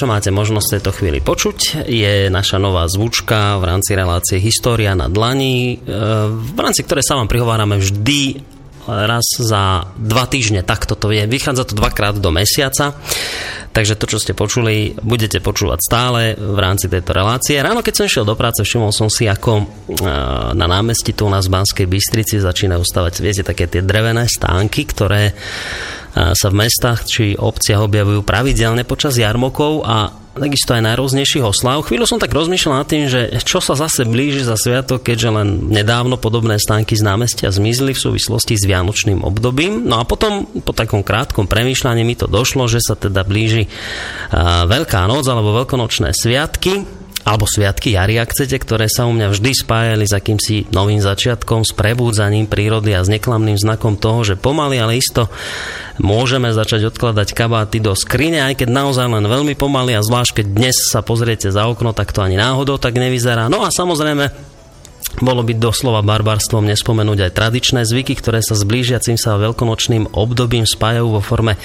čo 0.00 0.08
máte 0.08 0.32
možnosť 0.32 0.64
v 0.64 0.74
tejto 0.80 0.92
chvíli 0.96 1.20
počuť, 1.20 1.84
je 1.84 2.32
naša 2.32 2.56
nová 2.56 2.88
zvučka 2.88 3.60
v 3.60 3.68
rámci 3.68 3.92
relácie 3.92 4.40
História 4.40 4.96
na 4.96 5.12
dlani, 5.12 5.76
e, 5.76 5.92
v 6.32 6.56
rámci 6.56 6.88
ktorej 6.88 7.04
sa 7.04 7.20
vám 7.20 7.28
prihovárame 7.28 7.76
vždy 7.76 8.40
raz 8.88 9.28
za 9.36 9.92
dva 10.00 10.24
týždne, 10.24 10.64
takto 10.64 10.96
to 10.96 11.12
je. 11.12 11.28
Vychádza 11.28 11.68
to 11.68 11.76
dvakrát 11.76 12.16
do 12.16 12.32
mesiaca, 12.32 12.96
takže 13.76 13.92
to, 14.00 14.08
čo 14.08 14.16
ste 14.16 14.32
počuli, 14.32 14.96
budete 15.04 15.44
počúvať 15.44 15.78
stále 15.84 16.32
v 16.32 16.56
rámci 16.56 16.88
tejto 16.88 17.12
relácie. 17.12 17.60
Ráno, 17.60 17.84
keď 17.84 18.00
som 18.00 18.08
išiel 18.08 18.24
do 18.24 18.40
práce, 18.40 18.64
všimol 18.64 18.96
som 18.96 19.12
si, 19.12 19.28
ako 19.28 19.52
e, 19.60 19.64
na 20.56 20.64
námestí 20.64 21.12
tu 21.12 21.28
u 21.28 21.30
nás 21.30 21.44
v 21.44 21.60
Banskej 21.60 21.84
Bystrici 21.84 22.40
začínajú 22.40 22.80
stavať, 22.80 23.20
viete, 23.20 23.44
také 23.44 23.68
tie 23.68 23.84
drevené 23.84 24.24
stánky, 24.24 24.88
ktoré 24.88 25.36
sa 26.14 26.46
v 26.50 26.58
mestách 26.66 27.06
či 27.06 27.24
obciach 27.38 27.86
objavujú 27.86 28.26
pravidelne 28.26 28.82
počas 28.82 29.14
jarmokov 29.14 29.86
a 29.86 30.10
takisto 30.30 30.72
aj 30.78 30.86
najrôznejších 30.86 31.42
oslav. 31.42 31.82
Chvíľu 31.84 32.06
som 32.06 32.22
tak 32.22 32.30
rozmýšľal 32.30 32.74
nad 32.80 32.88
tým, 32.88 33.10
že 33.10 33.34
čo 33.42 33.58
sa 33.58 33.74
zase 33.74 34.06
blíži 34.06 34.46
za 34.46 34.54
sviatok, 34.54 35.02
keďže 35.02 35.28
len 35.28 35.48
nedávno 35.68 36.16
podobné 36.16 36.56
stánky 36.56 36.94
z 36.94 37.02
námestia 37.02 37.50
zmizli 37.50 37.92
v 37.92 38.00
súvislosti 38.00 38.54
s 38.54 38.64
vianočným 38.64 39.26
obdobím. 39.26 39.84
No 39.84 39.98
a 39.98 40.06
potom 40.06 40.46
po 40.62 40.70
takom 40.70 41.02
krátkom 41.02 41.50
premýšľaní 41.50 42.06
mi 42.06 42.14
to 42.14 42.30
došlo, 42.30 42.70
že 42.70 42.78
sa 42.78 42.94
teda 42.94 43.26
blíži 43.26 43.66
Veľká 44.70 45.10
noc 45.10 45.26
alebo 45.26 45.50
veľkonočné 45.62 46.14
sviatky 46.14 46.99
alebo 47.20 47.44
sviatky 47.44 47.94
jary, 47.94 48.16
ak 48.16 48.32
chcete, 48.32 48.56
ktoré 48.60 48.88
sa 48.88 49.04
u 49.04 49.12
mňa 49.12 49.28
vždy 49.30 49.52
spájali 49.52 50.04
s 50.08 50.16
akýmsi 50.16 50.72
novým 50.72 51.04
začiatkom, 51.04 51.68
s 51.68 51.76
prebúdzaním 51.76 52.48
prírody 52.48 52.96
a 52.96 53.04
s 53.04 53.12
neklamným 53.12 53.60
znakom 53.60 54.00
toho, 54.00 54.24
že 54.24 54.40
pomaly, 54.40 54.80
ale 54.80 54.96
isto 54.96 55.28
môžeme 56.00 56.48
začať 56.50 56.88
odkladať 56.88 57.36
kabáty 57.36 57.78
do 57.78 57.92
skrine, 57.92 58.40
aj 58.40 58.64
keď 58.64 58.68
naozaj 58.72 59.06
len 59.06 59.28
veľmi 59.28 59.52
pomaly 59.52 59.92
a 59.94 60.04
zvlášť 60.04 60.40
keď 60.40 60.46
dnes 60.48 60.76
sa 60.88 61.04
pozriete 61.04 61.52
za 61.52 61.68
okno, 61.68 61.92
tak 61.92 62.16
to 62.16 62.24
ani 62.24 62.40
náhodou 62.40 62.80
tak 62.80 62.96
nevyzerá. 62.96 63.52
No 63.52 63.62
a 63.62 63.68
samozrejme 63.68 64.50
bolo 65.18 65.42
by 65.42 65.58
doslova 65.58 66.06
barbarstvom 66.06 66.62
nespomenúť 66.70 67.26
aj 67.26 67.34
tradičné 67.34 67.82
zvyky, 67.82 68.14
ktoré 68.14 68.38
sa 68.38 68.54
s 68.54 68.62
blížiacim 68.62 69.18
sa 69.18 69.34
veľkonočným 69.34 70.14
obdobím 70.14 70.62
spájajú 70.62 71.18
vo 71.18 71.20
forme 71.24 71.58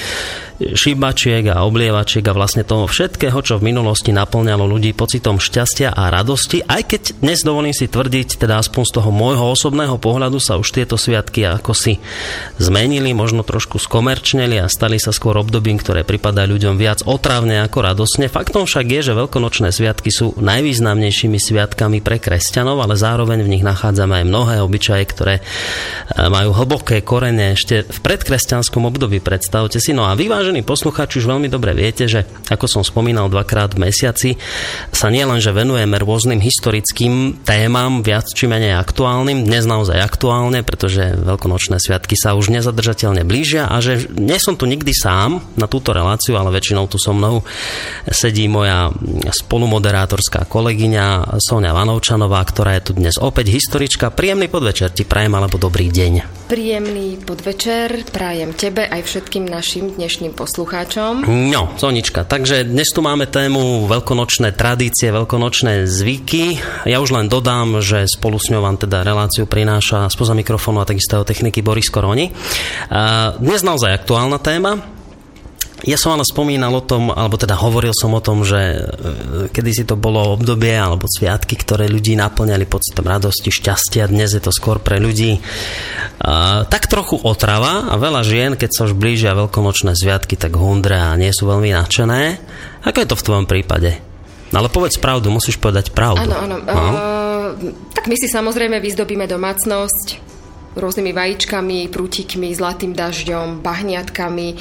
šibačiek 0.55 1.51
a 1.51 1.67
oblievačiek 1.67 2.23
a 2.23 2.33
vlastne 2.33 2.63
toho 2.63 2.87
všetkého, 2.87 3.35
čo 3.43 3.59
v 3.59 3.75
minulosti 3.75 4.15
naplňalo 4.15 4.63
ľudí 4.63 4.95
pocitom 4.95 5.35
šťastia 5.35 5.91
a 5.91 6.07
radosti, 6.07 6.63
aj 6.63 6.81
keď 6.87 7.01
dnes 7.19 7.43
dovolím 7.43 7.75
si 7.75 7.91
tvrdiť, 7.91 8.39
teda 8.39 8.63
aspoň 8.63 8.83
z 8.87 8.91
toho 8.95 9.11
môjho 9.11 9.51
osobného 9.51 9.99
pohľadu 9.99 10.39
sa 10.39 10.55
už 10.55 10.71
tieto 10.71 10.95
sviatky 10.95 11.43
ako 11.43 11.75
si 11.75 11.99
zmenili, 12.55 13.11
možno 13.11 13.43
trošku 13.43 13.83
skomerčneli 13.83 14.63
a 14.63 14.71
stali 14.71 14.95
sa 14.95 15.11
skôr 15.11 15.35
obdobím, 15.35 15.75
ktoré 15.75 16.07
pripadá 16.07 16.47
ľuďom 16.47 16.79
viac 16.79 17.03
otravne 17.03 17.59
ako 17.67 17.83
radosne. 17.83 18.31
Faktom 18.31 18.63
však 18.63 18.87
je, 18.87 19.11
že 19.11 19.19
veľkonočné 19.19 19.75
sviatky 19.75 20.07
sú 20.07 20.39
najvýznamnejšími 20.39 21.35
sviatkami 21.35 21.99
pre 21.99 22.15
kresťanov, 22.23 22.79
ale 22.79 22.95
zároveň 22.95 23.34
v 23.41 23.51
nich 23.51 23.63
nachádzame 23.65 24.23
aj 24.23 24.25
mnohé 24.29 24.55
obyčaje, 24.63 25.03
ktoré 25.09 25.35
e, 25.39 25.43
majú 26.29 26.55
hlboké 26.55 27.01
korene 27.01 27.57
ešte 27.57 27.83
v 27.83 27.99
predkresťanskom 27.99 28.85
období, 28.87 29.19
predstavte 29.19 29.81
si. 29.81 29.91
No 29.91 30.07
a 30.07 30.13
vy, 30.13 30.31
vážení 30.31 30.61
poslucháči, 30.61 31.19
už 31.19 31.27
veľmi 31.27 31.49
dobre 31.51 31.75
viete, 31.75 32.05
že 32.05 32.23
ako 32.47 32.69
som 32.69 32.81
spomínal 32.85 33.27
dvakrát 33.27 33.75
v 33.75 33.89
mesiaci, 33.89 34.39
sa 34.93 35.11
nielen, 35.11 35.41
že 35.43 35.51
venujeme 35.51 35.97
rôznym 35.99 36.39
historickým 36.39 37.41
témam, 37.43 38.05
viac 38.05 38.29
či 38.31 38.45
menej 38.45 38.77
aktuálnym, 38.77 39.43
dnes 39.43 39.65
naozaj 39.65 39.97
aktuálne, 39.97 40.61
pretože 40.61 41.17
veľkonočné 41.17 41.81
sviatky 41.81 42.13
sa 42.13 42.37
už 42.37 42.53
nezadržateľne 42.53 43.25
blížia 43.25 43.67
a 43.67 43.81
že 43.81 44.07
nie 44.13 44.37
som 44.37 44.53
tu 44.53 44.69
nikdy 44.69 44.93
sám 44.93 45.41
na 45.57 45.65
túto 45.65 45.91
reláciu, 45.91 46.37
ale 46.37 46.53
väčšinou 46.53 46.85
tu 46.85 47.01
so 47.01 47.11
mnou 47.15 47.41
sedí 48.09 48.45
moja 48.45 48.93
spolumoderátorská 49.31 50.45
kolegyňa 50.45 51.37
Sonia 51.41 51.73
Vanovčanová, 51.73 52.41
ktorá 52.45 52.77
je 52.77 52.91
tu 52.91 52.91
dnes 52.95 53.15
opäť 53.25 53.49
historička. 53.49 54.13
Príjemný 54.13 54.45
podvečer 54.45 54.93
ti 54.93 55.01
prajem 55.01 55.33
alebo 55.33 55.57
dobrý 55.57 55.89
deň. 55.89 56.45
Príjemný 56.45 57.17
podvečer 57.17 58.05
prajem 58.13 58.53
tebe 58.53 58.85
aj 58.85 59.01
všetkým 59.01 59.49
našim 59.49 59.97
dnešným 59.97 60.37
poslucháčom. 60.37 61.25
No, 61.25 61.73
Sonička, 61.73 62.21
takže 62.21 62.61
dnes 62.69 62.93
tu 62.93 63.01
máme 63.01 63.25
tému 63.25 63.89
veľkonočné 63.89 64.53
tradície, 64.53 65.09
veľkonočné 65.09 65.89
zvyky. 65.89 66.61
Ja 66.85 67.01
už 67.01 67.17
len 67.17 67.25
dodám, 67.25 67.81
že 67.81 68.05
spolu 68.05 68.37
s 68.37 68.53
ňou 68.53 68.61
vám 68.61 68.77
teda 68.77 69.01
reláciu 69.01 69.49
prináša 69.49 70.05
spoza 70.13 70.37
mikrofónu 70.37 70.85
a 70.85 70.85
takisto 70.85 71.25
techniky 71.25 71.65
Boris 71.65 71.89
Koroni. 71.89 72.29
Dnes 73.41 73.65
naozaj 73.65 74.05
aktuálna 74.05 74.37
téma, 74.37 74.94
ja 75.83 75.99
som 75.99 76.15
ale 76.15 76.23
spomínal 76.23 76.71
o 76.71 76.79
tom, 76.79 77.11
alebo 77.11 77.35
teda 77.35 77.59
hovoril 77.59 77.91
som 77.91 78.15
o 78.15 78.23
tom, 78.23 78.47
že 78.47 78.79
e, 78.79 78.79
kedy 79.51 79.71
si 79.75 79.83
to 79.83 79.99
bolo 79.99 80.31
obdobie 80.31 80.71
alebo 80.71 81.03
sviatky, 81.03 81.59
ktoré 81.59 81.91
ľudí 81.91 82.15
naplňali 82.15 82.63
pocitom 82.63 83.03
radosti, 83.03 83.51
šťastia. 83.51 84.07
Dnes 84.07 84.31
je 84.31 84.39
to 84.39 84.55
skôr 84.55 84.79
pre 84.79 85.03
ľudí 85.03 85.43
a, 86.23 86.63
tak 86.63 86.87
trochu 86.87 87.19
otrava 87.19 87.91
a 87.91 87.93
veľa 87.99 88.23
žien, 88.23 88.51
keď 88.55 88.69
sa 88.71 88.81
už 88.87 88.95
blížia 88.95 89.35
veľkonočné 89.35 89.99
sviatky, 89.99 90.39
tak 90.39 90.55
hundre 90.55 90.95
a 90.95 91.19
nie 91.19 91.35
sú 91.35 91.43
veľmi 91.43 91.75
nadšené. 91.75 92.39
Ako 92.87 93.03
je 93.03 93.09
to 93.11 93.19
v 93.19 93.25
tvojom 93.27 93.45
prípade? 93.45 93.99
Ale 94.55 94.71
povedz 94.71 94.95
pravdu, 94.95 95.27
musíš 95.27 95.59
povedať 95.59 95.91
pravdu. 95.91 96.31
Áno, 96.31 96.39
áno. 96.39 96.57
No? 96.63 96.71
Uh, 96.71 97.75
tak 97.91 98.07
my 98.07 98.15
si 98.15 98.31
samozrejme 98.31 98.79
vyzdobíme 98.79 99.27
domácnosť 99.27 100.24
rôznymi 100.75 101.11
vajíčkami, 101.15 101.87
prútikmi, 101.89 102.51
zlatým 102.51 102.91
dažďom, 102.91 103.63
bahniatkami, 103.63 104.59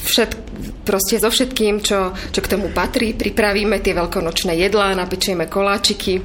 všet, 0.00 0.30
proste 0.86 1.18
so 1.18 1.28
všetkým, 1.28 1.82
čo, 1.82 2.14
čo 2.14 2.40
k 2.40 2.50
tomu 2.50 2.70
patrí. 2.70 3.12
Pripravíme 3.12 3.82
tie 3.82 3.92
veľkonočné 3.92 4.56
jedlá, 4.56 4.94
napečieme 4.94 5.50
koláčiky. 5.50 6.22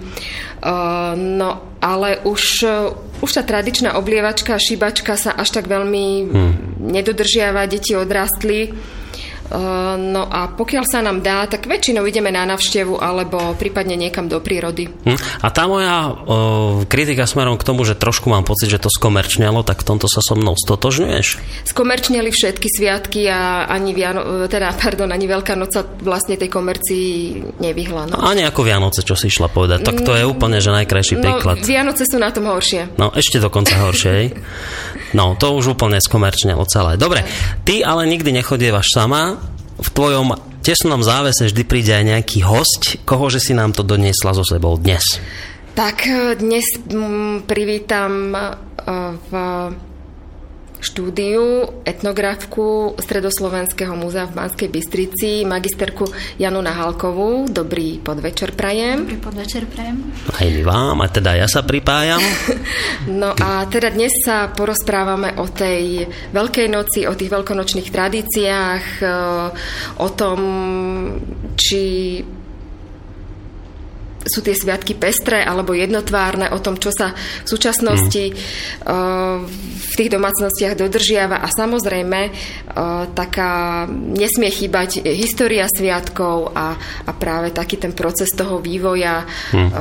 No, 1.17 1.49
ale 1.81 2.09
už, 2.25 2.43
už 3.21 3.29
tá 3.29 3.41
tradičná 3.45 3.97
oblievačka, 3.97 4.57
šibačka 4.57 5.17
sa 5.17 5.33
až 5.37 5.61
tak 5.61 5.69
veľmi 5.69 6.05
hmm. 6.25 6.53
nedodržiava, 6.89 7.69
deti 7.69 7.93
odrastli 7.93 8.73
No 9.95 10.23
a 10.25 10.49
pokiaľ 10.49 10.83
sa 10.89 11.05
nám 11.05 11.21
dá, 11.21 11.45
tak 11.45 11.69
väčšinou 11.69 12.01
ideme 12.09 12.33
na 12.33 12.49
navštevu 12.49 12.97
alebo 12.97 13.53
prípadne 13.53 13.93
niekam 13.93 14.25
do 14.25 14.41
prírody. 14.41 14.89
Hm. 14.89 15.17
A 15.45 15.47
tá 15.53 15.69
moja 15.69 16.09
o, 16.09 16.81
kritika 16.89 17.29
smerom 17.29 17.61
k 17.61 17.67
tomu, 17.67 17.85
že 17.85 17.93
trošku 17.93 18.25
mám 18.25 18.41
pocit, 18.41 18.73
že 18.73 18.81
to 18.81 18.89
skomerčnelo, 18.89 19.61
tak 19.61 19.85
v 19.85 19.87
tomto 19.93 20.09
sa 20.09 20.25
so 20.25 20.33
mnou 20.33 20.57
stotožňuješ? 20.57 21.27
Skomerčneli 21.69 22.33
všetky 22.33 22.67
sviatky 22.73 23.29
a 23.29 23.69
ani, 23.69 23.93
Viano, 23.93 24.49
teda, 24.49 24.73
pardon, 24.81 25.13
ani 25.13 25.29
Veľká 25.29 25.53
noc 25.53 25.73
sa 25.77 25.85
vlastne 25.85 26.37
tej 26.41 26.49
komercii 26.49 27.05
nevyhla. 27.61 28.09
No. 28.09 28.21
Ani 28.25 28.45
ako 28.45 28.65
Vianoce, 28.65 29.05
čo 29.05 29.13
si 29.13 29.29
išla 29.29 29.49
povedať. 29.49 29.85
Tak 29.85 30.01
to 30.01 30.17
je 30.17 30.25
mm, 30.25 30.31
úplne, 30.31 30.57
že 30.57 30.73
najkrajší 30.73 31.15
no, 31.17 31.21
príklad. 31.21 31.61
Vianoce 31.61 32.05
sú 32.09 32.17
na 32.17 32.33
tom 32.33 32.49
horšie. 32.49 32.97
No, 32.97 33.13
ešte 33.13 33.37
dokonca 33.37 33.77
horšie. 33.77 34.13
No, 35.15 35.31
to 35.39 35.55
už 35.55 35.79
úplne 35.79 36.03
skomerčnelo 36.03 36.67
celé. 36.67 36.99
Dobre, 36.99 37.23
ty 37.63 37.79
ale 37.79 38.03
nikdy 38.03 38.35
nechodievaš 38.35 38.91
sama, 38.91 39.34
v 39.75 39.89
tvojom 39.91 40.35
tesnom 40.65 41.01
závese 41.05 41.51
vždy 41.51 41.63
príde 41.67 41.93
aj 41.93 42.05
nejaký 42.09 42.39
host. 42.41 42.97
Koho 43.05 43.29
že 43.29 43.37
si 43.37 43.53
nám 43.53 43.75
to 43.75 43.85
doniesla 43.85 44.33
so 44.33 44.41
sebou 44.41 44.79
dnes? 44.79 45.03
Tak 45.75 45.97
eh, 46.07 46.33
dnes 46.39 46.65
mm, 46.79 47.45
privítam 47.45 48.33
eh, 48.33 48.55
v 49.15 49.31
štúdiu 50.81 51.69
etnografku 51.87 52.95
Stredoslovenského 52.99 53.95
múzea 53.95 54.27
v 54.27 54.35
Banskej 54.35 54.69
Bystrici, 54.71 55.47
magisterku 55.47 56.09
Janu 56.35 56.59
Nahalkovú. 56.59 57.47
Dobrý 57.47 58.03
podvečer 58.03 58.51
prajem. 58.51 59.07
Dobrý 59.07 59.19
podvečer 59.21 59.63
prajem. 59.71 60.11
Aj 60.35 60.47
my 60.47 60.63
vám, 60.67 60.97
a 61.03 61.07
teda 61.07 61.39
ja 61.39 61.47
sa 61.47 61.63
pripájam. 61.63 62.19
no 63.21 63.31
a 63.31 63.63
teda 63.71 63.95
dnes 63.95 64.11
sa 64.25 64.51
porozprávame 64.51 65.39
o 65.39 65.47
tej 65.47 66.09
Veľkej 66.35 66.67
noci, 66.67 67.07
o 67.07 67.15
tých 67.15 67.31
veľkonočných 67.31 67.89
tradíciách, 67.89 68.85
o 70.01 70.07
tom, 70.11 70.39
či 71.55 71.83
sú 74.25 74.41
tie 74.41 74.57
sviatky 74.57 74.97
pestré 74.97 75.45
alebo 75.45 75.77
jednotvárne 75.77 76.49
o 76.49 76.59
tom, 76.59 76.81
čo 76.81 76.89
sa 76.89 77.13
v 77.13 77.47
súčasnosti 77.47 78.33
mm. 78.33 78.37
v 79.77 79.93
tých 79.95 80.09
domácnostiach 80.09 80.73
dodržiava 80.73 81.45
a 81.45 81.47
samozrejme 81.53 82.19
taká 83.13 83.85
nesmie 83.89 84.49
chýbať 84.49 85.05
história 85.13 85.69
sviatkov 85.69 86.51
a, 86.57 86.73
a 87.05 87.11
práve 87.13 87.53
taký 87.53 87.77
ten 87.77 87.93
proces 87.93 88.33
toho 88.33 88.57
vývoja 88.57 89.23
mm. 89.53 89.71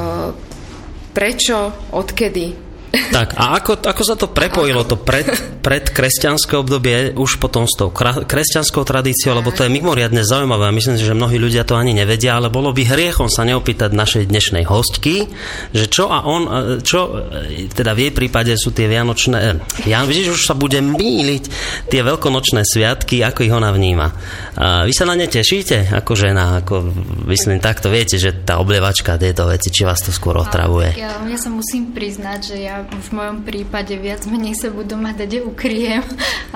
prečo, 1.17 1.91
odkedy 1.97 2.64
tak 3.11 3.35
a 3.35 3.59
ako, 3.59 3.81
ako 3.83 4.03
sa 4.05 4.15
to 4.15 4.31
prepojilo, 4.31 4.87
to 4.87 4.97
pred, 5.01 5.27
predkresťanské 5.65 6.55
obdobie 6.55 7.17
už 7.17 7.43
potom 7.43 7.67
s 7.67 7.75
tou 7.75 7.91
kresťanskou 7.91 8.85
tradíciou, 8.87 9.35
lebo 9.35 9.51
to 9.51 9.67
je 9.67 9.73
mimoriadne 9.73 10.23
zaujímavé 10.23 10.71
a 10.71 10.77
myslím 10.77 10.97
si, 11.01 11.05
že 11.05 11.17
mnohí 11.17 11.41
ľudia 11.41 11.67
to 11.67 11.75
ani 11.75 11.97
nevedia, 11.97 12.39
ale 12.39 12.53
bolo 12.53 12.71
by 12.71 12.87
hriechom 12.87 13.27
sa 13.27 13.43
neopýtať 13.43 13.91
našej 13.91 14.25
dnešnej 14.31 14.65
hostky, 14.69 15.27
že 15.75 15.91
čo 15.91 16.13
a 16.13 16.23
on, 16.29 16.43
čo 16.85 17.29
teda 17.75 17.97
v 17.97 18.09
jej 18.09 18.13
prípade 18.15 18.53
sú 18.55 18.71
tie 18.71 18.87
vianočné, 18.87 19.59
ja 19.89 20.07
vidíš, 20.07 20.39
už 20.39 20.43
sa 20.47 20.55
bude 20.55 20.79
míliť 20.79 21.45
tie 21.91 22.01
veľkonočné 22.05 22.63
sviatky, 22.63 23.25
ako 23.25 23.41
ich 23.43 23.55
ona 23.55 23.75
vníma. 23.75 24.09
A 24.55 24.87
vy 24.87 24.93
sa 24.95 25.09
na 25.09 25.19
ne 25.19 25.27
tešíte 25.27 25.91
ako 25.91 26.13
žena, 26.15 26.63
ako 26.63 26.95
myslím 27.27 27.59
takto, 27.59 27.91
viete, 27.91 28.21
že 28.21 28.45
tá 28.45 28.63
oblievačka, 28.63 29.19
tieto 29.19 29.49
veci, 29.51 29.73
či 29.73 29.83
vás 29.83 30.05
to 30.05 30.15
skôr 30.15 30.39
otravuje? 30.39 30.95
Ja, 30.95 31.19
ja 31.25 31.39
sa 31.41 31.51
musím 31.51 31.91
priznať, 31.97 32.55
že 32.55 32.57
ja 32.63 32.84
v 32.87 33.09
mojom 33.13 33.43
prípade 33.43 33.97
viac 33.99 34.25
menej 34.29 34.55
sa 34.55 34.69
budú 34.71 34.95
mať 35.01 35.27
dade 35.27 35.39
ukryjem, 35.43 36.05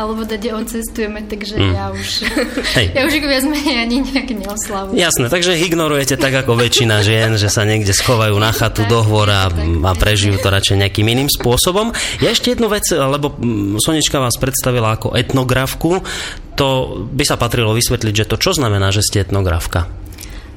alebo 0.00 0.22
dade 0.28 0.52
odcestujeme, 0.52 1.24
takže 1.26 1.56
mm. 1.58 1.70
ja 1.74 1.84
už 1.90 2.08
Hej. 2.78 2.86
ja 2.96 3.00
už 3.08 3.12
ich 3.18 3.26
viac 3.26 3.44
menej 3.48 3.76
ani 3.82 3.96
nejak 4.04 4.28
neoslavujem. 4.32 5.00
Jasné, 5.00 5.26
takže 5.32 5.58
ignorujete 5.58 6.20
tak 6.20 6.34
ako 6.44 6.54
väčšina 6.54 7.00
žien, 7.02 7.34
že 7.40 7.50
sa 7.50 7.64
niekde 7.64 7.90
schovajú 7.96 8.36
na 8.36 8.52
chatu 8.54 8.84
do 8.86 9.00
a, 9.02 9.48
a 9.48 9.92
prežijú 9.96 10.36
to 10.38 10.52
radšej 10.52 10.84
nejakým 10.84 11.06
iným 11.08 11.30
spôsobom. 11.32 11.90
Ja 12.22 12.30
ešte 12.30 12.52
jednu 12.52 12.68
vec, 12.68 12.86
lebo 12.92 13.34
mm, 13.34 13.80
Sonička 13.82 14.20
vás 14.20 14.36
predstavila 14.36 14.94
ako 14.94 15.16
etnografku, 15.16 16.04
to 16.58 16.68
by 17.08 17.24
sa 17.24 17.38
patrilo 17.38 17.72
vysvetliť, 17.72 18.14
že 18.14 18.28
to 18.28 18.36
čo 18.36 18.52
znamená, 18.54 18.90
že 18.90 19.06
ste 19.06 19.22
etnografka? 19.22 19.86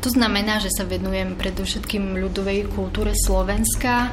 To 0.01 0.09
znamená, 0.09 0.57
že 0.57 0.73
sa 0.73 0.81
venujem 0.81 1.37
predovšetkým 1.37 2.17
ľudovej 2.17 2.73
kultúre 2.73 3.13
Slovenska, 3.13 4.09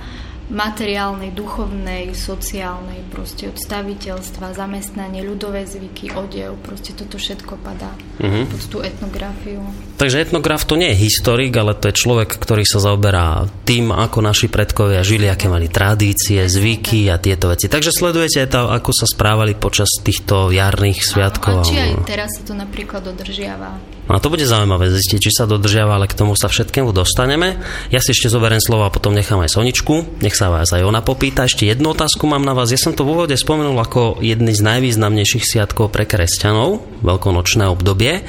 materiálnej, 0.49 1.37
duchovnej, 1.37 2.17
sociálnej, 2.17 3.05
proste 3.12 3.53
od 3.53 3.61
staviteľstva, 3.61 4.56
zamestnanie, 4.56 5.21
ľudové 5.21 5.69
zvyky, 5.69 6.17
odev, 6.17 6.56
proste 6.65 6.97
toto 6.97 7.21
všetko 7.21 7.61
padá 7.61 7.93
uh-huh. 8.17 8.49
pod 8.49 8.62
tú 8.73 8.79
etnografiu. 8.81 9.61
Takže 10.00 10.25
etnograf 10.25 10.65
to 10.65 10.81
nie 10.81 10.97
je 10.97 11.05
historik, 11.05 11.53
ale 11.53 11.77
to 11.77 11.93
je 11.93 12.00
človek, 12.00 12.33
ktorý 12.41 12.65
sa 12.65 12.81
zaoberá 12.81 13.45
tým, 13.69 13.93
ako 13.93 14.25
naši 14.25 14.49
predkovia 14.49 15.05
žili, 15.05 15.29
aké 15.29 15.53
mali 15.53 15.69
tradície, 15.69 16.41
zvyky 16.49 17.12
a 17.12 17.21
tieto 17.21 17.53
veci. 17.53 17.69
Takže 17.69 17.93
sledujete 17.93 18.49
to, 18.49 18.73
ako 18.73 18.91
sa 18.97 19.05
správali 19.05 19.53
počas 19.53 20.01
týchto 20.01 20.49
jarných 20.49 21.05
sviatkov. 21.05 21.61
A 21.61 21.67
či 21.69 21.77
aj 21.77 21.93
teraz 22.09 22.41
sa 22.41 22.43
to 22.49 22.56
napríklad 22.56 23.05
dodržiava. 23.05 23.98
No 24.08 24.16
a 24.16 24.22
to 24.25 24.32
bude 24.32 24.49
zaujímavé 24.49 24.88
zistiť, 24.88 25.19
či 25.20 25.31
sa 25.31 25.44
dodržiava, 25.44 26.00
ale 26.00 26.08
k 26.08 26.16
tomu 26.16 26.32
sa 26.32 26.49
všetkému 26.49 26.96
dostaneme. 26.96 27.60
Ja 27.93 28.00
si 28.00 28.16
ešte 28.16 28.32
zoberiem 28.32 28.58
slovo 28.58 28.88
a 28.88 28.94
potom 28.94 29.12
nechám 29.12 29.44
aj 29.44 29.52
Soničku. 29.52 30.25
Nech 30.25 30.32
sa 30.32 30.49
vás 30.49 30.72
aj 30.72 30.81
ona 30.81 31.05
popýta. 31.05 31.44
Ešte 31.44 31.69
jednu 31.69 31.93
otázku 31.93 32.25
mám 32.25 32.40
na 32.40 32.56
vás. 32.56 32.72
Ja 32.72 32.81
som 32.81 32.96
to 32.96 33.05
v 33.05 33.12
úvode 33.12 33.37
spomenul 33.37 33.76
ako 33.76 34.25
jedný 34.25 34.56
z 34.56 34.64
najvýznamnejších 34.64 35.44
sviatkov 35.44 35.93
pre 35.93 36.08
kresťanov, 36.08 37.05
veľkonočné 37.05 37.69
obdobie. 37.69 38.12
E, 38.19 38.22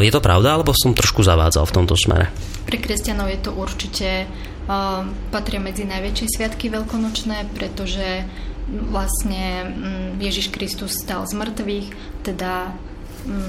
je 0.00 0.10
to 0.10 0.24
pravda, 0.24 0.56
alebo 0.56 0.72
som 0.72 0.96
trošku 0.96 1.20
zavádzal 1.20 1.68
v 1.68 1.74
tomto 1.76 1.92
smere? 1.92 2.32
Pre 2.64 2.80
kresťanov 2.80 3.28
je 3.28 3.40
to 3.44 3.50
určite 3.56 4.28
uh, 4.68 5.00
patria 5.32 5.56
medzi 5.56 5.88
najväčšie 5.88 6.26
sviatky 6.36 6.68
veľkonočné, 6.68 7.48
pretože 7.56 8.28
vlastne 8.68 9.64
mm, 9.64 10.10
Ježiš 10.20 10.52
Kristus 10.52 11.00
stal 11.00 11.24
z 11.24 11.32
mŕtvych, 11.32 11.88
teda 12.28 12.76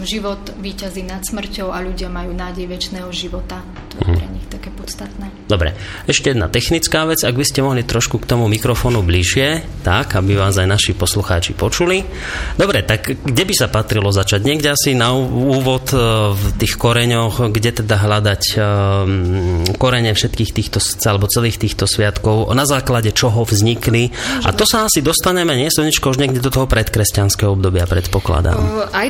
život 0.04 0.56
výťazí 0.60 1.08
nad 1.08 1.24
smrťou 1.24 1.72
a 1.72 1.80
ľudia 1.80 2.12
majú 2.12 2.36
nádej 2.36 2.68
väčšného 2.68 3.10
života. 3.14 3.62
To 3.96 3.96
je 4.00 4.04
mhm. 4.06 4.16
pre 4.18 4.28
nich 4.32 4.48
také 4.50 4.70
podstatné. 4.74 5.28
Dobre, 5.50 5.74
ešte 6.06 6.34
jedna 6.34 6.46
technická 6.46 7.10
vec, 7.10 7.26
ak 7.26 7.34
by 7.34 7.46
ste 7.46 7.66
mohli 7.66 7.82
trošku 7.82 8.22
k 8.22 8.30
tomu 8.30 8.46
mikrofónu 8.46 9.02
bližšie, 9.02 9.82
tak, 9.82 10.14
aby 10.14 10.38
vás 10.38 10.58
aj 10.62 10.68
naši 10.70 10.92
poslucháči 10.94 11.58
počuli. 11.58 12.06
Dobre, 12.54 12.86
tak 12.86 13.18
kde 13.18 13.44
by 13.46 13.54
sa 13.58 13.68
patrilo 13.72 14.14
začať? 14.14 14.46
Niekde 14.46 14.78
asi 14.78 14.94
na 14.94 15.16
úvod 15.16 15.90
e, 15.90 15.98
v 16.34 16.46
tých 16.62 16.78
koreňoch, 16.78 17.50
kde 17.50 17.82
teda 17.82 17.96
hľadať 17.98 18.44
um, 18.56 19.66
korene 19.82 20.14
všetkých 20.14 20.52
týchto, 20.54 20.78
alebo 21.10 21.26
celých 21.26 21.58
týchto 21.58 21.90
sviatkov, 21.90 22.52
na 22.54 22.70
základe 22.70 23.10
čoho 23.16 23.42
vznikli. 23.42 24.14
A 24.46 24.54
to 24.54 24.70
sa 24.70 24.86
asi 24.86 25.02
dostaneme, 25.02 25.58
nie, 25.58 25.74
Soničko, 25.74 26.14
už 26.14 26.22
niekde 26.22 26.44
do 26.44 26.54
toho 26.54 26.70
predkresťanského 26.70 27.58
obdobia, 27.58 27.90
predpokladám. 27.90 28.58
Aj 28.94 29.08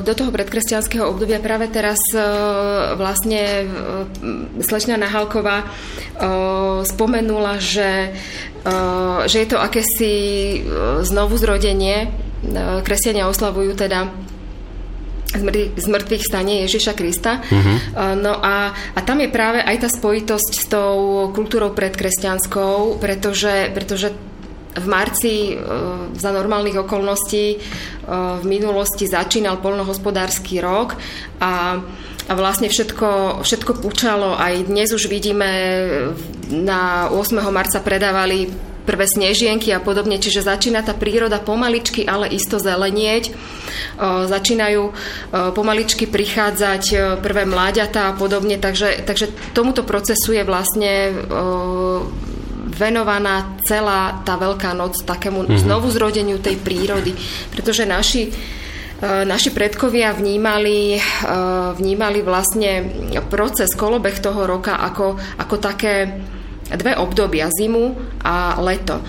do 0.00 0.11
do 0.12 0.28
toho 0.28 0.36
predkresťanského 0.36 1.08
obdobia 1.08 1.40
práve 1.40 1.72
teraz 1.72 1.96
e, 2.12 2.20
vlastne 3.00 3.64
e, 3.64 3.66
slečna 4.60 5.00
Nahalková 5.00 5.64
e, 5.64 5.66
spomenula, 6.84 7.56
že, 7.56 8.12
že 9.24 9.36
je 9.40 9.48
to 9.48 9.56
akési 9.56 10.14
znovu 11.02 11.40
zrodenie. 11.40 12.12
Kresťania 12.84 13.26
oslavujú 13.26 13.72
teda 13.72 14.12
z 15.80 15.86
mŕtvych 15.88 16.22
stane 16.28 16.68
Ježiša 16.68 16.92
Krista. 16.92 17.40
Uh-huh. 17.40 17.78
No 18.20 18.36
a, 18.36 18.70
a 18.70 19.00
tam 19.00 19.18
je 19.24 19.32
práve 19.32 19.64
aj 19.64 19.76
tá 19.82 19.88
spojitosť 19.88 20.52
s 20.52 20.66
tou 20.68 21.26
kultúrou 21.32 21.72
predkresťanskou, 21.72 23.00
pretože, 23.00 23.72
pretože 23.72 24.12
v 24.72 24.86
marci 24.88 25.52
e, 25.52 25.54
za 26.16 26.30
normálnych 26.32 26.80
okolností 26.80 27.46
e, 27.52 27.58
v 28.40 28.44
minulosti 28.48 29.04
začínal 29.04 29.60
polnohospodársky 29.60 30.64
rok 30.64 30.96
a, 31.40 31.76
a 32.28 32.32
vlastne 32.32 32.72
všetko, 32.72 33.42
všetko 33.44 33.84
pučalo. 33.84 34.32
Aj 34.32 34.56
dnes 34.64 34.88
už 34.96 35.12
vidíme, 35.12 35.48
na 36.48 37.12
8. 37.12 37.36
marca 37.52 37.84
predávali 37.84 38.48
prvé 38.82 39.06
snežienky 39.06 39.70
a 39.70 39.78
podobne, 39.78 40.18
čiže 40.18 40.42
začína 40.42 40.82
tá 40.82 40.90
príroda 40.90 41.38
pomaličky, 41.38 42.02
ale 42.02 42.32
isto 42.32 42.56
zelenieť. 42.56 43.28
E, 43.28 43.32
začínajú 44.24 44.82
pomaličky 45.52 46.08
prichádzať 46.08 46.84
prvé 47.20 47.44
mláďatá 47.44 48.08
a 48.08 48.16
podobne, 48.16 48.56
takže, 48.56 49.04
takže 49.04 49.28
tomuto 49.52 49.84
procesu 49.84 50.32
je 50.32 50.42
vlastne 50.48 51.12
venovaná 52.72 53.60
celá 53.62 54.24
tá 54.24 54.40
Veľká 54.40 54.72
noc 54.72 55.04
takému 55.04 55.44
mm-hmm. 55.44 55.62
znovu 55.62 55.92
zrodeniu 55.92 56.40
tej 56.40 56.58
prírody, 56.58 57.12
pretože 57.52 57.84
naši 57.84 58.28
e, 58.28 58.30
naši 59.04 59.52
predkovia 59.52 60.16
vnímali, 60.16 60.96
e, 60.96 61.00
vnímali 61.76 62.24
vlastne 62.24 62.88
proces, 63.28 63.76
kolobeh 63.76 64.18
toho 64.18 64.48
roka 64.48 64.80
ako, 64.80 65.20
ako 65.38 65.54
také 65.60 66.24
dve 66.72 66.96
obdobia, 66.96 67.52
zimu 67.52 68.18
a 68.24 68.56
leto. 68.64 68.98
E, 68.98 69.04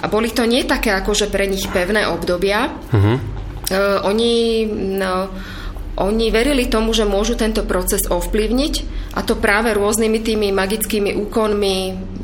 a 0.00 0.06
boli 0.08 0.32
to 0.32 0.48
nie 0.48 0.64
také 0.64 0.90
akože 0.96 1.28
pre 1.28 1.44
nich 1.46 1.68
pevné 1.68 2.08
obdobia. 2.08 2.72
Uh-huh. 2.90 3.18
Oni 4.06 4.62
no, 4.94 5.26
oni 5.96 6.28
verili 6.28 6.68
tomu, 6.68 6.92
že 6.92 7.08
môžu 7.08 7.40
tento 7.40 7.64
proces 7.64 8.04
ovplyvniť 8.04 8.74
a 9.16 9.24
to 9.24 9.40
práve 9.40 9.72
rôznymi 9.72 10.18
tými 10.20 10.48
magickými 10.52 11.16
úkonmi, 11.16 11.78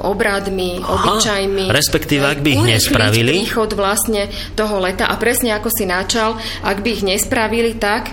obradmi, 0.04 0.76
Aha, 0.84 0.92
obyčajmi. 0.92 1.72
Respektíve, 1.72 2.24
ak 2.28 2.40
by 2.44 2.48
ich 2.52 2.64
nespravili. 2.76 3.32
príchod 3.40 3.72
vlastne 3.72 4.28
toho 4.52 4.76
leta 4.76 5.08
a 5.08 5.16
presne 5.16 5.56
ako 5.56 5.72
si 5.72 5.88
načal, 5.88 6.36
ak 6.60 6.84
by 6.84 6.88
ich 7.00 7.02
nespravili 7.02 7.80
tak, 7.80 8.12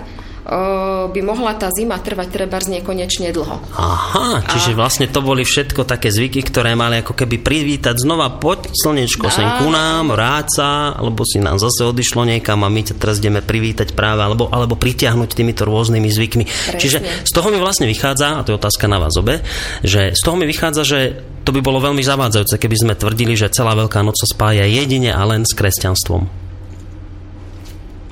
by 1.10 1.20
mohla 1.20 1.52
tá 1.54 1.68
zima 1.68 2.00
trvať 2.00 2.28
treba 2.32 2.56
z 2.58 2.80
nekonečne 2.80 3.28
dlho. 3.28 3.60
Aha, 3.76 4.40
čiže 4.48 4.72
a... 4.72 4.78
vlastne 4.80 5.06
to 5.06 5.20
boli 5.20 5.44
všetko 5.44 5.84
také 5.84 6.08
zvyky, 6.08 6.40
ktoré 6.40 6.72
mali 6.72 7.04
ako 7.04 7.12
keby 7.12 7.44
privítať 7.44 8.00
znova, 8.00 8.40
poď 8.40 8.72
slnečko 8.72 9.28
sem 9.28 9.44
ku 9.60 9.68
nám, 9.68 10.16
ráca, 10.16 10.96
alebo 10.96 11.28
si 11.28 11.38
nám 11.44 11.60
zase 11.60 11.84
odišlo 11.84 12.24
niekam 12.24 12.64
a 12.64 12.72
my 12.72 12.80
ťa 12.88 12.94
teraz 12.96 13.20
ideme 13.20 13.44
privítať 13.44 13.92
práve, 13.92 14.24
alebo, 14.24 14.48
alebo 14.48 14.80
pritiahnuť 14.80 15.30
týmito 15.36 15.68
rôznymi 15.68 16.08
zvykmi. 16.08 16.44
Presne. 16.48 16.80
Čiže 16.80 16.98
z 17.28 17.30
toho 17.36 17.52
mi 17.52 17.60
vlastne 17.60 17.84
vychádza, 17.84 18.40
a 18.40 18.42
to 18.42 18.56
je 18.56 18.60
otázka 18.60 18.88
na 18.88 18.96
vás 18.96 19.12
obe, 19.20 19.44
že 19.84 20.16
z 20.16 20.20
toho 20.24 20.40
mi 20.40 20.48
vychádza, 20.48 20.82
že 20.88 20.98
to 21.44 21.52
by 21.52 21.60
bolo 21.60 21.80
veľmi 21.80 22.00
zavádzajúce, 22.04 22.56
keby 22.60 22.76
sme 22.76 22.94
tvrdili, 22.96 23.36
že 23.36 23.52
celá 23.52 23.72
Veľká 23.72 24.04
noc 24.04 24.16
sa 24.16 24.28
spája 24.28 24.68
jedine 24.68 25.12
a 25.12 25.22
len 25.24 25.48
s 25.48 25.56
kresťanstvom. 25.56 26.28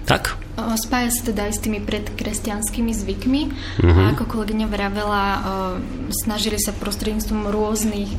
Tak? 0.09 0.48
Spája 0.77 1.15
sa 1.15 1.31
teda 1.31 1.47
aj 1.47 1.53
s 1.57 1.63
tými 1.65 1.81
predkresťanskými 1.81 2.93
zvykmi 2.93 3.43
uh-huh. 3.49 3.89
a 3.89 4.13
ako 4.13 4.27
kolegyňa 4.27 4.67
vravela, 4.67 5.25
snažili 6.11 6.59
sa 6.59 6.75
prostredníctvom 6.75 7.49
rôznych 7.49 8.11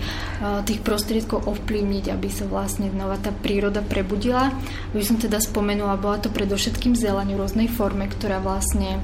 tých 0.64 0.80
prostriedkov 0.82 1.46
ovplyvniť, 1.46 2.10
aby 2.10 2.30
sa 2.32 2.48
vlastne 2.48 2.88
znova 2.90 3.20
tá 3.20 3.36
príroda 3.36 3.84
prebudila. 3.84 4.56
Už 4.96 5.04
som 5.04 5.18
teda 5.20 5.44
spomenula, 5.44 6.00
bola 6.00 6.18
to 6.24 6.32
predovšetkým 6.32 6.96
zeleň 6.96 7.36
v 7.36 7.40
rôznej 7.44 7.68
forme, 7.68 8.08
ktorá 8.08 8.40
vlastne 8.40 9.04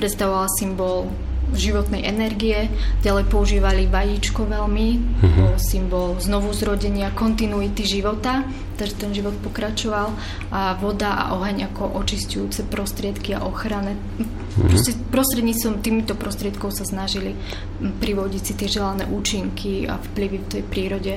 predstavovala 0.00 0.48
symbol 0.56 1.12
životnej 1.54 2.02
energie. 2.02 2.66
Ďalej 3.06 3.24
používali 3.30 3.86
vajíčko 3.86 4.46
veľmi, 4.48 4.88
uh-huh. 4.98 5.38
bol 5.46 5.54
symbol 5.60 6.08
znovu 6.18 6.50
zrodenia, 6.50 7.14
kontinuity 7.14 7.86
života, 7.86 8.42
takže 8.74 8.94
ten 8.98 9.10
život 9.14 9.36
pokračoval 9.46 10.10
a 10.50 10.74
voda 10.80 11.14
a 11.14 11.24
oheň 11.38 11.70
ako 11.70 12.02
očistujúce 12.02 12.66
prostriedky 12.66 13.36
a 13.38 13.46
ochrane. 13.46 13.94
Uh-huh. 13.94 14.66
Proste 14.66 14.98
prostredníctvom 15.12 15.84
týmito 15.84 16.18
prostriedkov 16.18 16.74
sa 16.74 16.82
snažili 16.82 17.38
privodiť 17.78 18.42
si 18.42 18.52
tie 18.58 18.68
želané 18.70 19.06
účinky 19.06 19.86
a 19.86 20.00
vplyvy 20.00 20.36
v 20.42 20.48
tej 20.50 20.62
prírode 20.66 21.14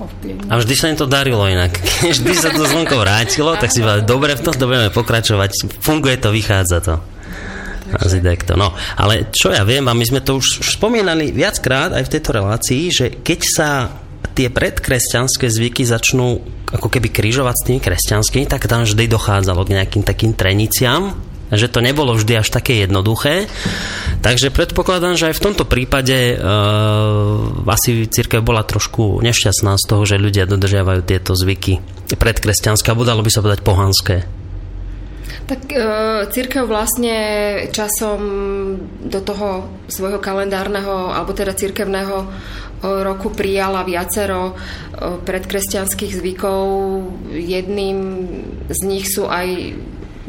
ovplyvniť. 0.00 0.48
A 0.48 0.56
vždy 0.56 0.74
sa 0.74 0.88
im 0.88 0.96
to 0.96 1.04
darilo 1.04 1.44
inak. 1.44 1.76
vždy 2.16 2.32
sa 2.32 2.50
to 2.50 2.64
slnko 2.64 2.96
vrátilo, 3.00 3.54
tak 3.60 3.68
si 3.68 3.84
povedali, 3.84 4.08
dobre, 4.08 4.32
v 4.34 4.42
tomto 4.42 4.64
budeme 4.64 4.88
pokračovať, 4.90 5.50
funguje 5.80 6.16
to, 6.16 6.32
vychádza 6.32 6.78
to. 6.80 6.94
Asi 7.96 8.22
takto. 8.22 8.54
No, 8.54 8.70
ale 8.94 9.32
čo 9.34 9.50
ja 9.50 9.66
viem, 9.66 9.86
a 9.90 9.96
my 9.96 10.04
sme 10.06 10.20
to 10.22 10.38
už 10.38 10.62
spomínali 10.62 11.34
viackrát 11.34 11.90
aj 11.96 12.06
v 12.06 12.12
tejto 12.12 12.30
relácii, 12.36 12.82
že 12.90 13.06
keď 13.22 13.40
sa 13.42 13.70
tie 14.34 14.48
predkresťanské 14.52 15.50
zvyky 15.50 15.82
začnú 15.82 16.40
ako 16.70 16.86
keby 16.86 17.10
križovať 17.10 17.54
s 17.56 17.66
tými 17.66 17.80
kresťanskými, 17.82 18.46
tak 18.46 18.70
tam 18.70 18.86
vždy 18.86 19.10
dochádzalo 19.10 19.66
k 19.66 19.74
nejakým 19.74 20.06
takým 20.06 20.32
treniciam, 20.38 21.18
že 21.50 21.66
to 21.66 21.82
nebolo 21.82 22.14
vždy 22.14 22.38
až 22.38 22.48
také 22.54 22.78
jednoduché. 22.86 23.50
Takže 24.22 24.54
predpokladám, 24.54 25.18
že 25.18 25.34
aj 25.34 25.34
v 25.34 25.44
tomto 25.50 25.66
prípade 25.66 26.38
uh, 26.38 27.66
asi 27.66 28.06
církev 28.06 28.38
bola 28.38 28.62
trošku 28.62 29.18
nešťastná 29.18 29.74
z 29.74 29.84
toho, 29.84 30.02
že 30.06 30.22
ľudia 30.22 30.46
dodržiavajú 30.46 31.02
tieto 31.02 31.34
zvyky 31.34 31.82
predkresťanské, 32.14 32.94
alebo 32.94 33.06
dalo 33.06 33.26
by 33.26 33.30
sa 33.34 33.42
povedať 33.42 33.60
pohanské. 33.66 34.39
Tak 35.50 35.66
e, 35.66 35.82
církev 36.30 36.62
vlastne 36.62 37.18
časom 37.74 38.20
do 39.02 39.18
toho 39.18 39.66
svojho 39.90 40.22
kalendárneho, 40.22 41.10
alebo 41.10 41.34
teda 41.34 41.58
církevného 41.58 42.22
e, 42.22 42.26
roku 43.02 43.34
prijala 43.34 43.82
viacero 43.82 44.54
e, 44.54 45.18
predkresťanských 45.26 46.12
zvykov. 46.22 46.62
Jedným 47.34 47.98
z 48.70 48.80
nich 48.86 49.10
sú 49.10 49.26
aj 49.26 49.74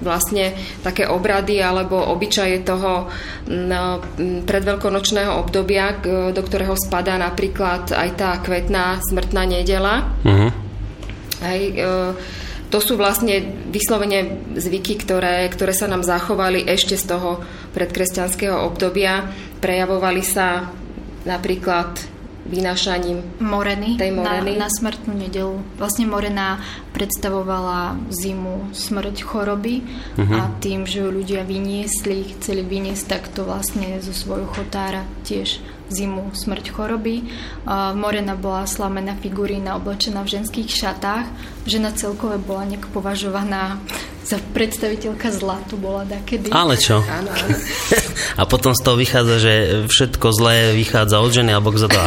vlastne 0.01 0.57
také 0.81 1.05
obrady 1.05 1.61
alebo 1.61 1.93
obyčaje 1.93 2.65
toho 2.65 3.05
predveľkonočného 4.49 5.37
obdobia, 5.37 6.01
do 6.33 6.41
ktorého 6.41 6.73
spadá 6.73 7.21
napríklad 7.21 7.93
aj 7.93 8.09
tá 8.17 8.33
kvetná 8.41 8.97
smrtná 9.05 9.45
nedela. 9.45 10.09
Uh-huh. 10.25 10.49
Hej, 11.45 11.77
to 12.71 12.79
sú 12.79 12.95
vlastne 12.95 13.43
vyslovene 13.67 14.39
zvyky, 14.55 14.95
ktoré, 15.03 15.43
ktoré 15.51 15.75
sa 15.75 15.91
nám 15.91 16.07
zachovali 16.07 16.63
ešte 16.63 16.95
z 16.95 17.03
toho 17.03 17.43
predkresťanského 17.75 18.55
obdobia. 18.63 19.27
Prejavovali 19.59 20.23
sa 20.23 20.71
napríklad 21.27 21.99
vynášaním 22.41 23.37
moreny, 23.37 24.01
tej 24.01 24.17
moreny. 24.17 24.57
Na, 24.57 24.65
na 24.65 24.69
smrtnú 24.71 25.13
nedelu. 25.13 25.61
Vlastne 25.77 26.09
morena 26.09 26.57
predstavovala 26.95 28.01
zimu, 28.09 28.73
smrť, 28.73 29.21
choroby 29.21 29.85
uh-huh. 30.17 30.37
a 30.41 30.49
tým, 30.57 30.89
že 30.89 31.05
ju 31.05 31.09
ľudia 31.13 31.45
vyniesli, 31.45 32.33
chceli 32.39 32.65
vyniesť 32.65 33.05
takto 33.05 33.45
vlastne 33.45 34.01
zo 34.01 34.15
svojho 34.15 34.49
chotára 34.49 35.05
tiež 35.21 35.61
zimu, 35.91 36.31
smrť, 36.31 36.71
choroby. 36.71 37.27
Morena 37.93 38.39
bola 38.39 38.63
slamená 38.63 39.19
figurína 39.19 39.75
oblečená 39.75 40.23
v 40.23 40.39
ženských 40.39 40.71
šatách. 40.71 41.27
Žena 41.67 41.91
celkové 41.93 42.39
bola 42.39 42.65
nejak 42.65 42.89
považovaná 42.89 43.77
za 44.25 44.39
predstaviteľka 44.55 45.33
zla, 45.33 45.59
to 45.67 45.75
bola 45.75 46.07
dakedy. 46.07 46.49
Ale 46.53 46.79
čo? 46.79 47.03
Áno, 47.03 47.29
áno. 47.29 47.57
A 48.39 48.47
potom 48.47 48.71
z 48.71 48.81
toho 48.81 48.95
vychádza, 48.95 49.35
že 49.41 49.53
všetko 49.89 50.27
zlé 50.31 50.71
vychádza 50.77 51.19
od 51.19 51.31
ženy, 51.33 51.51
alebo 51.51 51.75
kto 51.75 51.91
to... 51.91 51.99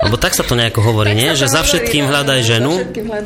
Lebo 0.00 0.16
tak 0.16 0.32
sa 0.32 0.40
to 0.40 0.56
nejako 0.56 0.80
hovorí, 0.80 1.12
nie? 1.12 1.36
Že 1.36 1.52
za 1.52 1.60
všetkým 1.60 2.08
hľadaj 2.08 2.40
ženu. 2.40 2.72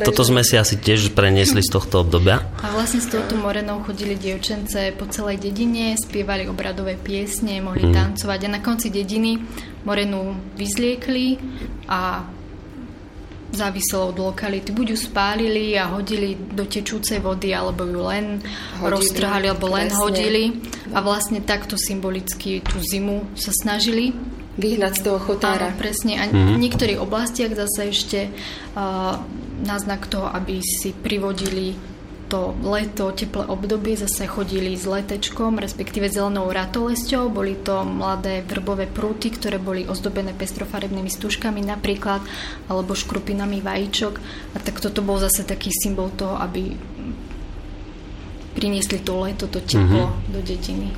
Toto 0.03 0.27
sme 0.27 0.43
si 0.43 0.59
asi 0.59 0.75
tiež 0.75 1.15
preniesli 1.15 1.63
z 1.63 1.71
tohto 1.71 2.03
obdobia. 2.03 2.51
A 2.59 2.67
vlastne 2.75 2.99
s 2.99 3.07
touto 3.07 3.39
morenou 3.39 3.79
chodili 3.87 4.19
dievčence 4.19 4.91
po 4.99 5.07
celej 5.07 5.39
dedine, 5.39 5.95
spievali 5.95 6.43
obradové 6.51 6.99
piesne, 6.99 7.63
mohli 7.63 7.87
hmm. 7.87 7.95
tancovať 7.95 8.39
a 8.43 8.49
na 8.51 8.59
konci 8.59 8.91
dediny 8.91 9.39
morenu 9.85 10.35
vyzliekli 10.57 11.37
a 11.87 12.25
záviselo 13.55 14.11
od 14.11 14.17
lokality. 14.19 14.75
Buď 14.75 14.87
ju 14.91 14.97
spálili 14.99 15.79
a 15.79 15.87
hodili 15.87 16.35
do 16.35 16.67
tečúcej 16.67 17.23
vody, 17.23 17.55
alebo 17.55 17.87
ju 17.87 18.03
len 18.03 18.43
hodili, 18.83 18.91
roztrhali, 18.91 19.45
alebo 19.47 19.71
len 19.71 19.87
presne. 19.87 20.01
hodili. 20.03 20.43
A 20.91 20.99
vlastne 20.99 21.39
takto 21.39 21.79
symbolicky 21.79 22.59
tú 22.59 22.77
zimu 22.83 23.31
sa 23.39 23.55
snažili 23.55 24.11
vyhnať 24.59 24.93
z 24.99 25.01
toho 25.07 25.19
chotára. 25.23 25.71
Áno, 25.71 25.79
presne. 25.79 26.19
A 26.19 26.27
mm-hmm. 26.27 26.55
v 26.55 26.63
niektorých 26.67 26.99
oblastiach 26.99 27.55
zase 27.55 27.91
ešte 27.91 28.19
uh, 28.75 29.19
náznak 29.63 30.07
toho, 30.11 30.27
aby 30.31 30.59
si 30.59 30.91
privodili 30.91 31.94
to 32.35 32.51
leto, 32.67 33.15
teplé 33.15 33.47
obdobie 33.47 33.95
zase 33.95 34.27
chodili 34.27 34.75
s 34.75 34.83
letečkom, 34.83 35.55
respektíve 35.55 36.11
zelenou 36.11 36.51
ratolesťou. 36.51 37.31
Boli 37.31 37.55
to 37.55 37.87
mladé 37.87 38.43
vrbové 38.43 38.91
prúty, 38.91 39.31
ktoré 39.31 39.55
boli 39.55 39.87
ozdobené 39.87 40.35
pestrofarebnými 40.35 41.07
stužkami 41.07 41.63
napríklad, 41.63 42.19
alebo 42.67 42.91
škrupinami 42.91 43.63
vajíčok. 43.63 44.13
A 44.51 44.57
tak 44.59 44.83
toto 44.83 44.99
bol 44.99 45.15
zase 45.15 45.47
taký 45.47 45.71
symbol 45.71 46.11
toho, 46.11 46.35
aby 46.35 46.75
priniesli 48.51 48.99
to 48.99 49.15
leto, 49.23 49.47
to 49.47 49.63
teplo 49.63 50.11
mm-hmm. 50.11 50.31
do 50.35 50.39
dediny. 50.43 50.91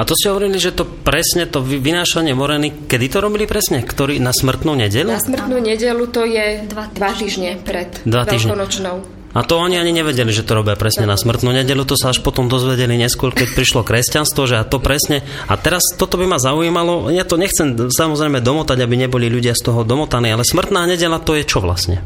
A 0.00 0.08
to 0.08 0.16
ste 0.16 0.32
hovorili, 0.32 0.56
že 0.56 0.72
to 0.72 0.88
presne, 0.88 1.44
to 1.44 1.60
vynášanie 1.60 2.32
moreny, 2.32 2.72
kedy 2.88 3.06
to 3.12 3.18
robili 3.20 3.44
presne? 3.44 3.84
Ktorý, 3.84 4.16
na 4.16 4.32
smrtnú 4.32 4.72
nedelu? 4.72 5.12
Na 5.12 5.20
smrtnú 5.20 5.60
nedelu 5.60 6.08
to 6.08 6.24
je 6.24 6.64
dva 6.72 6.88
týždne, 6.88 6.96
dva 6.96 7.10
týždne 7.12 7.50
pred 7.60 7.90
dva 8.08 8.24
týždne. 8.24 8.56
veľkonočnou. 8.56 9.19
A 9.30 9.46
to 9.46 9.62
oni 9.62 9.78
ani 9.78 9.94
nevedeli, 9.94 10.34
že 10.34 10.42
to 10.42 10.58
robia 10.58 10.74
presne 10.74 11.06
na 11.06 11.14
smrtnú 11.14 11.54
nedelu, 11.54 11.86
to 11.86 11.94
sa 11.94 12.10
až 12.10 12.18
potom 12.18 12.50
dozvedeli 12.50 12.98
neskôr, 12.98 13.30
keď 13.30 13.54
prišlo 13.54 13.86
kresťanstvo, 13.86 14.42
že 14.50 14.58
a 14.58 14.66
to 14.66 14.82
presne. 14.82 15.22
A 15.46 15.54
teraz 15.54 15.86
toto 15.94 16.18
by 16.18 16.26
ma 16.26 16.38
zaujímalo, 16.42 17.14
ja 17.14 17.22
to 17.22 17.38
nechcem 17.38 17.78
samozrejme 17.94 18.42
domotať, 18.42 18.82
aby 18.82 19.06
neboli 19.06 19.30
ľudia 19.30 19.54
z 19.54 19.70
toho 19.70 19.86
domotaní, 19.86 20.34
ale 20.34 20.42
smrtná 20.42 20.82
nedela 20.90 21.22
to 21.22 21.38
je 21.38 21.46
čo 21.46 21.62
vlastne? 21.62 22.02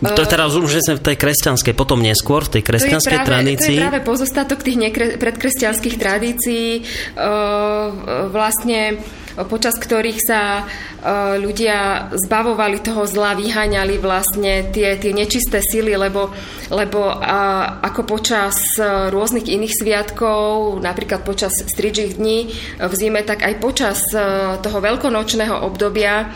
To 0.00 0.24
je 0.24 0.32
teraz 0.32 0.56
už 0.56 0.80
sme 0.80 0.96
v 0.96 1.12
tej 1.12 1.16
kresťanskej, 1.20 1.76
potom 1.76 2.00
neskôr 2.00 2.40
v 2.48 2.56
tej 2.56 2.62
kresťanskej 2.64 3.18
to 3.20 3.20
práve, 3.20 3.28
tradícii. 3.28 3.76
To 3.76 3.80
je 3.84 3.84
práve 3.84 4.00
pozostatok 4.00 4.58
tých 4.64 4.80
nekre, 4.80 5.20
predkresťanských 5.20 5.96
tradícií. 6.00 6.68
Uh, 7.12 8.32
vlastne 8.32 8.96
počas 9.46 9.78
ktorých 9.78 10.20
sa 10.20 10.64
uh, 10.64 11.38
ľudia 11.38 12.10
zbavovali 12.16 12.82
toho 12.82 13.06
zla, 13.06 13.38
vyháňali 13.38 13.96
vlastne 14.02 14.68
tie, 14.74 14.98
tie 14.98 15.12
nečisté 15.14 15.62
sily, 15.62 15.96
lebo, 15.96 16.32
lebo 16.72 17.00
uh, 17.06 17.80
ako 17.84 18.02
počas 18.04 18.56
rôznych 19.12 19.46
iných 19.46 19.76
sviatkov, 19.80 20.80
napríklad 20.82 21.22
počas 21.22 21.52
stridžích 21.54 22.18
dní 22.18 22.52
v 22.80 22.92
zime, 22.96 23.22
tak 23.22 23.44
aj 23.46 23.54
počas 23.62 23.98
toho 24.60 24.78
veľkonočného 24.80 25.62
obdobia 25.62 26.32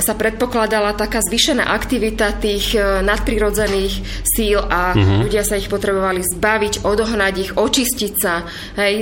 sa 0.00 0.14
predpokladala 0.14 0.94
taká 0.94 1.18
zvýšená 1.22 1.74
aktivita 1.74 2.38
tých 2.38 2.78
e, 2.78 3.02
nadprirodzených 3.02 3.94
síl 4.24 4.58
a 4.58 4.94
uh-huh. 4.94 5.26
ľudia 5.26 5.42
sa 5.42 5.58
ich 5.58 5.70
potrebovali 5.70 6.22
zbaviť, 6.22 6.86
odohnať 6.86 7.34
ich, 7.38 7.50
očistiť 7.58 8.12
sa. 8.14 8.46
Hej, 8.78 8.94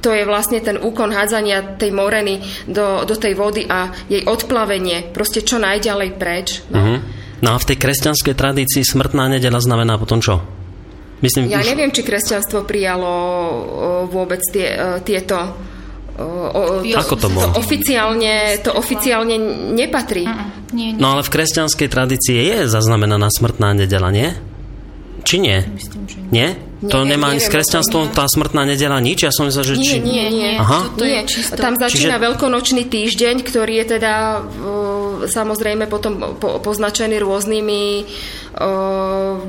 to 0.00 0.12
je 0.12 0.22
vlastne 0.28 0.60
ten 0.62 0.76
úkon 0.78 1.10
hádzania 1.10 1.78
tej 1.80 1.90
moreny 1.90 2.40
do, 2.68 3.02
do 3.08 3.16
tej 3.16 3.34
vody 3.34 3.66
a 3.66 3.90
jej 4.06 4.22
odplavenie, 4.22 5.10
proste 5.10 5.42
čo 5.42 5.58
najďalej 5.58 6.10
preč. 6.14 6.62
No. 6.70 6.78
Uh-huh. 6.78 6.98
no 7.42 7.48
a 7.54 7.56
v 7.58 7.68
tej 7.74 7.76
kresťanskej 7.80 8.34
tradícii 8.36 8.82
smrtná 8.84 9.26
nedela 9.26 9.58
znamená 9.58 9.96
potom 9.98 10.22
čo? 10.22 10.44
Myslím, 11.24 11.48
ja 11.48 11.64
už... 11.64 11.72
neviem, 11.72 11.90
či 11.96 12.04
kresťanstvo 12.04 12.68
prijalo 12.68 13.08
vôbec 14.12 14.44
tie, 14.52 14.68
e, 14.76 15.00
tieto 15.00 15.36
O, 16.16 16.24
o, 16.24 16.60
to, 16.80 16.96
Ako 16.96 17.14
to 17.20 17.28
bolo? 17.28 17.52
To 17.52 17.60
oficiálne, 17.60 18.56
to 18.64 18.72
oficiálne 18.72 19.36
nepatrí. 19.76 20.24
Uh-uh. 20.24 20.72
Nie, 20.72 20.96
nie. 20.96 21.00
No 21.00 21.12
ale 21.12 21.20
v 21.20 21.28
kresťanskej 21.28 21.88
tradícii 21.92 22.36
je 22.40 22.58
zaznamenaná 22.72 23.28
smrtná 23.28 23.76
nedela, 23.76 24.08
nie? 24.08 24.32
Či 25.28 25.44
nie? 25.44 25.60
Myslím, 25.76 26.08
že 26.08 26.18
nie. 26.24 26.30
Nie? 26.32 26.48
To 26.84 27.08
nie, 27.08 27.16
nemá 27.16 27.32
ani 27.32 27.40
s 27.40 27.48
kresťanstvom 27.48 28.12
tá 28.12 28.28
smrtná 28.28 28.68
nedela 28.68 29.00
nič? 29.00 29.24
Ja 29.24 29.32
som 29.32 29.48
myslel, 29.48 29.64
že... 29.64 29.74
Nie, 29.80 29.88
či... 29.88 29.96
nie, 30.04 30.26
nie. 30.28 30.52
Aha. 30.60 30.92
To, 30.92 31.00
to 31.00 31.04
je 31.08 31.20
čisto. 31.24 31.56
Tam 31.56 31.72
začína 31.72 32.20
Čiže... 32.20 32.24
veľkonočný 32.28 32.82
týždeň, 32.84 33.36
ktorý 33.40 33.80
je 33.80 33.86
teda 33.96 34.14
uh, 34.44 35.24
samozrejme 35.24 35.88
potom 35.88 36.36
po, 36.36 36.60
poznačený 36.60 37.16
rôznymi 37.16 37.84
uh, 38.60 39.40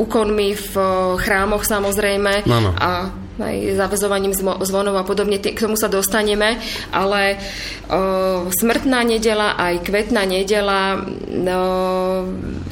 úkonmi 0.00 0.48
v 0.56 0.72
uh, 0.80 1.20
chrámoch 1.20 1.68
samozrejme. 1.68 2.48
No, 2.48 2.56
no. 2.64 2.72
A 2.72 3.12
aj 3.36 3.76
zavezovaním 3.76 4.32
zvonov 4.64 4.96
a 4.96 5.04
podobne, 5.04 5.36
k 5.36 5.52
tomu 5.52 5.76
sa 5.76 5.92
dostaneme, 5.92 6.56
ale 6.88 7.36
o, 7.84 8.48
smrtná 8.48 9.04
nedela 9.04 9.60
aj 9.60 9.84
kvetná 9.84 10.24
nedela, 10.24 11.04
no, 11.28 11.60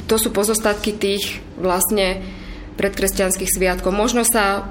to 0.09 0.17
sú 0.17 0.33
pozostatky 0.33 0.97
tých 0.97 1.37
vlastne 1.61 2.17
predkresťanských 2.75 3.51
sviatkov. 3.51 3.95
Možno 3.95 4.27
sa 4.27 4.69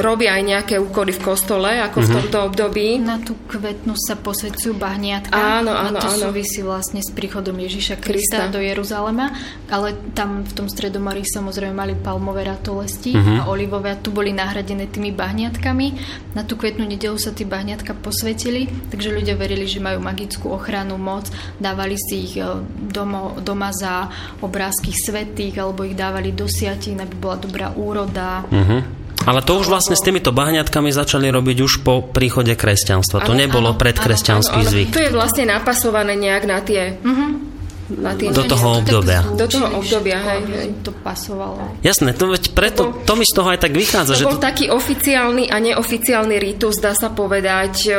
robia 0.00 0.36
aj 0.36 0.42
nejaké 0.42 0.74
úkony 0.76 1.12
v 1.16 1.20
kostole, 1.20 1.70
ako 1.80 2.00
mm-hmm. 2.00 2.12
v 2.12 2.16
tomto 2.20 2.38
období. 2.46 2.88
Na 3.00 3.20
tú 3.20 3.36
kvetnu 3.48 3.96
sa 3.96 4.16
posvedcujú 4.16 4.76
bahniatka. 4.76 5.36
Áno, 5.36 5.72
áno, 5.72 5.98
a 5.98 6.02
to 6.02 6.08
áno. 6.10 6.28
súvisí 6.28 6.60
vlastne 6.60 7.00
s 7.00 7.10
príchodom 7.12 7.56
Ježiša 7.56 8.00
Krista, 8.00 8.48
Krista. 8.48 8.54
do 8.54 8.60
Jeruzalema, 8.60 9.32
ale 9.72 9.96
tam 10.12 10.44
v 10.44 10.52
tom 10.52 10.66
stredomorí 10.68 11.24
samozrejme 11.24 11.74
mali 11.74 11.94
palmové 11.96 12.44
ratolesti 12.44 13.16
mm-hmm. 13.16 13.36
a 13.40 13.42
olivové 13.48 13.92
a 13.92 13.98
tu 13.98 14.12
boli 14.12 14.32
nahradené 14.32 14.88
tými 14.88 15.12
bahniatkami. 15.12 15.86
Na 16.36 16.44
tú 16.44 16.60
kvetnú 16.60 16.84
nedelu 16.84 17.16
sa 17.16 17.32
tí 17.32 17.48
bahniatka 17.48 17.96
posvetili, 17.96 18.68
takže 18.92 19.12
ľudia 19.12 19.34
verili, 19.38 19.64
že 19.64 19.80
majú 19.80 20.02
magickú 20.02 20.52
ochranu, 20.52 21.00
moc, 21.00 21.28
dávali 21.56 21.96
si 21.96 22.28
ich 22.28 22.34
e, 22.38 22.44
domo, 22.92 23.36
doma 23.40 23.72
za 23.72 24.08
obrázky 24.44 24.92
svetých 24.92 25.60
alebo 25.60 25.84
ich 25.84 25.96
dávali 25.96 26.32
do 26.36 26.44
siatín, 26.44 27.00
aby 27.00 27.14
bola 27.16 27.36
dobrá 27.40 27.72
úroda. 27.72 28.44
Mm-hmm. 28.48 29.05
Ale 29.26 29.42
to 29.42 29.58
už 29.58 29.66
vlastne 29.66 29.98
s 29.98 30.06
týmito 30.06 30.30
bahňatkami 30.30 30.94
začali 30.94 31.26
robiť 31.34 31.56
už 31.58 31.72
po 31.82 32.00
príchode 32.00 32.54
kresťanstva. 32.54 33.26
To 33.26 33.34
nebolo 33.34 33.74
predkresťanský 33.74 34.58
zvyk. 34.62 34.94
To 34.94 35.02
je 35.02 35.10
vlastne 35.10 35.50
napasované 35.50 36.14
nejak 36.14 36.42
na 36.46 36.62
tie... 36.62 36.94
Uh-huh. 37.02 37.42
Na 37.86 38.18
do 38.18 38.42
toho 38.42 38.82
obdobia. 38.82 39.22
Do 39.38 39.46
toho 39.46 39.78
obdobia, 39.78 40.18
hej, 40.18 40.42
hej. 40.50 40.68
To 40.82 40.90
pasovalo. 40.90 41.78
Jasné, 41.86 42.18
to 42.18 42.34
veď 42.34 42.50
preto, 42.50 42.90
to 43.06 43.14
mi 43.14 43.22
z 43.22 43.30
toho 43.30 43.54
aj 43.54 43.62
tak 43.62 43.78
vychádza. 43.78 44.18
To 44.18 44.18
že 44.18 44.26
bol 44.26 44.42
to... 44.42 44.46
taký 44.50 44.66
oficiálny 44.74 45.46
a 45.46 45.62
neoficiálny 45.62 46.34
ritus, 46.34 46.82
dá 46.82 46.98
sa 46.98 47.14
povedať. 47.14 47.94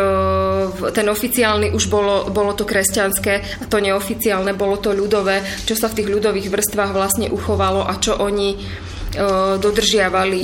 Ten 0.92 1.08
oficiálny 1.08 1.72
už 1.72 1.88
bolo, 1.88 2.28
bolo 2.28 2.52
to 2.52 2.68
kresťanské 2.68 3.64
a 3.64 3.66
to 3.72 3.80
neoficiálne 3.80 4.52
bolo 4.60 4.76
to 4.84 4.92
ľudové, 4.92 5.40
čo 5.64 5.72
sa 5.80 5.88
v 5.88 6.04
tých 6.04 6.12
ľudových 6.12 6.52
vrstvách 6.52 6.92
vlastne 6.92 7.32
uchovalo 7.32 7.88
a 7.88 7.96
čo 7.96 8.20
oni 8.20 8.60
dodržiavali 9.64 10.44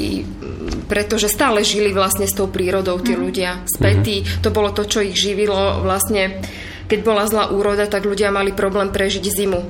pretože 0.87 1.31
stále 1.31 1.63
žili 1.63 1.95
vlastne 1.95 2.27
s 2.27 2.35
tou 2.35 2.47
prírodou 2.51 2.99
tí 2.99 3.15
mm. 3.15 3.19
ľudia 3.19 3.51
spätí. 3.67 4.23
Mm. 4.23 4.27
To 4.43 4.49
bolo 4.51 4.69
to, 4.71 4.83
čo 4.87 5.03
ich 5.03 5.15
živilo 5.17 5.81
vlastne. 5.81 6.43
Keď 6.83 6.99
bola 7.01 7.23
zlá 7.25 7.49
úroda, 7.49 7.87
tak 7.87 8.03
ľudia 8.03 8.29
mali 8.29 8.51
problém 8.51 8.91
prežiť 8.91 9.23
zimu. 9.23 9.61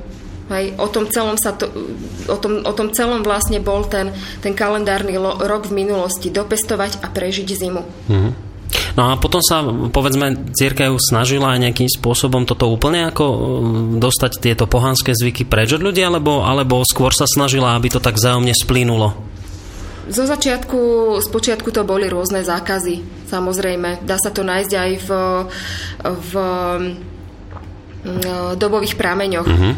Hej, 0.52 0.76
o, 0.76 0.92
tom 0.92 1.08
celom 1.08 1.40
sa 1.40 1.56
to, 1.56 1.72
o, 2.28 2.36
tom, 2.36 2.68
o 2.68 2.74
tom 2.76 2.92
celom 2.92 3.24
vlastne 3.24 3.64
bol 3.64 3.88
ten, 3.88 4.12
ten 4.44 4.52
kalendárny 4.52 5.16
lo, 5.16 5.40
rok 5.40 5.72
v 5.72 5.86
minulosti. 5.86 6.34
Dopestovať 6.34 7.00
a 7.00 7.08
prežiť 7.08 7.48
zimu. 7.48 7.84
Mm. 8.12 8.32
No 8.94 9.10
a 9.10 9.18
potom 9.18 9.42
sa, 9.42 9.66
povedzme, 9.90 10.54
církev 10.54 10.98
snažila 11.02 11.58
aj 11.58 11.70
nejakým 11.70 11.90
spôsobom 11.90 12.46
toto 12.46 12.70
úplne 12.70 13.10
ako 13.10 13.26
dostať 13.98 14.42
tieto 14.42 14.66
pohanské 14.70 15.18
zvyky 15.18 15.50
preč 15.50 15.74
od 15.74 15.82
ľudí, 15.82 16.02
alebo, 16.02 16.46
alebo 16.46 16.86
skôr 16.86 17.10
sa 17.14 17.26
snažila, 17.26 17.74
aby 17.74 17.90
to 17.90 18.02
tak 18.02 18.22
zájomne 18.22 18.54
splínulo? 18.54 19.33
Zo 20.10 20.24
začiatku, 20.28 20.80
z 21.24 21.28
počiatku 21.32 21.72
to 21.72 21.88
boli 21.88 22.12
rôzne 22.12 22.44
zákazy, 22.44 23.28
samozrejme. 23.32 24.04
Dá 24.04 24.20
sa 24.20 24.36
to 24.36 24.44
nájsť 24.44 24.72
aj 24.76 24.92
v, 25.00 25.10
v 26.04 26.34
mm, 28.04 28.60
dobových 28.60 29.00
prameňoch. 29.00 29.48
Uh-huh. 29.48 29.74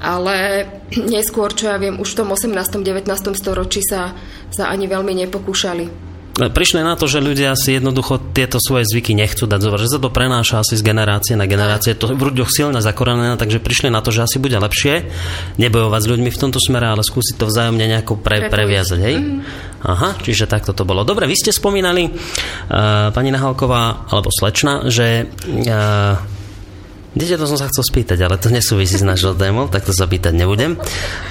Ale 0.00 0.68
neskôr, 0.96 1.52
čo 1.52 1.72
ja 1.72 1.76
viem, 1.76 2.00
už 2.00 2.16
v 2.16 2.18
tom 2.24 2.28
18. 2.32 2.52
19. 2.56 3.08
storočí 3.36 3.84
sa, 3.84 4.16
sa 4.48 4.68
ani 4.72 4.88
veľmi 4.88 5.12
nepokúšali 5.24 6.05
prišli 6.36 6.84
na 6.84 7.00
to, 7.00 7.08
že 7.08 7.24
ľudia 7.24 7.56
si 7.56 7.80
jednoducho 7.80 8.20
tieto 8.36 8.60
svoje 8.60 8.84
zvyky 8.84 9.16
nechcú 9.16 9.48
dať 9.48 9.60
zovať, 9.60 9.78
že 9.80 9.92
sa 9.96 9.98
to 9.98 10.12
prenáša 10.12 10.60
asi 10.60 10.76
z 10.76 10.84
generácie 10.84 11.32
na 11.32 11.48
generácie, 11.48 11.96
to 11.96 12.12
v 12.12 12.32
ľuďoch 12.32 12.52
silne 12.52 12.80
zakorenené, 12.84 13.40
takže 13.40 13.64
prišli 13.64 13.88
na 13.88 14.04
to, 14.04 14.12
že 14.12 14.28
asi 14.28 14.36
bude 14.36 14.60
lepšie 14.60 15.08
nebojovať 15.56 16.00
s 16.04 16.10
ľuďmi 16.12 16.30
v 16.30 16.40
tomto 16.40 16.60
smere, 16.60 16.92
ale 16.92 17.00
skúsiť 17.00 17.40
to 17.40 17.48
vzájomne 17.48 17.84
nejako 17.88 18.20
pre, 18.20 18.52
previazať, 18.52 19.00
hej? 19.00 19.16
Mm. 19.16 19.40
Aha, 19.86 20.18
čiže 20.20 20.44
takto 20.44 20.76
to 20.76 20.84
bolo. 20.84 21.08
Dobre, 21.08 21.24
vy 21.24 21.36
ste 21.38 21.56
spomínali, 21.56 22.10
uh, 22.10 23.08
pani 23.16 23.32
Nahalková, 23.32 24.10
alebo 24.12 24.28
slečna, 24.28 24.92
že 24.92 25.24
uh, 25.24 26.20
Dieťa 27.16 27.40
to 27.40 27.48
som 27.48 27.56
sa 27.56 27.72
chcel 27.72 27.80
spýtať, 27.80 28.20
ale 28.28 28.36
to 28.36 28.52
nesúvisí 28.52 29.00
s 29.00 29.06
našou 29.06 29.32
témou, 29.32 29.72
tak 29.72 29.88
to 29.88 29.92
sa 29.96 30.04
pýtať 30.04 30.36
nebudem, 30.36 30.76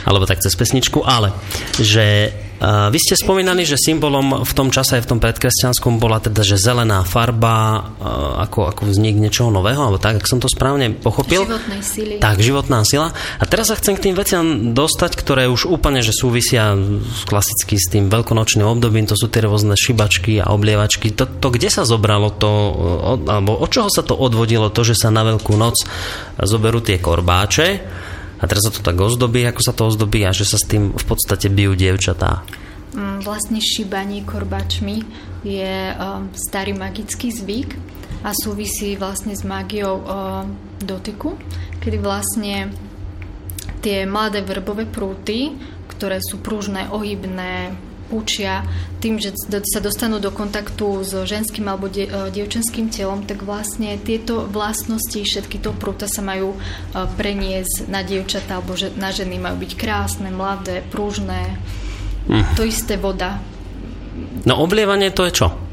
alebo 0.02 0.26
tak 0.26 0.42
cez 0.42 0.50
pesničku, 0.58 1.06
ale 1.06 1.30
že 1.78 2.34
vy 2.64 3.00
ste 3.02 3.20
spomínali, 3.20 3.68
že 3.68 3.76
symbolom 3.76 4.48
v 4.48 4.54
tom 4.56 4.72
čase 4.72 4.96
aj 4.96 5.04
v 5.04 5.10
tom 5.12 5.20
predkresťanskom 5.20 6.00
bola 6.00 6.24
teda, 6.24 6.40
že 6.40 6.56
zelená 6.56 7.04
farba 7.04 7.84
ako, 8.48 8.72
ako 8.72 8.82
vznik 8.88 9.20
niečoho 9.20 9.52
nového, 9.52 9.84
alebo 9.84 10.00
tak, 10.00 10.24
ak 10.24 10.26
som 10.30 10.40
to 10.40 10.48
správne 10.48 10.96
pochopil. 10.96 11.44
Životnej 11.44 11.82
sily. 11.84 12.16
Tak, 12.24 12.40
životná 12.40 12.88
sila. 12.88 13.12
A 13.12 13.44
teraz 13.44 13.68
sa 13.68 13.76
chcem 13.76 14.00
k 14.00 14.08
tým 14.08 14.16
veciam 14.16 14.72
dostať, 14.72 15.20
ktoré 15.20 15.52
už 15.52 15.68
úplne, 15.68 16.00
že 16.00 16.16
súvisia 16.16 16.80
klasicky 17.28 17.76
s 17.76 17.92
tým 17.92 18.08
veľkonočným 18.08 18.64
obdobím, 18.64 19.04
to 19.04 19.20
sú 19.20 19.28
tie 19.28 19.44
rôzne 19.44 19.76
šibačky 19.76 20.40
a 20.40 20.56
oblievačky. 20.56 21.12
To, 21.20 21.28
to 21.28 21.48
kde 21.52 21.68
sa 21.68 21.84
zobralo 21.84 22.32
to, 22.40 22.52
od, 23.04 23.22
alebo 23.28 23.60
od 23.60 23.68
čoho 23.68 23.92
sa 23.92 24.02
to 24.02 24.16
odvodilo, 24.16 24.72
to, 24.72 24.88
že 24.88 24.96
sa 24.96 25.12
na 25.12 25.28
Veľkú 25.28 25.60
noc 25.60 25.76
zoberú 26.40 26.80
tie 26.80 27.04
korbáče 27.04 27.68
a 28.46 28.50
teraz 28.50 28.70
sa 28.70 28.74
to 28.78 28.86
tak 28.86 28.94
ozdobí, 29.02 29.42
ako 29.42 29.62
sa 29.66 29.74
to 29.74 29.90
ozdobí 29.90 30.22
a 30.22 30.30
že 30.30 30.46
sa 30.46 30.62
s 30.62 30.70
tým 30.70 30.94
v 30.94 31.06
podstate 31.10 31.50
bijú 31.50 31.74
dievčatá. 31.74 32.46
Mm, 32.94 33.26
vlastne 33.26 33.58
šibanie 33.58 34.22
korbáčmi 34.22 35.02
je 35.42 35.74
um, 35.98 36.30
starý 36.38 36.78
magický 36.78 37.34
zvyk 37.34 37.74
a 38.22 38.30
súvisí 38.38 38.94
vlastne 38.96 39.34
s 39.34 39.42
mágiou 39.42 40.06
um, 40.06 40.54
dotyku, 40.78 41.34
kedy 41.82 41.98
vlastne 41.98 42.70
tie 43.82 44.06
mladé 44.06 44.46
vrbové 44.46 44.86
prúty, 44.86 45.58
ktoré 45.90 46.22
sú 46.22 46.38
pružné, 46.42 46.90
ohybné, 46.94 47.74
učia 48.14 48.66
tým, 49.02 49.18
že 49.18 49.34
sa 49.66 49.80
dostanú 49.82 50.22
do 50.22 50.30
kontaktu 50.30 51.06
s 51.06 51.14
ženským 51.14 51.66
alebo 51.66 51.90
die, 51.90 52.06
e, 52.06 52.30
dievčenským 52.30 52.90
telom, 52.94 53.26
tak 53.26 53.42
vlastne 53.46 53.98
tieto 54.02 54.46
vlastnosti, 54.46 55.18
všetky 55.18 55.58
to 55.62 55.74
prúta 55.74 56.06
sa 56.06 56.22
majú 56.22 56.54
e, 56.54 56.58
preniesť 56.94 57.90
na 57.90 58.06
dievčatá 58.06 58.62
alebo 58.62 58.78
že, 58.78 58.94
na 58.98 59.10
ženy 59.10 59.42
majú 59.42 59.62
byť 59.62 59.72
krásne, 59.74 60.30
mladé, 60.30 60.86
pružné. 60.90 61.58
Mm. 62.30 62.46
To 62.58 62.62
isté 62.66 62.98
voda. 62.98 63.42
No 64.46 64.62
oblievanie 64.62 65.10
to 65.10 65.26
je 65.30 65.34
čo? 65.34 65.65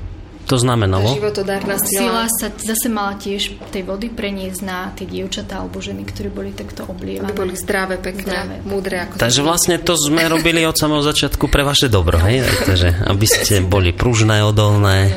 To 0.46 0.58
znamenalo? 0.58 1.14
Životodárna 1.14 1.78
sila. 1.78 2.00
Sila 2.02 2.24
sa 2.28 2.46
zase 2.50 2.88
mala 2.90 3.14
tiež 3.16 3.56
tej 3.70 3.82
vody 3.86 4.10
preniesť 4.10 4.60
na 4.66 4.90
tie 4.92 5.06
dievčatá 5.06 5.62
alebo 5.62 5.78
ženy, 5.78 6.02
ktorí 6.02 6.28
boli 6.28 6.50
takto 6.50 6.82
oblievané. 6.86 7.30
Aby 7.30 7.46
boli 7.46 7.54
zdravé, 7.54 7.96
pekné, 8.02 8.34
zdravé, 8.34 8.56
múdre. 8.66 8.96
Ako 9.06 9.22
Takže 9.22 9.40
vlastne 9.46 9.76
to 9.78 9.94
sme 9.94 10.26
robili 10.26 10.66
od 10.66 10.74
samého 10.74 11.00
začiatku 11.00 11.46
pre 11.46 11.62
vaše 11.62 11.86
dobro, 11.86 12.18
hej? 12.22 12.42
Takže, 12.68 13.06
aby 13.06 13.26
ste 13.26 13.62
boli 13.62 13.94
pružné, 13.94 14.42
odolné. 14.42 15.14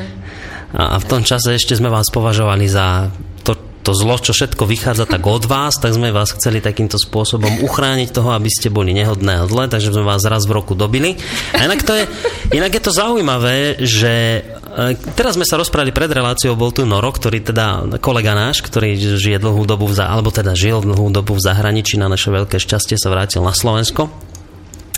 A, 0.74 0.94
a 0.94 1.02
v 1.02 1.06
tom 1.10 1.22
čase 1.26 1.58
ešte 1.58 1.74
sme 1.74 1.90
vás 1.90 2.06
považovali 2.10 2.66
za 2.70 3.10
to 3.86 3.94
zlo, 3.94 4.18
čo 4.18 4.34
všetko 4.34 4.66
vychádza 4.66 5.06
tak 5.06 5.22
od 5.22 5.46
vás, 5.46 5.78
tak 5.78 5.94
sme 5.94 6.10
vás 6.10 6.34
chceli 6.34 6.58
takýmto 6.58 6.98
spôsobom 6.98 7.62
uchrániť 7.62 8.10
toho, 8.10 8.34
aby 8.34 8.50
ste 8.50 8.66
boli 8.66 8.90
nehodné 8.90 9.38
a 9.38 9.46
zle, 9.46 9.70
takže 9.70 9.94
sme 9.94 10.02
vás 10.02 10.26
raz 10.26 10.42
v 10.42 10.58
roku 10.58 10.74
dobili. 10.74 11.14
A 11.54 11.70
inak, 11.70 11.86
to 11.86 11.94
je, 11.94 12.10
inak 12.50 12.74
je 12.74 12.82
to 12.82 12.90
zaujímavé, 12.90 13.78
že 13.78 14.42
teraz 15.16 15.40
sme 15.40 15.48
sa 15.48 15.56
rozprávali 15.56 15.88
pred 15.88 16.12
reláciou, 16.12 16.52
bol 16.52 16.68
tu 16.68 16.84
Noro, 16.84 17.08
ktorý 17.08 17.40
teda, 17.40 17.96
kolega 17.96 18.36
náš, 18.36 18.60
ktorý 18.60 19.16
žije 19.16 19.40
dlhú 19.40 19.64
dobu, 19.64 19.88
v, 19.88 19.96
alebo 19.96 20.28
teda 20.28 20.52
žil 20.52 20.84
dlhú 20.84 21.08
dobu 21.08 21.32
v 21.32 21.40
zahraničí, 21.40 21.96
na 21.96 22.12
naše 22.12 22.28
veľké 22.28 22.60
šťastie 22.60 23.00
sa 23.00 23.08
vrátil 23.08 23.40
na 23.40 23.56
Slovensko 23.56 24.12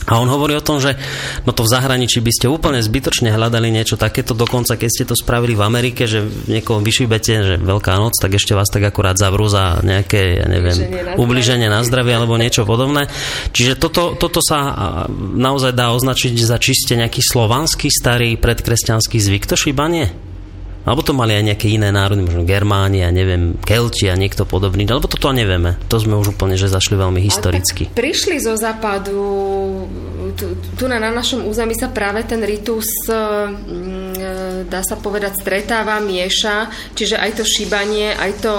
a 0.09 0.17
on 0.17 0.29
hovorí 0.33 0.57
o 0.57 0.65
tom, 0.65 0.81
že 0.81 0.97
no 1.45 1.53
to 1.53 1.69
v 1.69 1.73
zahraničí 1.73 2.25
by 2.25 2.33
ste 2.33 2.47
úplne 2.49 2.81
zbytočne 2.81 3.29
hľadali 3.29 3.69
niečo 3.69 4.01
takéto, 4.01 4.33
dokonca 4.33 4.81
keď 4.81 4.89
ste 4.89 5.05
to 5.05 5.15
spravili 5.15 5.53
v 5.53 5.63
Amerike, 5.63 6.09
že 6.09 6.25
niekoho 6.49 6.81
vyšibete, 6.81 7.35
že 7.45 7.55
Veľká 7.61 8.01
noc, 8.01 8.17
tak 8.17 8.41
ešte 8.41 8.57
vás 8.57 8.73
tak 8.73 8.89
akurát 8.89 9.21
zavrú 9.21 9.45
za 9.53 9.85
nejaké, 9.85 10.41
ja 10.41 10.47
neviem, 10.49 10.77
ubliženie 11.21 11.69
na 11.69 11.85
zdravie 11.85 12.17
alebo 12.17 12.41
niečo 12.41 12.65
podobné. 12.65 13.13
Čiže 13.53 13.77
toto, 13.77 14.17
toto 14.17 14.41
sa 14.41 14.73
naozaj 15.13 15.77
dá 15.77 15.93
označiť 15.93 16.33
za 16.41 16.57
čiste 16.57 16.97
nejaký 16.97 17.21
slovanský 17.21 17.93
starý 17.93 18.41
predkresťanský 18.41 19.21
zvyk, 19.21 19.45
to 19.45 19.59
šibanie? 19.59 20.28
Alebo 20.89 21.05
to 21.05 21.13
mali 21.13 21.37
aj 21.37 21.53
nejaké 21.53 21.69
iné 21.69 21.93
národy, 21.93 22.25
možno 22.25 22.49
Germáni, 22.49 23.05
a 23.05 23.13
neviem, 23.13 23.61
Kelti 23.61 24.09
a 24.09 24.17
niekto 24.17 24.49
podobný, 24.49 24.89
alebo 24.89 25.05
toto 25.05 25.29
nevieme. 25.37 25.77
To 25.93 26.01
sme 26.01 26.17
už 26.17 26.33
úplne, 26.33 26.57
že 26.57 26.73
zašli 26.73 26.97
veľmi 26.97 27.21
historicky. 27.21 27.93
Prišli 27.93 28.41
zo 28.41 28.57
západu, 28.57 29.21
tu, 30.33 30.57
tu 30.81 30.85
na, 30.89 30.97
na 30.97 31.13
našom 31.13 31.45
území 31.45 31.77
sa 31.77 31.93
práve 31.93 32.25
ten 32.25 32.41
ritus, 32.41 32.89
mm, 33.05 34.17
e, 34.17 34.33
dá 34.65 34.81
sa 34.81 34.97
povedať, 34.97 35.37
stretáva, 35.45 36.01
mieša, 36.01 36.73
čiže 36.97 37.21
aj 37.21 37.37
to 37.37 37.45
šíbanie, 37.45 38.17
aj 38.17 38.41
to, 38.41 38.57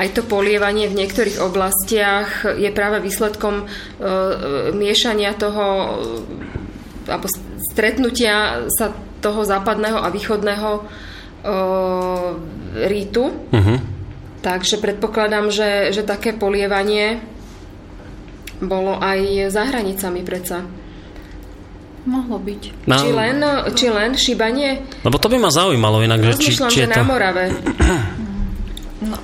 aj 0.00 0.08
to 0.16 0.24
polievanie 0.24 0.88
v 0.88 0.96
niektorých 1.04 1.44
oblastiach 1.44 2.56
je 2.56 2.72
práve 2.72 3.04
výsledkom 3.04 3.66
uh, 3.66 4.72
miešania 4.72 5.36
toho 5.36 5.98
alebo 7.06 7.26
stretnutia 7.72 8.66
sa 8.66 8.90
toho 9.22 9.46
západného 9.46 9.98
a 10.02 10.10
východného 10.10 10.70
rítu. 12.86 13.24
Uh-huh. 13.50 13.78
Takže 14.42 14.78
predpokladám, 14.78 15.50
že, 15.50 15.90
že 15.90 16.06
také 16.06 16.30
polievanie 16.36 17.18
bolo 18.62 18.96
aj 18.96 19.50
za 19.52 19.66
hranicami 19.68 20.22
predsa. 20.22 20.64
Mohlo 22.06 22.38
byť. 22.38 22.86
No, 22.86 22.94
či, 23.02 23.10
len, 23.10 23.36
či 23.74 23.86
len 23.90 24.14
šibanie? 24.14 24.78
Lebo 25.02 25.18
to 25.18 25.26
by 25.26 25.42
ma 25.42 25.50
zaujímalo 25.50 26.06
inak, 26.06 26.22
že 26.22 26.32
či, 26.38 26.50
či 26.54 26.86
je 26.86 26.88
to... 26.88 26.94
na 26.94 27.02
Morave. 27.02 27.50
no. 29.10 29.16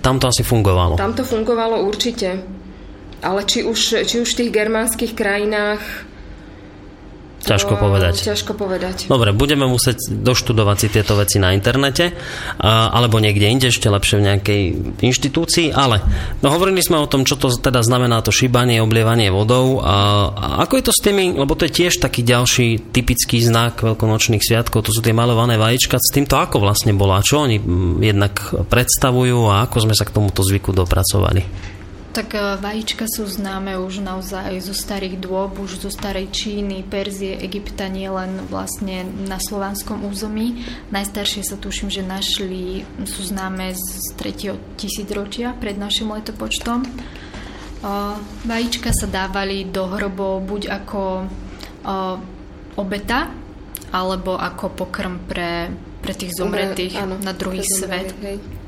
Tam 0.00 0.16
to 0.16 0.32
asi 0.32 0.40
fungovalo. 0.40 0.96
Tam 0.96 1.12
to 1.12 1.20
fungovalo 1.20 1.84
určite. 1.84 2.40
Ale 3.20 3.44
či 3.44 3.60
už, 3.60 4.08
či 4.08 4.16
už 4.24 4.28
v 4.32 4.38
tých 4.40 4.50
germánskych 4.56 5.12
krajinách 5.12 6.08
Ťažko 7.50 7.74
povedať. 7.82 8.14
Ťažko 8.22 8.52
povedať. 8.54 9.10
Dobre, 9.10 9.34
budeme 9.34 9.66
musieť 9.66 10.14
doštudovať 10.14 10.76
si 10.78 10.88
tieto 10.94 11.18
veci 11.18 11.42
na 11.42 11.50
internete, 11.50 12.14
alebo 12.62 13.18
niekde 13.18 13.50
inde, 13.50 13.74
ešte 13.74 13.90
lepšie 13.90 14.22
v 14.22 14.26
nejakej 14.30 14.60
inštitúcii, 15.02 15.74
ale 15.74 15.98
no, 16.46 16.54
hovorili 16.54 16.78
sme 16.78 17.02
o 17.02 17.10
tom, 17.10 17.26
čo 17.26 17.34
to 17.34 17.50
teda 17.50 17.82
znamená 17.82 18.22
to 18.22 18.30
šíbanie, 18.30 18.78
oblievanie 18.78 19.34
vodou. 19.34 19.82
A 19.82 20.30
ako 20.62 20.78
je 20.78 20.84
to 20.86 20.92
s 20.94 21.02
tými, 21.02 21.34
lebo 21.34 21.58
to 21.58 21.66
je 21.66 21.74
tiež 21.74 21.98
taký 21.98 22.22
ďalší 22.22 22.94
typický 22.94 23.42
znak 23.42 23.82
veľkonočných 23.82 24.46
sviatkov, 24.46 24.86
to 24.86 24.94
sú 24.94 25.02
tie 25.02 25.10
malované 25.10 25.58
vajíčka, 25.58 25.98
s 25.98 26.14
týmto 26.14 26.38
ako 26.38 26.62
vlastne 26.62 26.94
bola, 26.94 27.18
čo 27.18 27.42
oni 27.42 27.58
jednak 27.98 28.38
predstavujú 28.70 29.50
a 29.50 29.66
ako 29.66 29.90
sme 29.90 29.94
sa 29.98 30.06
k 30.06 30.14
tomuto 30.14 30.46
zvyku 30.46 30.70
dopracovali? 30.70 31.42
Tak 32.10 32.34
e, 32.34 32.58
vajíčka 32.58 33.06
sú 33.06 33.22
známe 33.22 33.78
už 33.78 34.02
naozaj 34.02 34.58
zo 34.58 34.74
starých 34.74 35.22
dôb, 35.22 35.62
už 35.62 35.78
zo 35.78 35.90
starej 35.94 36.34
Číny, 36.34 36.82
Perzie, 36.82 37.38
Egypta, 37.38 37.86
nie 37.86 38.10
len 38.10 38.50
vlastne 38.50 39.06
na 39.06 39.38
slovanskom 39.38 40.02
území. 40.02 40.66
Najstaršie 40.90 41.46
sa 41.46 41.54
tuším, 41.54 41.86
že 41.86 42.02
našli, 42.02 42.82
sú 43.06 43.22
známe 43.22 43.70
z 43.78 44.10
3. 44.18 44.58
tisícročia 44.74 45.54
pred 45.54 45.78
našim 45.78 46.10
letopočtom. 46.10 46.82
E, 46.82 46.88
vajíčka 48.42 48.90
sa 48.90 49.06
dávali 49.06 49.70
do 49.70 49.86
hrobov 49.86 50.42
buď 50.50 50.62
ako 50.82 51.02
e, 51.22 51.24
obeta, 52.74 53.30
alebo 53.90 54.34
ako 54.34 54.74
pokrm 54.74 55.30
pre, 55.30 55.70
pre 56.02 56.14
tých 56.14 56.34
zomretých 56.34 57.06
na 57.22 57.34
druhý 57.34 57.62
svet. 57.62 58.14
Hej. 58.18 58.59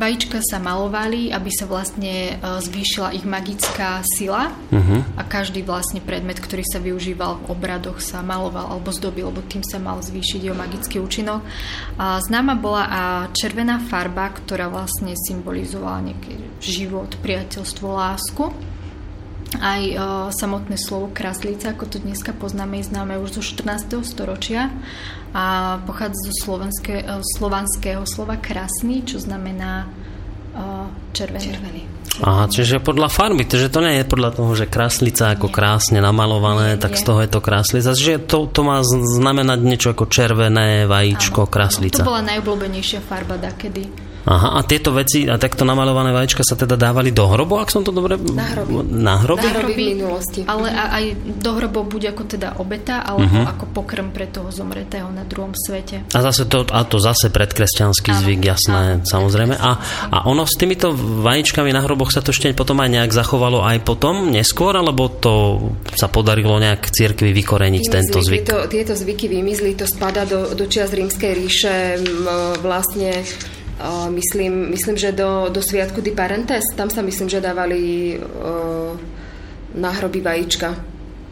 Vajíčka 0.00 0.40
sa 0.40 0.56
malovali, 0.56 1.28
aby 1.28 1.52
sa 1.52 1.68
vlastne 1.68 2.32
e, 2.32 2.34
zvýšila 2.40 3.12
ich 3.12 3.28
magická 3.28 4.00
sila 4.16 4.48
uh-huh. 4.48 5.04
a 5.20 5.22
každý 5.28 5.60
vlastne 5.60 6.00
predmet, 6.00 6.40
ktorý 6.40 6.64
sa 6.64 6.80
využíval 6.80 7.44
v 7.44 7.52
obradoch 7.52 8.00
sa 8.00 8.24
maloval 8.24 8.72
alebo 8.72 8.88
zdobil, 8.88 9.28
lebo 9.28 9.44
tým 9.44 9.60
sa 9.60 9.76
mal 9.76 10.00
zvýšiť 10.00 10.40
jeho 10.40 10.56
magický 10.56 11.04
účinok. 11.04 11.44
A 12.00 12.16
známa 12.24 12.56
bola 12.56 12.84
a 12.88 13.02
červená 13.36 13.76
farba, 13.76 14.32
ktorá 14.32 14.72
vlastne 14.72 15.12
symbolizovala 15.12 16.00
nejaký 16.00 16.34
život, 16.64 17.12
priateľstvo, 17.20 17.86
lásku. 17.92 18.69
Aj 19.58 19.82
o, 19.82 20.30
samotné 20.30 20.78
slovo 20.78 21.10
kraslica, 21.10 21.74
ako 21.74 21.90
to 21.90 21.98
dneska 21.98 22.30
poznáme, 22.30 22.78
je 22.78 22.94
známe 22.94 23.18
už 23.18 23.40
zo 23.40 23.42
14. 23.42 23.98
storočia 24.06 24.70
a 25.34 25.78
pochádza 25.82 26.30
zo 26.30 26.34
slovenské, 26.46 27.02
slovanského 27.38 28.06
slova 28.06 28.38
krásny, 28.38 29.02
čo 29.02 29.18
znamená 29.18 29.90
uh, 30.54 30.86
červený. 31.10 31.46
červený. 31.50 31.82
Aha, 32.20 32.50
čiže 32.52 32.84
podľa 32.84 33.08
farby, 33.08 33.48
takže 33.48 33.72
to 33.72 33.80
nie 33.80 34.02
je 34.02 34.04
podľa 34.04 34.30
toho, 34.36 34.52
že 34.52 34.66
kráslica 34.68 35.32
ako 35.32 35.48
nie. 35.48 35.54
krásne 35.54 35.98
namalované, 36.04 36.76
nie, 36.76 36.82
tak 36.82 36.92
nie. 36.94 37.00
z 37.00 37.04
toho 37.06 37.18
je 37.24 37.30
to 37.30 37.40
kráslica. 37.40 37.96
Čiže 37.96 38.26
to, 38.28 38.50
to 38.50 38.60
má 38.60 38.82
znamenať 38.84 39.58
niečo 39.62 39.88
ako 39.96 40.04
červené 40.10 40.84
vajíčko, 40.84 41.46
Áno, 41.46 41.52
kráslica. 41.52 42.02
To 42.04 42.10
bola 42.10 42.26
najobľúbenejšia 42.26 43.00
farba 43.00 43.40
dakedy. 43.40 44.09
Aha, 44.28 44.56
a 44.56 44.60
tieto 44.68 44.92
veci, 44.92 45.24
a 45.24 45.40
takto 45.40 45.64
namalované 45.64 46.12
vajíčka 46.12 46.44
sa 46.44 46.52
teda 46.52 46.76
dávali 46.76 47.08
do 47.08 47.24
hrobu, 47.24 47.56
ak 47.56 47.72
som 47.72 47.80
to 47.80 47.88
dobre... 47.88 48.20
Na 48.20 48.46
hroby. 48.52 48.72
Na 48.92 49.14
hroby? 49.16 49.46
Na 49.48 49.52
hroby 49.64 49.84
minulosti. 49.96 50.40
Ale 50.44 50.68
aj 50.68 51.04
do 51.40 51.50
hrobov 51.56 51.88
buď 51.88 52.12
ako 52.12 52.22
teda 52.28 52.48
obeta, 52.60 53.00
alebo 53.00 53.32
uh-huh. 53.32 53.52
ako 53.56 53.64
pokrm 53.72 54.12
pre 54.12 54.28
toho 54.28 54.52
zomretého 54.52 55.08
na 55.08 55.24
druhom 55.24 55.56
svete. 55.56 56.04
A 56.12 56.18
zase 56.20 56.44
to, 56.44 56.68
a 56.68 56.84
to 56.84 57.00
zase 57.00 57.32
predkresťanský 57.32 58.10
zvyk, 58.20 58.40
jasné, 58.44 59.00
áno, 59.00 59.08
samozrejme. 59.08 59.56
A, 59.56 59.70
a 60.12 60.18
ono 60.28 60.44
s 60.44 60.54
týmito 60.60 60.92
vajíčkami 61.24 61.72
na 61.72 61.80
hroboch 61.80 62.12
sa 62.12 62.20
to 62.20 62.36
ešte 62.36 62.52
potom 62.52 62.76
aj 62.84 62.92
nejak 62.92 63.12
zachovalo 63.16 63.64
aj 63.64 63.80
potom, 63.86 64.28
neskôr, 64.28 64.76
alebo 64.76 65.08
to 65.08 65.32
sa 65.96 66.12
podarilo 66.12 66.60
nejak 66.60 66.92
cirkvi 66.92 67.32
vykoreniť 67.32 67.84
vymizli, 67.88 67.96
tento 67.96 68.18
zvyk? 68.20 68.40
Tieto, 68.44 68.58
tieto 68.68 68.92
zvyky 68.92 69.26
vymizli, 69.32 69.72
to 69.72 69.88
spada 69.88 70.28
do, 70.28 70.52
do 70.52 70.68
čias 70.68 70.92
rímskej 70.92 71.32
ríše, 71.32 71.76
vlastne 72.60 73.24
myslím, 74.10 74.70
myslím, 74.70 74.96
že 74.96 75.12
do, 75.12 75.48
do 75.48 75.60
Sviatku 75.64 76.04
Di 76.04 76.12
Parentes, 76.12 76.64
tam 76.76 76.92
sa 76.92 77.00
myslím, 77.00 77.28
že 77.28 77.40
dávali 77.40 78.16
náhroby 79.74 80.20
vajíčka 80.20 80.74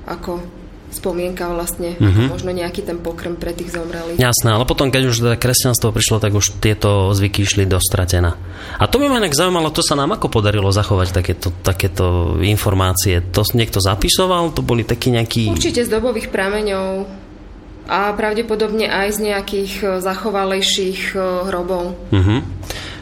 ako 0.09 0.41
spomienka 0.89 1.45
vlastne, 1.53 2.01
uh-huh. 2.01 2.33
možno 2.33 2.49
nejaký 2.49 2.81
ten 2.81 2.97
pokrm 2.97 3.37
pre 3.37 3.53
tých 3.53 3.77
zomrelých. 3.77 4.17
Jasné, 4.17 4.57
ale 4.57 4.65
potom, 4.65 4.89
keď 4.89 5.03
už 5.13 5.21
teda 5.21 5.37
kresťanstvo 5.37 5.93
prišlo, 5.93 6.17
tak 6.17 6.33
už 6.33 6.57
tieto 6.65 7.13
zvyky 7.13 7.45
išli 7.45 7.69
do 7.69 7.77
stratená. 7.77 8.41
A 8.81 8.89
to 8.89 8.97
by 8.97 9.13
ma 9.13 9.21
inak 9.21 9.37
zaujímalo, 9.37 9.69
to 9.69 9.85
sa 9.85 9.93
nám 9.93 10.17
ako 10.17 10.33
podarilo 10.33 10.73
zachovať 10.73 11.13
takéto, 11.13 11.53
takéto 11.61 12.41
informácie. 12.41 13.21
To 13.37 13.45
niekto 13.53 13.85
zapisoval? 13.85 14.57
To 14.57 14.65
boli 14.65 14.89
takí 14.89 15.13
nejakí... 15.13 15.53
Určite 15.53 15.85
z 15.85 15.93
dobových 15.93 16.33
prameňov 16.33 17.05
a 17.89 18.13
pravdepodobne 18.13 18.85
aj 18.85 19.17
z 19.17 19.33
nejakých 19.33 19.73
e, 19.81 19.85
zachovalejších 20.05 21.17
e, 21.17 21.49
hrobov. 21.49 21.97
Uh-huh. 22.13 22.45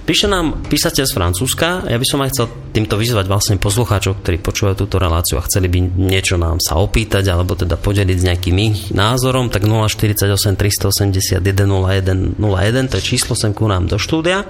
Píše 0.06 0.30
nám 0.30 0.62
písateľ 0.70 1.02
z 1.02 1.16
Francúzska. 1.18 1.90
Ja 1.90 1.98
by 1.98 2.06
som 2.06 2.22
aj 2.22 2.30
chcel 2.30 2.46
týmto 2.70 2.94
vyzvať 2.94 3.26
vlastne 3.26 3.58
poslucháčov, 3.58 4.22
ktorí 4.22 4.38
počúvajú 4.38 4.86
túto 4.86 5.02
reláciu 5.02 5.42
a 5.42 5.46
chceli 5.50 5.66
by 5.66 5.82
niečo 5.98 6.38
nám 6.38 6.62
sa 6.62 6.78
opýtať 6.78 7.26
alebo 7.26 7.58
teda 7.58 7.74
podeliť 7.74 8.14
s 8.14 8.26
nejakým 8.30 8.56
ich 8.62 8.78
názorom, 8.94 9.50
tak 9.50 9.66
048 9.66 10.54
381 10.54 11.42
01 11.42 12.38
01, 12.38 12.86
to 12.86 13.02
je 13.02 13.02
číslo 13.02 13.34
sem 13.34 13.50
ku 13.50 13.66
nám 13.66 13.90
do 13.90 13.98
štúdia. 13.98 14.46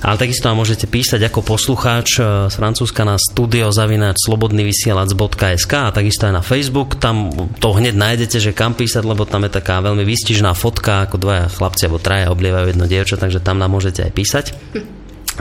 Ale 0.00 0.16
takisto 0.16 0.48
nám 0.48 0.64
môžete 0.64 0.88
písať 0.88 1.20
ako 1.28 1.44
poslucháč 1.44 2.16
e, 2.16 2.48
z 2.48 2.54
Francúzska 2.56 3.04
na 3.04 3.20
studiozavinač.slobodnyvysielac.sk 3.20 5.72
a 5.76 5.92
takisto 5.92 6.24
aj 6.24 6.40
na 6.40 6.42
Facebook. 6.44 6.96
Tam 6.96 7.28
to 7.60 7.76
hneď 7.76 8.00
nájdete, 8.00 8.40
že 8.40 8.56
kam 8.56 8.72
písať, 8.72 9.04
lebo 9.04 9.28
tam 9.28 9.44
je 9.44 9.52
taká 9.52 9.84
veľmi 9.84 10.08
výstižná 10.08 10.56
fotka, 10.56 11.04
ako 11.04 11.20
dvaja 11.20 11.52
chlapci 11.52 11.84
alebo 11.84 12.00
traja 12.00 12.32
oblievajú 12.32 12.72
jedno 12.72 12.88
dievča, 12.88 13.20
takže 13.20 13.44
tam 13.44 13.60
nám 13.60 13.76
môžete 13.76 14.08
aj 14.08 14.12
písať. 14.16 14.56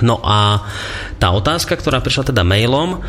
No 0.04 0.19
a 0.24 0.63
tá 1.19 1.32
otázka, 1.32 1.76
ktorá 1.76 2.00
prišla 2.04 2.36
teda 2.36 2.43
mailom, 2.43 3.00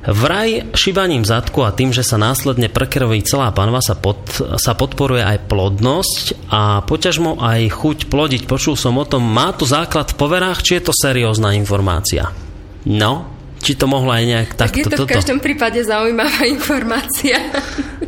Vraj 0.00 0.72
šibaním 0.72 1.28
zadku 1.28 1.60
a 1.60 1.76
tým, 1.76 1.92
že 1.92 2.00
sa 2.00 2.16
následne 2.16 2.72
prekeroví 2.72 3.20
celá 3.20 3.52
panva 3.52 3.84
sa, 3.84 3.92
pod, 3.92 4.24
sa 4.56 4.72
podporuje 4.72 5.20
aj 5.20 5.44
plodnosť 5.44 6.48
a 6.48 6.80
poťažmo 6.80 7.36
aj 7.36 7.68
chuť 7.68 7.98
plodiť. 8.08 8.48
Počul 8.48 8.80
som 8.80 8.96
o 8.96 9.04
tom, 9.04 9.20
má 9.20 9.52
to 9.52 9.68
základ 9.68 10.08
v 10.08 10.16
poverách, 10.16 10.64
či 10.64 10.80
je 10.80 10.88
to 10.88 10.96
seriózna 10.96 11.52
informácia? 11.52 12.32
No, 12.88 13.28
či 13.60 13.76
to 13.76 13.84
mohlo 13.84 14.08
aj 14.08 14.24
nejak 14.24 14.50
takto... 14.56 14.72
Tak 14.72 14.80
je 14.80 14.96
to 14.96 15.04
v 15.04 15.16
každom 15.20 15.38
prípade 15.44 15.84
zaujímavá 15.84 16.48
informácia. 16.48 17.36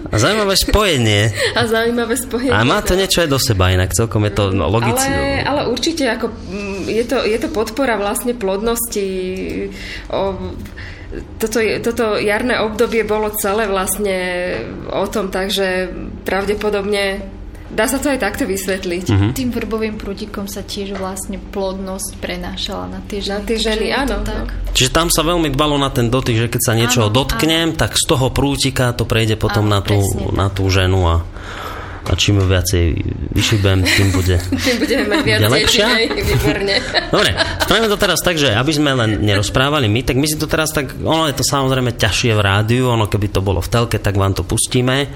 A 0.09 0.17
zaujímavé 0.17 0.57
spojenie. 0.57 1.29
A 1.53 1.69
zaujímavé 1.69 2.17
spojenie. 2.17 2.57
A 2.57 2.65
má 2.65 2.81
to 2.81 2.97
niečo 2.97 3.21
aj 3.21 3.29
do 3.29 3.37
seba, 3.37 3.69
inak 3.69 3.93
celkom 3.93 4.25
je 4.29 4.33
to 4.33 4.45
no, 4.49 4.65
logické. 4.73 5.13
Ale, 5.45 5.45
ale 5.45 5.61
určite 5.69 6.09
ako, 6.09 6.33
mm, 6.33 6.89
je, 6.89 7.05
to, 7.05 7.21
je 7.21 7.37
to 7.37 7.49
podpora 7.53 8.01
vlastne 8.01 8.33
plodnosti. 8.33 9.05
O, 10.09 10.57
toto, 11.37 11.61
toto 11.85 12.16
jarné 12.16 12.61
obdobie 12.64 13.05
bolo 13.05 13.29
celé 13.37 13.68
vlastne 13.68 14.18
o 14.88 15.05
tom, 15.09 15.29
takže 15.29 15.92
pravdepodobne 16.25 17.33
Dá 17.72 17.88
sa 17.88 17.96
to 17.96 18.12
aj 18.12 18.20
takto 18.20 18.44
vysvetliť. 18.44 19.05
Uh-huh. 19.09 19.33
Tým 19.33 19.48
vrbovým 19.48 19.96
prútikom 19.96 20.44
sa 20.44 20.61
tiež 20.61 20.92
vlastne 20.92 21.40
plodnosť 21.40 22.20
prenášala 22.20 22.85
na 22.92 23.01
tie 23.09 23.25
ženy. 23.25 23.40
Na 23.40 23.48
tie 23.48 23.57
ženy, 23.57 23.87
áno. 23.88 24.20
Tak. 24.20 24.44
No. 24.44 24.72
Čiže 24.77 24.90
tam 24.92 25.09
sa 25.09 25.25
veľmi 25.25 25.48
dbalo 25.48 25.81
na 25.81 25.88
ten 25.88 26.12
dotyk, 26.12 26.37
že 26.37 26.48
keď 26.53 26.61
sa 26.61 26.77
niečo 26.77 27.09
dotknem, 27.09 27.72
áno. 27.72 27.81
tak 27.81 27.96
z 27.96 28.05
toho 28.05 28.29
prútika 28.29 28.92
to 28.92 29.09
prejde 29.09 29.40
potom 29.40 29.72
áno, 29.72 29.72
na, 29.72 29.81
tú, 29.81 29.96
na 30.37 30.53
tú 30.53 30.68
ženu 30.68 31.01
a 31.09 31.25
a 32.03 32.12
čím 32.19 32.43
viacej 32.43 32.85
vyšibem, 33.31 33.87
tým 33.87 34.09
bude 34.11 34.37
tým 34.67 34.77
budeme 34.83 35.05
mať 35.07 35.21
viac 35.23 35.41
lepšia. 35.47 35.87
výborne. 36.11 36.75
Dobre, 37.15 37.31
spravíme 37.62 37.88
to 37.88 37.99
teraz 37.99 38.19
tak, 38.19 38.37
že 38.37 38.51
aby 38.51 38.73
sme 38.75 38.91
len 38.99 39.23
nerozprávali 39.23 39.87
my, 39.87 40.03
tak 40.03 40.19
my 40.19 40.27
si 40.27 40.35
to 40.35 40.51
teraz 40.51 40.75
tak, 40.75 40.99
ono 40.99 41.31
je 41.31 41.38
to 41.38 41.45
samozrejme 41.47 41.95
ťažšie 41.95 42.35
v 42.35 42.43
rádiu, 42.43 42.91
ono 42.91 43.07
keby 43.07 43.31
to 43.31 43.41
bolo 43.45 43.62
v 43.62 43.71
telke, 43.71 44.03
tak 44.03 44.19
vám 44.19 44.35
to 44.35 44.43
pustíme, 44.43 45.07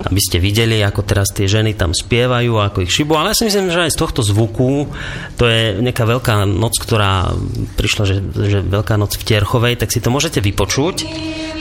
aby 0.00 0.20
ste 0.20 0.40
videli, 0.40 0.80
ako 0.80 1.04
teraz 1.04 1.28
tie 1.36 1.44
ženy 1.44 1.76
tam 1.76 1.92
spievajú, 1.92 2.56
ako 2.56 2.88
ich 2.88 2.92
šibu, 2.92 3.20
ale 3.20 3.36
ja 3.36 3.38
si 3.38 3.44
myslím, 3.44 3.68
že 3.68 3.84
aj 3.84 3.92
z 3.92 4.00
tohto 4.00 4.20
zvuku, 4.24 4.88
to 5.36 5.44
je 5.44 5.76
nejaká 5.84 6.08
veľká 6.08 6.48
noc, 6.48 6.74
ktorá 6.80 7.36
prišla, 7.76 8.04
že, 8.08 8.16
že 8.24 8.58
veľká 8.64 8.96
noc 8.96 9.20
v 9.20 9.26
Tierchovej, 9.28 9.76
tak 9.76 9.92
si 9.92 10.00
to 10.00 10.08
môžete 10.08 10.40
vypočuť, 10.40 10.96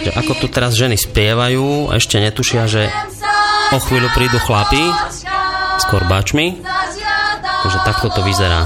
že 0.07 0.11
ako 0.15 0.31
tu 0.39 0.47
teraz 0.47 0.79
ženy 0.79 0.95
spievajú, 0.95 1.91
ešte 1.91 2.23
netušia, 2.23 2.63
že 2.71 2.87
O 3.69 3.77
chvíľu 3.77 4.09
prídu 4.17 4.41
chlapi 4.41 4.81
s 5.77 5.83
korbáčmi. 5.93 6.65
Takže 7.61 7.79
takto 7.85 8.09
to 8.09 8.25
vyzerá. 8.25 8.65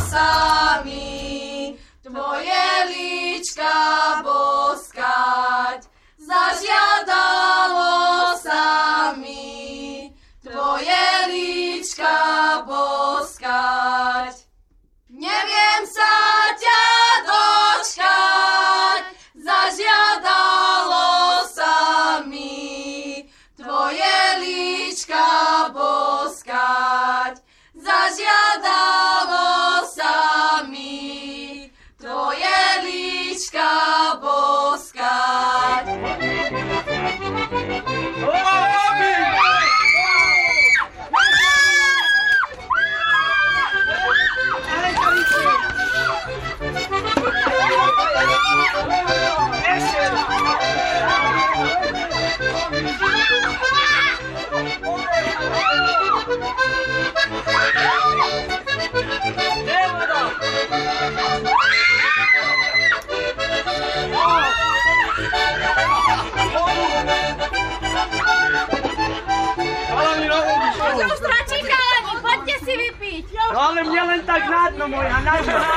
Jedna 74.34 74.48
znatno 74.48 74.88
moja, 74.88 75.20
nažalost. 75.22 75.68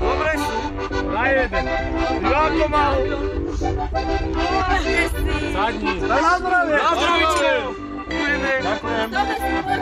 Dobre? 0.00 0.32
Daj. 1.12 1.48
Jako 2.32 2.68
malo. 2.68 2.96
Zadnji. 5.52 6.00
Nazdravlje! 6.00 6.76
Nazdravlje! 6.76 7.84
Dakle. 8.62 9.08
Dobar 9.08 9.36
ste, 9.36 9.74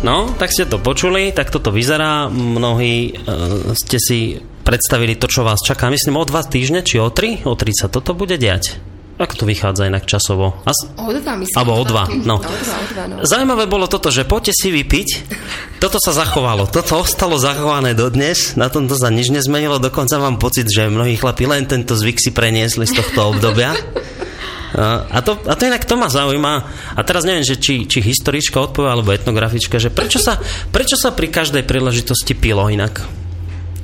No, 0.00 0.32
tak 0.40 0.48
ste 0.48 0.64
to 0.64 0.80
počuli, 0.80 1.28
tak 1.28 1.52
toto 1.52 1.68
vyzerá. 1.68 2.32
Mnohí 2.32 3.12
uh, 3.12 3.76
ste 3.76 4.00
si 4.00 4.40
predstavili 4.64 5.12
to, 5.20 5.28
čo 5.28 5.44
vás 5.44 5.60
čaká. 5.60 5.92
Myslím, 5.92 6.16
o 6.16 6.24
dva 6.24 6.40
týždne, 6.40 6.80
či 6.80 6.96
o 6.96 7.12
tri? 7.12 7.44
O 7.44 7.52
tri 7.52 7.76
sa 7.76 7.92
toto 7.92 8.16
bude 8.16 8.40
diať. 8.40 8.80
Ako 9.20 9.36
to 9.36 9.44
vychádza 9.44 9.92
inak 9.92 10.08
časovo? 10.08 10.56
As... 10.64 10.88
O 10.96 11.12
dva, 11.12 11.36
myslím. 11.36 11.52
Alebo 11.52 11.76
o 11.76 11.84
dva, 11.84 12.08
no. 12.08 12.40
O 12.40 12.48
dva, 12.48 12.76
o 12.80 12.86
dva, 12.88 13.04
no. 13.04 13.14
Zaujímavé 13.20 13.68
bolo 13.68 13.84
toto, 13.84 14.08
že 14.08 14.24
poďte 14.24 14.56
si 14.56 14.72
vypiť. 14.72 15.08
Toto 15.76 16.00
sa 16.00 16.16
zachovalo. 16.16 16.64
Toto 16.64 16.96
ostalo 16.96 17.36
zachované 17.36 17.92
dodnes. 17.92 18.56
Na 18.56 18.72
tomto 18.72 18.96
sa 18.96 19.12
nič 19.12 19.28
nezmenilo. 19.28 19.76
Dokonca 19.76 20.16
mám 20.16 20.40
pocit, 20.40 20.72
že 20.72 20.88
mnohí 20.88 21.20
chlapi 21.20 21.44
len 21.44 21.68
tento 21.68 21.92
zvyk 21.92 22.16
si 22.16 22.32
preniesli 22.32 22.88
z 22.88 22.96
tohto 22.96 23.36
obdobia. 23.36 23.76
A 24.76 25.18
to, 25.22 25.34
a 25.46 25.54
to 25.58 25.66
inak 25.66 25.82
to 25.82 25.98
ma 25.98 26.06
zaujíma. 26.06 26.54
A 26.94 27.00
teraz 27.02 27.26
neviem, 27.26 27.42
že 27.42 27.58
či, 27.58 27.90
či 27.90 27.98
historička 27.98 28.62
odpovie 28.62 28.90
alebo 28.90 29.10
etnografička, 29.10 29.82
že 29.82 29.90
prečo 29.90 30.22
sa, 30.22 30.38
prečo 30.70 30.94
sa 30.94 31.10
pri 31.10 31.26
každej 31.26 31.66
príležitosti 31.66 32.38
pilo 32.38 32.70
inak? 32.70 33.02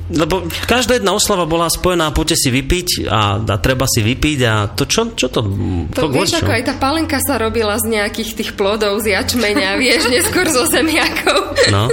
Lebo 0.07 0.47
každá 0.63 0.95
jedna 0.95 1.11
oslava 1.11 1.43
bola 1.43 1.67
spojená, 1.67 2.15
poďte 2.15 2.47
si 2.47 2.49
vypiť 2.55 3.11
a, 3.11 3.43
a 3.43 3.55
treba 3.59 3.83
si 3.91 3.99
vypiť 3.99 4.39
a 4.47 4.71
to 4.71 4.87
čo, 4.87 5.11
čo 5.11 5.27
to... 5.27 5.43
To, 5.91 6.07
to 6.07 6.15
vieš, 6.15 6.39
ako 6.39 6.51
aj 6.55 6.63
tá 6.63 6.73
palenka 6.79 7.19
sa 7.19 7.35
robila 7.35 7.75
z 7.75 7.91
nejakých 7.91 8.39
tých 8.39 8.51
plodov, 8.55 9.03
z 9.03 9.19
jačmeňa, 9.19 9.75
vieš, 9.83 10.07
neskôr 10.07 10.47
zo 10.47 10.63
zemiakov. 10.71 11.59
No. 11.75 11.91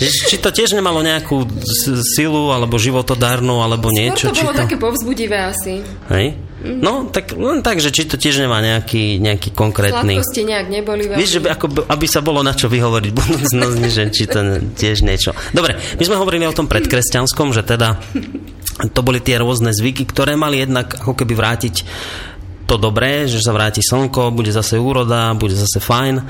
Či 0.00 0.36
to 0.40 0.52
tiež 0.52 0.76
nemalo 0.76 1.00
nejakú 1.00 1.44
silu 2.04 2.52
alebo 2.52 2.76
životodárnu 2.76 3.64
alebo 3.64 3.88
niečo? 3.92 4.28
Skôr 4.28 4.36
to 4.36 4.44
bolo 4.44 4.52
či 4.52 4.56
to... 4.56 4.62
také 4.68 4.76
povzbudivé 4.76 5.38
asi. 5.40 5.80
Hej? 6.12 6.49
No, 6.60 7.08
tak 7.08 7.32
len 7.32 7.64
tak, 7.64 7.80
že 7.80 7.88
či 7.88 8.04
to 8.04 8.20
tiež 8.20 8.44
nemá 8.44 8.60
nejaký, 8.60 9.16
nejaký 9.16 9.56
konkrétny... 9.56 10.20
Sladkosti 10.20 10.42
nejak 10.44 10.66
neboli 10.68 11.08
veľmi. 11.08 11.20
Vieš, 11.20 11.30
že 11.32 11.40
by, 11.40 11.48
ako, 11.56 11.66
aby 11.88 12.06
sa 12.06 12.20
bolo 12.20 12.44
na 12.44 12.52
čo 12.52 12.68
vyhovoriť 12.68 13.12
budúcnosti, 13.20 13.88
že 13.88 14.02
či 14.12 14.24
to 14.28 14.40
tiež 14.76 15.00
niečo. 15.00 15.32
Dobre, 15.56 15.80
my 15.80 16.02
sme 16.04 16.20
hovorili 16.20 16.44
o 16.44 16.52
tom 16.52 16.68
predkresťanskom, 16.68 17.56
že 17.56 17.64
teda 17.64 17.96
to 18.92 19.00
boli 19.00 19.24
tie 19.24 19.40
rôzne 19.40 19.72
zvyky, 19.72 20.04
ktoré 20.04 20.36
mali 20.36 20.60
jednak 20.60 21.00
ako 21.00 21.16
keby 21.16 21.32
vrátiť 21.32 21.74
to 22.68 22.76
dobré, 22.76 23.26
že 23.26 23.40
sa 23.40 23.56
vráti 23.56 23.80
slnko, 23.80 24.30
bude 24.30 24.52
zase 24.52 24.76
úroda, 24.76 25.32
bude 25.34 25.56
zase 25.56 25.80
fajn 25.80 26.22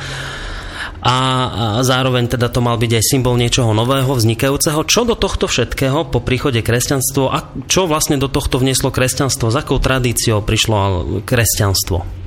a, 1.00 1.80
zároveň 1.80 2.28
teda 2.28 2.52
to 2.52 2.60
mal 2.60 2.76
byť 2.76 3.00
aj 3.00 3.04
symbol 3.04 3.40
niečoho 3.40 3.72
nového, 3.72 4.12
vznikajúceho. 4.12 4.84
Čo 4.84 5.08
do 5.08 5.16
tohto 5.16 5.48
všetkého 5.48 6.12
po 6.12 6.20
príchode 6.20 6.60
kresťanstvo 6.60 7.24
a 7.32 7.48
čo 7.72 7.88
vlastne 7.88 8.20
do 8.20 8.28
tohto 8.28 8.60
vnieslo 8.60 8.92
kresťanstvo? 8.92 9.48
S 9.48 9.56
akou 9.56 9.80
tradíciou 9.80 10.44
prišlo 10.44 11.24
kresťanstvo? 11.24 12.20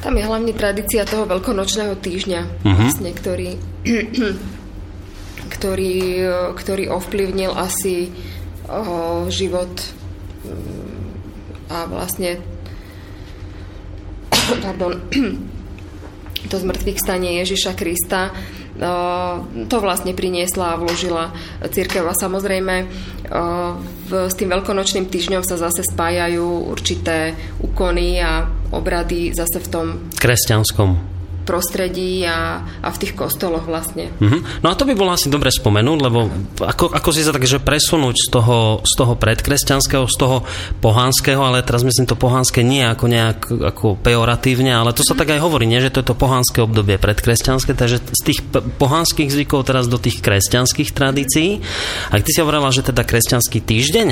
Tam 0.00 0.16
je 0.16 0.24
hlavne 0.24 0.56
tradícia 0.56 1.04
toho 1.04 1.28
veľkonočného 1.28 1.92
týždňa, 2.00 2.40
uh-huh. 2.64 2.72
vlastne, 2.72 3.10
ktorý, 3.12 3.50
ktorý, 5.60 5.96
ktorý 6.56 6.84
ovplyvnil 6.88 7.52
asi 7.52 8.08
o, 8.64 9.28
život 9.28 9.68
mm, 10.48 11.68
a 11.68 11.84
vlastne 11.84 12.40
pardon, 14.64 14.96
to 16.48 16.56
zmrtvých 16.56 17.02
stanie 17.02 17.42
Ježiša 17.44 17.76
Krista, 17.76 18.32
to 19.68 19.76
vlastne 19.82 20.16
priniesla 20.16 20.72
a 20.72 20.80
vložila 20.80 21.36
církev 21.68 22.00
a 22.08 22.16
samozrejme 22.16 22.88
s 24.08 24.34
tým 24.40 24.48
veľkonočným 24.48 25.06
týždňom 25.12 25.44
sa 25.44 25.60
zase 25.60 25.84
spájajú 25.84 26.72
určité 26.72 27.36
úkony 27.60 28.24
a 28.24 28.48
obrady 28.72 29.36
zase 29.36 29.60
v 29.60 29.68
tom 29.68 29.86
kresťanskom 30.16 31.19
prostredí 31.44 32.24
a, 32.26 32.62
a 32.82 32.88
v 32.92 33.00
tých 33.00 33.16
kostoloch 33.16 33.66
vlastne. 33.66 34.12
Mm-hmm. 34.20 34.62
No 34.62 34.72
a 34.72 34.78
to 34.78 34.86
by 34.86 34.94
bolo 34.94 35.14
asi 35.14 35.32
dobre 35.32 35.50
spomenúť, 35.50 35.98
lebo 35.98 36.30
ako, 36.62 36.92
ako 36.92 37.10
si 37.10 37.24
sa 37.24 37.34
takže 37.34 37.60
presunúť 37.62 38.16
z 38.16 38.28
toho, 38.28 38.58
z 38.84 38.92
toho 38.96 39.14
predkresťanského, 39.16 40.04
z 40.06 40.16
toho 40.16 40.46
pohanského, 40.78 41.40
ale 41.40 41.64
teraz 41.64 41.82
myslím 41.82 42.06
to 42.06 42.16
pohanské 42.16 42.62
nie 42.62 42.84
ako 42.84 43.04
nejak 43.08 43.38
ako 43.50 43.98
pejoratívne, 44.00 44.70
ale 44.72 44.94
to 44.96 45.02
sa 45.04 45.16
tak 45.16 45.32
aj 45.32 45.40
hovorí, 45.42 45.66
nie, 45.66 45.82
že 45.82 45.92
to 45.92 46.00
je 46.04 46.08
to 46.12 46.16
pohanské 46.16 46.62
obdobie 46.62 46.96
predkresťanské, 47.00 47.72
takže 47.74 47.98
z 48.00 48.22
tých 48.22 48.40
pohanských 48.78 49.28
zvykov 49.32 49.66
teraz 49.66 49.88
do 49.90 49.96
tých 49.96 50.20
kresťanských 50.20 50.90
tradícií. 50.92 51.60
A 52.10 52.18
ty 52.20 52.30
si 52.30 52.40
hovorila, 52.40 52.70
že 52.70 52.86
teda 52.86 53.02
kresťanský 53.06 53.58
týždeň? 53.64 54.06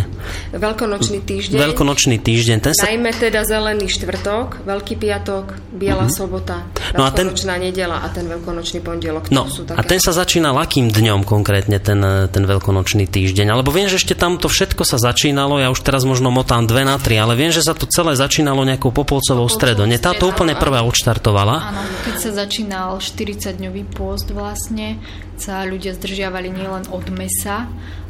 Veľkonočný 0.56 1.18
týždeň. 1.22 1.58
Veľkonočný 1.58 2.16
týždeň. 2.18 2.56
Ten 2.62 2.72
sa... 2.74 2.88
Najmä 2.88 3.10
teda 3.14 3.44
zelený 3.44 3.86
štvrtok, 3.90 4.64
Veľký 4.64 4.94
piatok, 4.98 5.58
Biela 5.74 6.06
mm-hmm. 6.06 6.18
sobota. 6.18 6.64
No 6.96 7.04
a 7.04 7.10
ten 7.18 7.58
nedela 7.58 7.98
a 8.00 8.08
ten 8.14 8.30
veľkonočný 8.30 8.78
pondelok. 8.78 9.34
No, 9.34 9.50
sú 9.50 9.66
také... 9.66 9.78
a 9.78 9.82
ten 9.82 9.98
sa 9.98 10.14
začína 10.14 10.54
akým 10.54 10.94
dňom 10.94 11.26
konkrétne, 11.26 11.82
ten, 11.82 11.98
ten 12.30 12.44
veľkonočný 12.46 13.10
týždeň? 13.10 13.50
Alebo 13.50 13.74
viem, 13.74 13.90
že 13.90 13.98
ešte 13.98 14.14
tam 14.14 14.38
to 14.38 14.46
všetko 14.46 14.86
sa 14.86 15.02
začínalo, 15.02 15.58
ja 15.58 15.74
už 15.74 15.82
teraz 15.82 16.06
možno 16.06 16.30
motám 16.30 16.66
dve 16.70 16.86
na 16.86 16.98
tri, 17.02 17.18
ale 17.18 17.34
viem, 17.34 17.50
že 17.50 17.66
sa 17.66 17.74
to 17.74 17.90
celé 17.90 18.14
začínalo 18.14 18.62
nejakou 18.62 18.94
popolcovou 18.94 19.50
stredou. 19.50 19.86
Nie 19.86 19.98
táto 19.98 20.30
úplne 20.30 20.54
prvá 20.54 20.86
odštartovala? 20.86 21.74
Áno, 21.74 21.82
keď 22.06 22.16
sa 22.18 22.30
začínal 22.46 23.02
40-dňový 23.02 23.82
pôst 23.90 24.30
vlastne, 24.30 25.02
sa 25.38 25.66
ľudia 25.66 25.94
zdržiavali 25.94 26.50
nielen 26.54 26.90
od 26.90 27.06
mesa, 27.14 27.66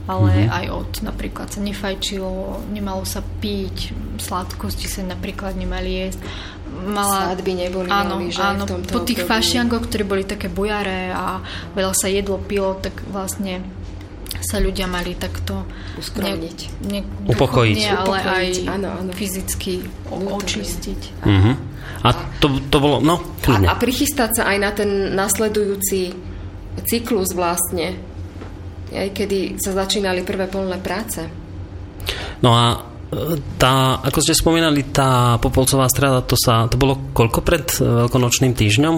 ale 0.09 0.49
mm-hmm. 0.49 0.57
aj 0.57 0.67
od 0.73 0.91
napríklad 1.05 1.49
sa 1.53 1.61
nefajčilo, 1.61 2.65
nemalo 2.73 3.05
sa 3.05 3.21
piť, 3.21 3.93
sladkosti 4.19 4.89
sa 4.89 5.05
napríklad 5.05 5.53
nemali 5.55 6.09
jesť 6.09 6.21
mala... 6.69 7.33
Svadby 7.33 7.53
neboli 7.55 7.89
áno, 7.91 8.19
veľmi, 8.19 8.31
že 8.31 8.43
áno, 8.43 8.65
v 8.65 8.71
tomto 8.71 8.91
po 8.95 9.01
tých 9.03 9.25
období. 9.25 9.31
fašiangoch, 9.31 9.85
ktorí 9.89 10.05
boli 10.07 10.25
také 10.25 10.47
bujare 10.49 11.11
a 11.13 11.43
veľa 11.75 11.95
sa 11.97 12.09
jedlo, 12.09 12.39
pilo, 12.39 12.79
tak 12.79 12.95
vlastne 13.09 13.65
sa 14.39 14.63
ľudia 14.63 14.87
mali 14.87 15.19
takto 15.19 15.67
uskromniť. 15.99 16.59
Ne, 16.87 17.01
ne, 17.03 17.27
upokojiť. 17.27 17.75
Duchovne, 17.75 17.91
ale 17.91 18.07
upokojiť, 18.07 18.57
aj 18.57 18.75
áno, 18.79 18.89
áno. 18.95 19.11
fyzicky 19.13 19.75
o, 20.13 20.17
očistiť. 20.39 21.01
Uh-huh. 21.27 21.55
A 22.07 22.09
to, 22.39 22.47
to 22.71 22.77
bolo, 22.79 23.03
no, 23.03 23.19
kľudne. 23.43 23.67
A, 23.67 23.75
a 23.75 23.81
prichystať 23.81 24.41
sa 24.41 24.43
aj 24.55 24.57
na 24.63 24.71
ten 24.71 24.91
nasledujúci 25.19 26.15
cyklus 26.87 27.35
vlastne, 27.35 27.99
aj 28.93 29.09
kedy 29.13 29.61
sa 29.61 29.77
začínali 29.77 30.25
prvé 30.25 30.49
polné 30.49 30.81
práce. 30.81 31.25
No 32.41 32.55
a 32.55 32.89
tá, 33.57 34.05
ako 34.05 34.21
ste 34.21 34.37
spomínali, 34.37 34.85
tá 34.93 35.41
Popolcová 35.41 35.89
strada, 35.89 36.21
to, 36.21 36.37
sa, 36.37 36.69
to 36.69 36.77
bolo 36.77 37.01
koľko 37.17 37.41
pred 37.41 37.65
e, 37.81 38.05
veľkonočným 38.05 38.53
týždňom? 38.53 38.95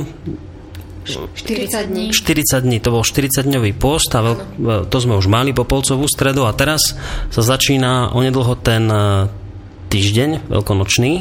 40 1.07 1.91
dní. 1.91 2.07
40 2.11 2.67
dní, 2.67 2.79
to 2.83 2.91
bol 2.91 3.07
40-dňový 3.07 3.73
post 3.79 4.11
a 4.19 4.21
veľk, 4.27 4.41
e, 4.43 4.47
to 4.91 4.97
sme 4.99 5.15
už 5.15 5.31
mali 5.31 5.55
Popolcovú 5.55 6.11
stredu 6.11 6.43
a 6.43 6.55
teraz 6.55 6.99
sa 7.31 7.43
začína 7.43 8.11
onedlho 8.11 8.59
ten 8.59 8.91
e, 8.91 9.31
týždeň 9.95 10.51
veľkonočný 10.51 11.13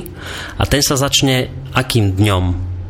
a 0.57 0.63
ten 0.65 0.81
sa 0.81 0.97
začne 0.97 1.53
akým 1.77 2.17
dňom? 2.17 2.43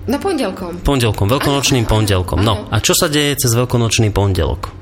No 0.09 0.17
pondelkom. 0.17 0.79
Pondelkom, 0.81 1.27
veľkonočným 1.27 1.85
pondelkom. 1.85 2.39
No 2.39 2.71
a 2.71 2.79
čo 2.79 2.95
sa 2.95 3.11
deje 3.11 3.35
cez 3.35 3.51
veľkonočný 3.51 4.15
pondelok? 4.15 4.78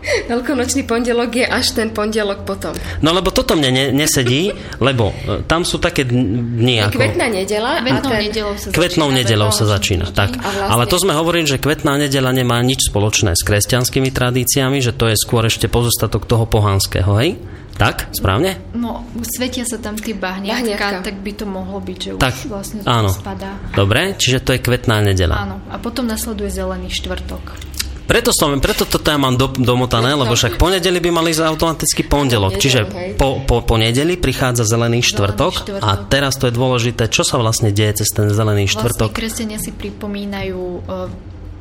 Veľkonočný 0.00 0.88
pondelok 0.88 1.30
je 1.36 1.44
až 1.44 1.76
ten 1.76 1.92
pondelok 1.92 2.48
potom. 2.48 2.72
No 3.04 3.12
lebo 3.12 3.28
toto 3.28 3.52
mne 3.52 3.70
ne, 3.70 3.84
nesedí, 3.92 4.48
lebo 4.80 5.12
e, 5.12 5.44
tam 5.44 5.60
sú 5.60 5.76
také 5.76 6.08
dni 6.08 6.88
ako... 6.88 6.96
kvetná 6.96 7.28
nedela 7.28 7.84
Kvetnou 7.84 8.08
ten... 8.08 8.20
nedelou 8.24 8.54
sa 8.56 8.66
Kvetnou 8.72 9.08
začína 9.12 9.18
nedelou 9.20 9.50
sa 9.52 9.64
začína, 9.68 10.06
tak. 10.08 10.40
Vlastne- 10.40 10.72
Ale 10.72 10.84
to 10.88 10.96
sme 10.96 11.12
hovorili, 11.12 11.44
že 11.44 11.60
kvetná 11.60 12.00
nedela 12.00 12.32
nemá 12.32 12.64
nič 12.64 12.88
spoločné 12.88 13.36
s 13.36 13.44
kresťanskými 13.44 14.08
tradíciami, 14.08 14.80
že 14.80 14.96
to 14.96 15.04
je 15.04 15.20
skôr 15.20 15.44
ešte 15.44 15.68
pozostatok 15.68 16.24
toho 16.24 16.48
pohanského, 16.48 17.12
hej? 17.20 17.36
Tak, 17.76 18.12
správne? 18.12 18.56
No, 18.72 19.04
svetia 19.24 19.64
sa 19.64 19.80
tam 19.80 19.96
tie 19.96 20.12
Bahniatka. 20.12 20.80
bahniatka, 20.80 21.00
tak 21.00 21.16
by 21.20 21.32
to 21.32 21.44
mohlo 21.44 21.80
byť, 21.80 21.96
že 21.96 22.10
Tak, 22.16 22.34
už 22.34 22.44
vlastne 22.48 22.78
áno. 22.84 23.08
to 23.08 23.20
spadá. 23.20 23.52
Dobre, 23.72 24.16
čiže 24.16 24.44
to 24.44 24.52
je 24.52 24.60
kvetná 24.60 25.00
nedela. 25.00 25.44
Áno, 25.44 25.60
a 25.68 25.76
potom 25.76 26.04
nasleduje 26.04 26.52
zelený 26.52 26.92
štvrtok. 26.92 27.68
Preto, 28.10 28.34
som, 28.34 28.58
preto 28.58 28.82
toto 28.90 29.06
ja 29.06 29.14
mám 29.14 29.38
do, 29.38 29.46
domotané, 29.54 30.18
lebo 30.18 30.34
však 30.34 30.58
ponedeli 30.58 30.98
by 30.98 31.14
mali 31.14 31.30
ísť 31.30 31.46
automaticky 31.46 32.02
pondelok. 32.10 32.58
Čiže 32.58 33.14
po, 33.14 33.46
po, 33.46 33.62
po 33.62 33.74
nedeli 33.78 34.18
prichádza 34.18 34.66
zelený 34.66 35.06
štvrtok, 35.06 35.54
štvrtok. 35.54 35.78
a 35.78 35.90
teraz 36.10 36.34
to 36.34 36.50
je 36.50 36.58
dôležité, 36.58 37.06
čo 37.06 37.22
sa 37.22 37.38
vlastne 37.38 37.70
deje 37.70 38.02
cez 38.02 38.10
ten 38.10 38.26
zelený 38.26 38.66
Vlastne 38.66 38.90
štvrtok. 38.90 39.14
kresťania 39.14 39.62
si 39.62 39.70
pripomínajú 39.70 40.58
e, 40.58 40.80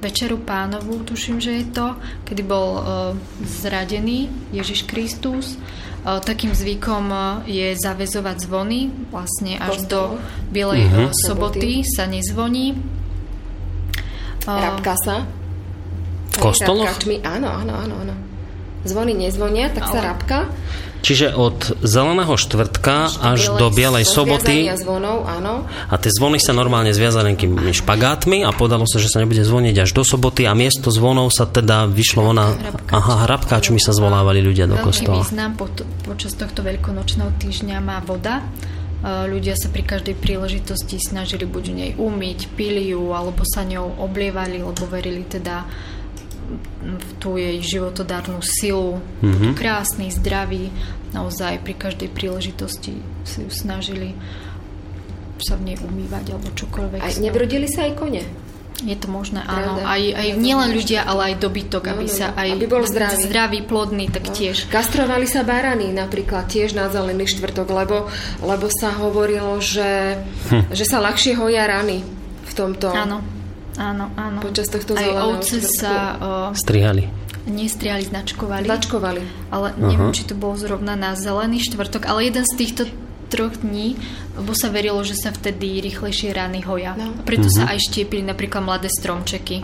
Večeru 0.02 0.42
pánovu, 0.42 1.06
tuším, 1.06 1.38
že 1.38 1.62
je 1.62 1.66
to, 1.70 1.94
kedy 2.26 2.42
bol 2.42 2.82
e, 2.82 2.82
zradený 3.46 4.50
Ježiš 4.50 4.90
Kristus. 4.90 5.54
E, 5.54 5.58
takým 6.18 6.58
zvykom 6.58 7.14
je 7.46 7.78
zavezovať 7.78 8.50
zvony, 8.50 8.90
vlastne 9.14 9.62
až 9.62 9.86
do 9.86 10.18
Bielej 10.50 10.82
e, 10.82 11.14
soboty 11.14 11.86
sa 11.86 12.10
nezvoní. 12.10 12.74
Rabka 14.50 14.98
sa. 14.98 15.39
V 16.30 16.38
kostoloch? 16.38 16.86
Rabkačmi, 16.88 17.26
áno, 17.26 17.50
áno, 17.50 17.74
áno, 17.74 17.96
áno. 18.06 18.16
Zvony 18.86 19.12
nezvonia, 19.12 19.68
tak 19.70 19.92
sa 19.92 20.00
Ale- 20.00 20.08
rabka. 20.08 20.38
Čiže 21.00 21.32
od 21.32 21.80
zeleného 21.80 22.36
štvrtka 22.36 23.24
až 23.24 23.56
do 23.56 23.72
do 23.72 23.72
bielej 23.72 24.04
soboty 24.04 24.68
zvonov, 24.76 25.24
áno. 25.32 25.64
a 25.64 25.96
tie 25.96 26.12
zvony 26.12 26.44
sa 26.44 26.52
normálne 26.52 26.92
zviazali 26.92 27.32
nejakými 27.32 27.72
špagátmi 27.72 28.44
a 28.44 28.52
podalo 28.52 28.84
sa, 28.84 29.00
že 29.00 29.08
sa 29.08 29.24
nebude 29.24 29.40
zvoniť 29.40 29.80
až 29.80 29.96
do 29.96 30.04
soboty 30.04 30.44
a 30.44 30.52
miesto 30.52 30.92
zvonov 30.92 31.32
sa 31.32 31.48
teda 31.48 31.88
vyšlo 31.88 32.36
ona... 32.36 32.52
Hrabkáč. 32.52 32.92
Aha, 32.92 33.14
hrabkáčmi 33.32 33.80
sa 33.80 33.96
zvolávali 33.96 34.44
ľudia 34.44 34.68
do 34.68 34.76
Veľký 34.76 34.88
kostola. 35.08 35.24
význam 35.24 35.56
po, 35.56 35.72
počas 36.04 36.36
tohto 36.36 36.68
veľkonočného 36.68 37.32
týždňa 37.40 37.80
má 37.80 38.04
voda. 38.04 38.44
E, 39.00 39.24
Ľudia 39.32 39.56
sa 39.56 39.72
pri 39.72 39.88
každej 39.88 40.20
príležitosti 40.20 41.00
snažili 41.00 41.48
buď 41.48 41.64
v 41.64 41.76
nej 41.80 41.92
umyť, 41.96 42.60
pili 42.60 42.92
ju, 42.92 43.16
alebo 43.16 43.48
sa 43.48 43.64
ňou 43.64 44.04
oblievali, 44.04 44.60
lebo 44.60 44.84
verili 44.84 45.24
teda 45.24 45.64
v 46.82 47.10
tú 47.18 47.38
jej 47.38 47.62
životodárnu 47.62 48.42
silu. 48.42 48.98
Mm-hmm. 49.22 49.54
Krásny, 49.54 50.10
zdravý, 50.10 50.74
naozaj 51.12 51.62
pri 51.62 51.74
každej 51.74 52.10
príležitosti 52.10 52.98
si 53.24 53.38
ju 53.42 53.50
snažili 53.50 54.18
sa 55.40 55.56
v 55.56 55.72
nej 55.72 55.78
umývať 55.80 56.36
alebo 56.36 56.52
čokoľvek. 56.52 57.00
Ňou. 57.00 57.24
nebrodili 57.24 57.68
sa 57.70 57.88
aj 57.88 57.94
kone. 57.96 58.24
Je 58.80 58.96
to 58.96 59.12
možné, 59.12 59.44
áno. 59.44 59.76
Pravda. 59.76 59.92
Aj, 59.92 60.04
aj 60.04 60.28
nielen 60.40 60.72
ľudia, 60.72 61.04
ale 61.04 61.36
aj 61.36 61.44
dobytok, 61.44 61.84
No, 61.84 61.92
aby 61.96 62.06
no, 62.08 62.16
sa 62.16 62.32
no. 62.32 62.40
aj 62.40 62.48
Aby 62.56 62.68
bol 62.68 62.84
zdravý. 62.88 63.24
zdravý 63.28 63.60
plodný, 63.64 64.08
tak 64.08 64.32
tiež. 64.32 64.72
Kastrovali 64.72 65.28
sa 65.28 65.44
barany 65.44 65.92
napríklad 65.92 66.48
tiež 66.48 66.76
na 66.76 66.88
zelený 66.88 67.28
štvrtok, 67.28 67.68
lebo, 67.68 68.08
lebo 68.40 68.66
sa 68.72 68.96
hovorilo, 68.96 69.60
že, 69.60 70.24
Hm. 70.48 70.72
že 70.72 70.84
sa 70.88 71.04
ľahšie 71.04 71.36
hoja 71.36 71.68
rany 71.68 72.04
v 72.48 72.54
tomto. 72.56 72.88
Áno, 72.88 73.20
áno, 73.80 74.12
áno. 74.20 74.44
Počas 74.44 74.68
tohto 74.68 75.00
Aj 75.00 75.08
ovce 75.32 75.64
štvrtku. 75.64 75.80
sa 75.80 75.94
uh, 76.20 76.52
Strihali. 76.52 77.08
nestriali, 77.48 78.04
značkovali. 78.04 78.68
Začkovali. 78.68 79.24
Ale 79.50 79.74
neviem, 79.80 80.12
či 80.12 80.28
to 80.28 80.36
bolo 80.36 80.60
zrovna 80.60 81.00
na 81.00 81.16
zelený 81.16 81.64
štvrtok, 81.64 82.06
ale 82.06 82.28
jeden 82.28 82.44
z 82.44 82.54
týchto 82.60 82.84
troch 83.30 83.62
dní, 83.62 83.96
lebo 84.36 84.52
sa 84.58 84.74
verilo, 84.74 85.00
že 85.06 85.14
sa 85.16 85.30
vtedy 85.30 85.80
rýchlejšie 85.86 86.34
rány 86.34 86.66
hoja. 86.66 86.98
No. 86.98 87.14
Preto 87.24 87.48
sa 87.48 87.70
aj 87.70 87.80
štiepili 87.90 88.26
napríklad 88.26 88.66
mladé 88.66 88.90
stromčeky. 88.90 89.62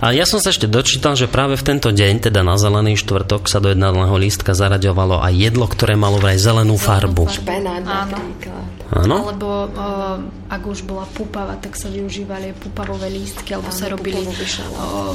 A 0.00 0.12
ja 0.12 0.28
som 0.28 0.40
sa 0.40 0.52
ešte 0.52 0.68
dočítal, 0.68 1.16
že 1.16 1.28
práve 1.28 1.56
v 1.56 1.64
tento 1.64 1.88
deň, 1.88 2.28
teda 2.28 2.44
na 2.44 2.60
zelený 2.60 3.00
štvrtok, 3.00 3.48
sa 3.48 3.60
do 3.60 3.72
jedného 3.72 4.16
lístka 4.16 4.52
zaraďovalo 4.52 5.20
aj 5.24 5.32
jedlo, 5.36 5.64
ktoré 5.68 5.96
malo 5.96 6.20
vraj 6.20 6.36
zelenú 6.36 6.76
farbu. 6.76 7.28
farbu. 7.28 7.44
Špenát 7.44 7.84
napríklad. 7.84 8.75
Áno? 8.94 9.26
Alebo 9.26 9.66
uh, 9.66 10.18
ak 10.46 10.62
už 10.62 10.86
bola 10.86 11.06
púpava, 11.10 11.58
tak 11.58 11.74
sa 11.74 11.90
využívali 11.90 12.54
púpavové 12.54 13.10
lístky, 13.10 13.58
alebo 13.58 13.74
Áno, 13.74 13.78
sa 13.78 13.90
robili 13.90 14.22
uh, 14.22 15.10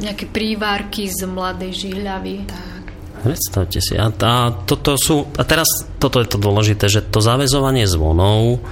nejaké 0.00 0.24
prívárky 0.28 1.08
z 1.12 1.28
mladej 1.28 1.72
žihľavy. 1.76 2.48
Tak. 2.48 2.82
Predstavte 3.20 3.80
si. 3.84 3.96
A, 4.00 4.08
a, 4.08 4.32
toto 4.64 4.96
sú, 4.96 5.28
a 5.36 5.42
teraz 5.44 5.68
toto 6.00 6.20
je 6.24 6.28
to 6.28 6.38
dôležité, 6.40 6.88
že 6.88 7.04
to 7.04 7.20
zavezovanie 7.20 7.84
zvonov, 7.84 8.64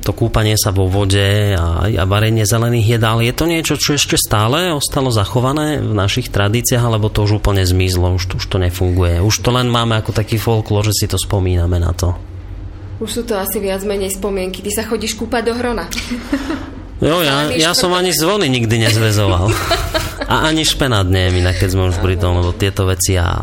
to 0.00 0.16
kúpanie 0.16 0.56
sa 0.56 0.72
vo 0.72 0.88
vode 0.88 1.52
a, 1.52 1.84
a 1.84 2.04
varenie 2.08 2.48
zelených 2.48 2.96
jedál, 2.96 3.20
je 3.20 3.32
to 3.36 3.44
niečo, 3.44 3.76
čo 3.76 4.00
ešte 4.00 4.16
stále 4.16 4.72
ostalo 4.72 5.12
zachované 5.12 5.80
v 5.80 5.92
našich 5.92 6.32
tradíciách, 6.32 6.80
alebo 6.80 7.12
to 7.12 7.28
už 7.28 7.44
úplne 7.44 7.64
zmizlo, 7.64 8.16
už, 8.16 8.24
to- 8.32 8.36
už 8.40 8.46
to 8.48 8.56
nefunguje. 8.56 9.20
Už 9.20 9.44
to 9.44 9.52
len 9.52 9.68
máme 9.68 10.00
ako 10.00 10.16
taký 10.16 10.40
folklór, 10.40 10.88
že 10.88 10.96
si 10.96 11.06
to 11.08 11.20
spomíname 11.20 11.76
na 11.76 11.92
to. 11.92 12.29
Už 13.00 13.08
sú 13.08 13.22
to 13.24 13.34
asi 13.34 13.58
viac 13.58 13.80
menej 13.82 14.12
spomienky. 14.12 14.60
Ty 14.60 14.70
sa 14.70 14.82
chodíš 14.84 15.16
kúpať 15.16 15.42
do 15.50 15.54
hrona. 15.56 15.88
Jo, 17.00 17.24
ja, 17.24 17.48
ja 17.56 17.72
som 17.72 17.96
ani 17.96 18.12
zvony 18.12 18.52
nikdy 18.52 18.76
nezvezoval. 18.76 19.48
A 20.28 20.52
ani 20.52 20.68
špenát 20.68 21.08
neviem 21.08 21.40
inak, 21.40 21.56
keď 21.56 21.68
sme 21.72 21.88
už 21.88 21.96
pri 22.04 22.20
tom, 22.20 22.44
lebo 22.44 22.52
tieto 22.52 22.84
veci 22.84 23.16
a, 23.16 23.40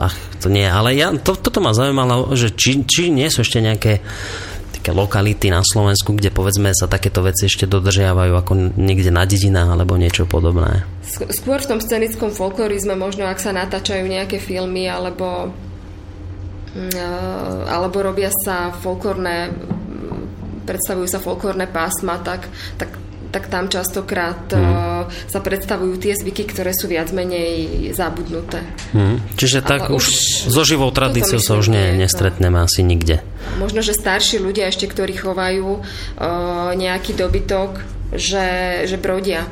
ach, 0.00 0.16
to 0.40 0.48
nie. 0.48 0.64
Ale 0.64 0.96
ja, 0.96 1.12
to, 1.12 1.36
toto 1.36 1.60
ma 1.60 1.76
zaujímalo, 1.76 2.32
že 2.32 2.56
či, 2.56 2.80
či 2.88 3.12
nie 3.12 3.28
sú 3.28 3.44
ešte 3.44 3.60
nejaké 3.60 4.00
také 4.72 4.96
lokality 4.96 5.52
na 5.52 5.60
Slovensku, 5.60 6.16
kde 6.16 6.32
povedzme 6.32 6.72
sa 6.72 6.88
takéto 6.88 7.20
veci 7.20 7.44
ešte 7.44 7.68
dodržiavajú 7.68 8.32
ako 8.40 8.52
niekde 8.76 9.12
na 9.12 9.28
dedinách 9.28 9.76
alebo 9.76 10.00
niečo 10.00 10.24
podobné. 10.24 10.84
Sk- 11.04 11.28
Skôr 11.28 11.60
v 11.60 11.76
tom 11.76 11.80
scenickom 11.84 12.32
folklorizme, 12.32 12.96
možno 12.96 13.28
ak 13.28 13.36
sa 13.36 13.52
natáčajú 13.52 14.04
nejaké 14.04 14.40
filmy, 14.40 14.88
alebo, 14.88 15.52
alebo 17.70 18.02
robia 18.02 18.34
sa 18.34 18.74
folklórne, 18.74 19.50
mm, 19.50 20.66
predstavujú 20.66 21.06
sa 21.06 21.22
folklórne 21.22 21.70
pásma, 21.70 22.18
tak, 22.18 22.50
tak, 22.74 22.90
tak 23.30 23.46
tam 23.46 23.70
častokrát 23.70 24.50
mm. 24.50 25.30
sa 25.30 25.38
predstavujú 25.38 25.94
tie 26.02 26.18
zvyky, 26.18 26.50
ktoré 26.50 26.74
sú 26.74 26.90
viac 26.90 27.14
menej 27.14 27.90
zabudnuté. 27.94 28.66
Hm. 28.90 29.22
Čiže 29.38 29.62
tak 29.62 29.90
Ale 29.90 30.02
už 30.02 30.04
so 30.50 30.62
živou 30.66 30.90
tradíciou 30.90 31.38
sa 31.38 31.54
už 31.54 31.70
ne, 31.70 31.94
nestretneme 31.94 32.58
asi 32.58 32.82
nikde. 32.82 33.22
Možno, 33.60 33.84
že 33.84 33.94
starší 33.94 34.42
ľudia 34.42 34.66
ešte, 34.66 34.90
ktorí 34.90 35.14
chovajú 35.14 35.78
eh, 35.78 35.82
nejaký 36.74 37.14
dobytok, 37.14 37.84
že, 38.14 38.46
že 38.86 38.96
brodia. 38.98 39.46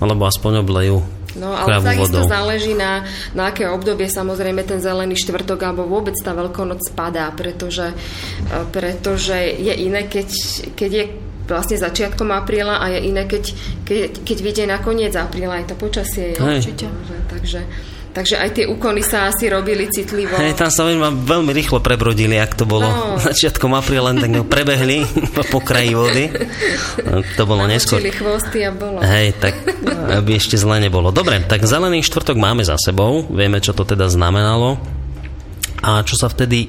Alebo 0.00 0.24
aspoň 0.24 0.64
oblejú 0.64 1.04
No, 1.38 1.54
ale 1.54 1.78
takisto 1.78 2.26
záleží 2.26 2.74
na, 2.74 3.06
na 3.38 3.54
aké 3.54 3.70
obdobie 3.70 4.10
samozrejme 4.10 4.66
ten 4.66 4.82
zelený 4.82 5.14
štvrtok 5.14 5.60
alebo 5.62 5.86
vôbec 5.86 6.18
tá 6.18 6.34
veľkonoc 6.34 6.82
spadá, 6.82 7.30
pretože, 7.30 7.94
e, 8.50 8.56
pretože 8.74 9.38
je 9.38 9.74
iné, 9.78 10.10
keď, 10.10 10.28
keď 10.74 10.90
je 10.90 11.04
vlastne 11.46 11.76
začiatkom 11.78 12.30
apríla 12.30 12.78
a 12.78 12.90
je 12.94 13.10
iné, 13.10 13.26
keď, 13.26 13.44
keď, 13.82 14.22
keď 14.22 14.38
vyjde 14.38 14.64
na 14.70 14.78
koniec 14.78 15.14
apríla, 15.14 15.62
aj 15.62 15.74
to 15.74 15.76
počasie 15.78 16.34
je. 16.34 16.38
Hej. 16.38 16.58
Určite. 16.62 16.86
Takže, 16.86 17.16
takže 17.26 17.60
aj 18.14 18.50
tie 18.54 18.64
úkony 18.66 19.00
sa 19.06 19.30
asi 19.30 19.46
robili 19.46 19.86
citlivo. 19.86 20.34
Hej, 20.34 20.58
tam 20.58 20.70
sa 20.70 20.82
veľmi, 20.82 21.24
veľmi 21.24 21.50
rýchlo 21.54 21.78
prebrodili, 21.78 22.36
ak 22.36 22.58
to 22.58 22.66
bolo 22.66 22.86
No. 22.90 23.16
začiatkom 23.30 23.70
apríla, 23.72 24.10
len 24.10 24.18
tak 24.18 24.30
prebehli 24.50 25.06
po 25.52 25.62
kraji 25.62 25.92
vody. 25.94 26.24
To 27.38 27.42
bolo 27.46 27.70
neskôr. 27.70 28.02
Namočili 28.02 28.14
chvosty 28.14 28.58
a 28.66 28.70
bolo. 28.74 28.98
Hej, 29.00 29.38
tak 29.38 29.54
aby 30.10 30.36
ešte 30.36 30.58
zle 30.58 30.82
nebolo. 30.82 31.14
Dobre, 31.14 31.38
tak 31.46 31.62
zelený 31.64 32.02
štvrtok 32.02 32.36
máme 32.36 32.66
za 32.66 32.74
sebou, 32.76 33.24
vieme, 33.30 33.62
čo 33.62 33.70
to 33.70 33.86
teda 33.86 34.10
znamenalo 34.10 34.99
a 35.80 36.04
čo 36.04 36.16
sa 36.16 36.28
vtedy 36.28 36.68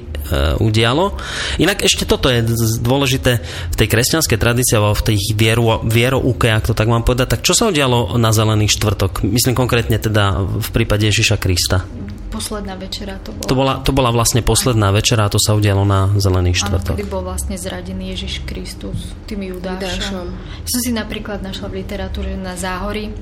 udialo. 0.60 1.16
Inak 1.60 1.84
ešte 1.84 2.08
toto 2.08 2.32
je 2.32 2.44
dôležité 2.80 3.40
v 3.44 3.74
tej 3.76 3.88
kresťanskej 3.88 4.38
tradícii 4.40 4.74
alebo 4.80 4.96
v 4.96 5.06
tej 5.12 5.16
viero, 5.36 5.84
vierouke, 5.84 6.48
ak 6.48 6.72
to 6.72 6.74
tak 6.76 6.88
mám 6.88 7.04
povedať. 7.04 7.38
Tak 7.38 7.44
čo 7.44 7.52
sa 7.52 7.68
udialo 7.68 8.16
na 8.16 8.32
zelený 8.32 8.72
štvrtok? 8.72 9.24
Myslím 9.28 9.52
konkrétne 9.52 10.00
teda 10.00 10.40
v 10.40 10.68
prípade 10.72 11.04
Ježiša 11.08 11.36
Krista. 11.36 11.84
Posledná 12.32 12.80
večera 12.80 13.20
to 13.20 13.36
bola. 13.36 13.44
To 13.44 13.54
bola, 13.54 13.74
to 13.84 13.90
bola 13.92 14.10
vlastne 14.10 14.40
posledná 14.40 14.88
večera 14.88 15.28
a 15.28 15.32
to 15.32 15.36
sa 15.36 15.52
udialo 15.52 15.84
na 15.84 16.08
zelený 16.16 16.56
Áno, 16.56 16.60
štvrtok. 16.64 16.96
kedy 16.96 17.04
bol 17.04 17.20
vlastne 17.20 17.60
zradený 17.60 18.16
Ježiš 18.16 18.40
Kristus 18.48 19.12
tým 19.28 19.52
Judášom. 19.52 19.76
Judášom. 19.76 20.26
Ja 20.64 20.68
som 20.72 20.80
si 20.80 20.90
napríklad 20.96 21.44
našla 21.44 21.68
v 21.68 21.84
literatúre 21.84 22.32
na 22.40 22.56
záhory, 22.56 23.12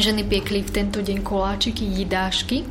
ženy 0.00 0.24
piekli 0.24 0.64
v 0.64 0.72
tento 0.72 1.04
deň 1.04 1.20
koláčiky, 1.20 1.84
jidášky, 1.84 2.64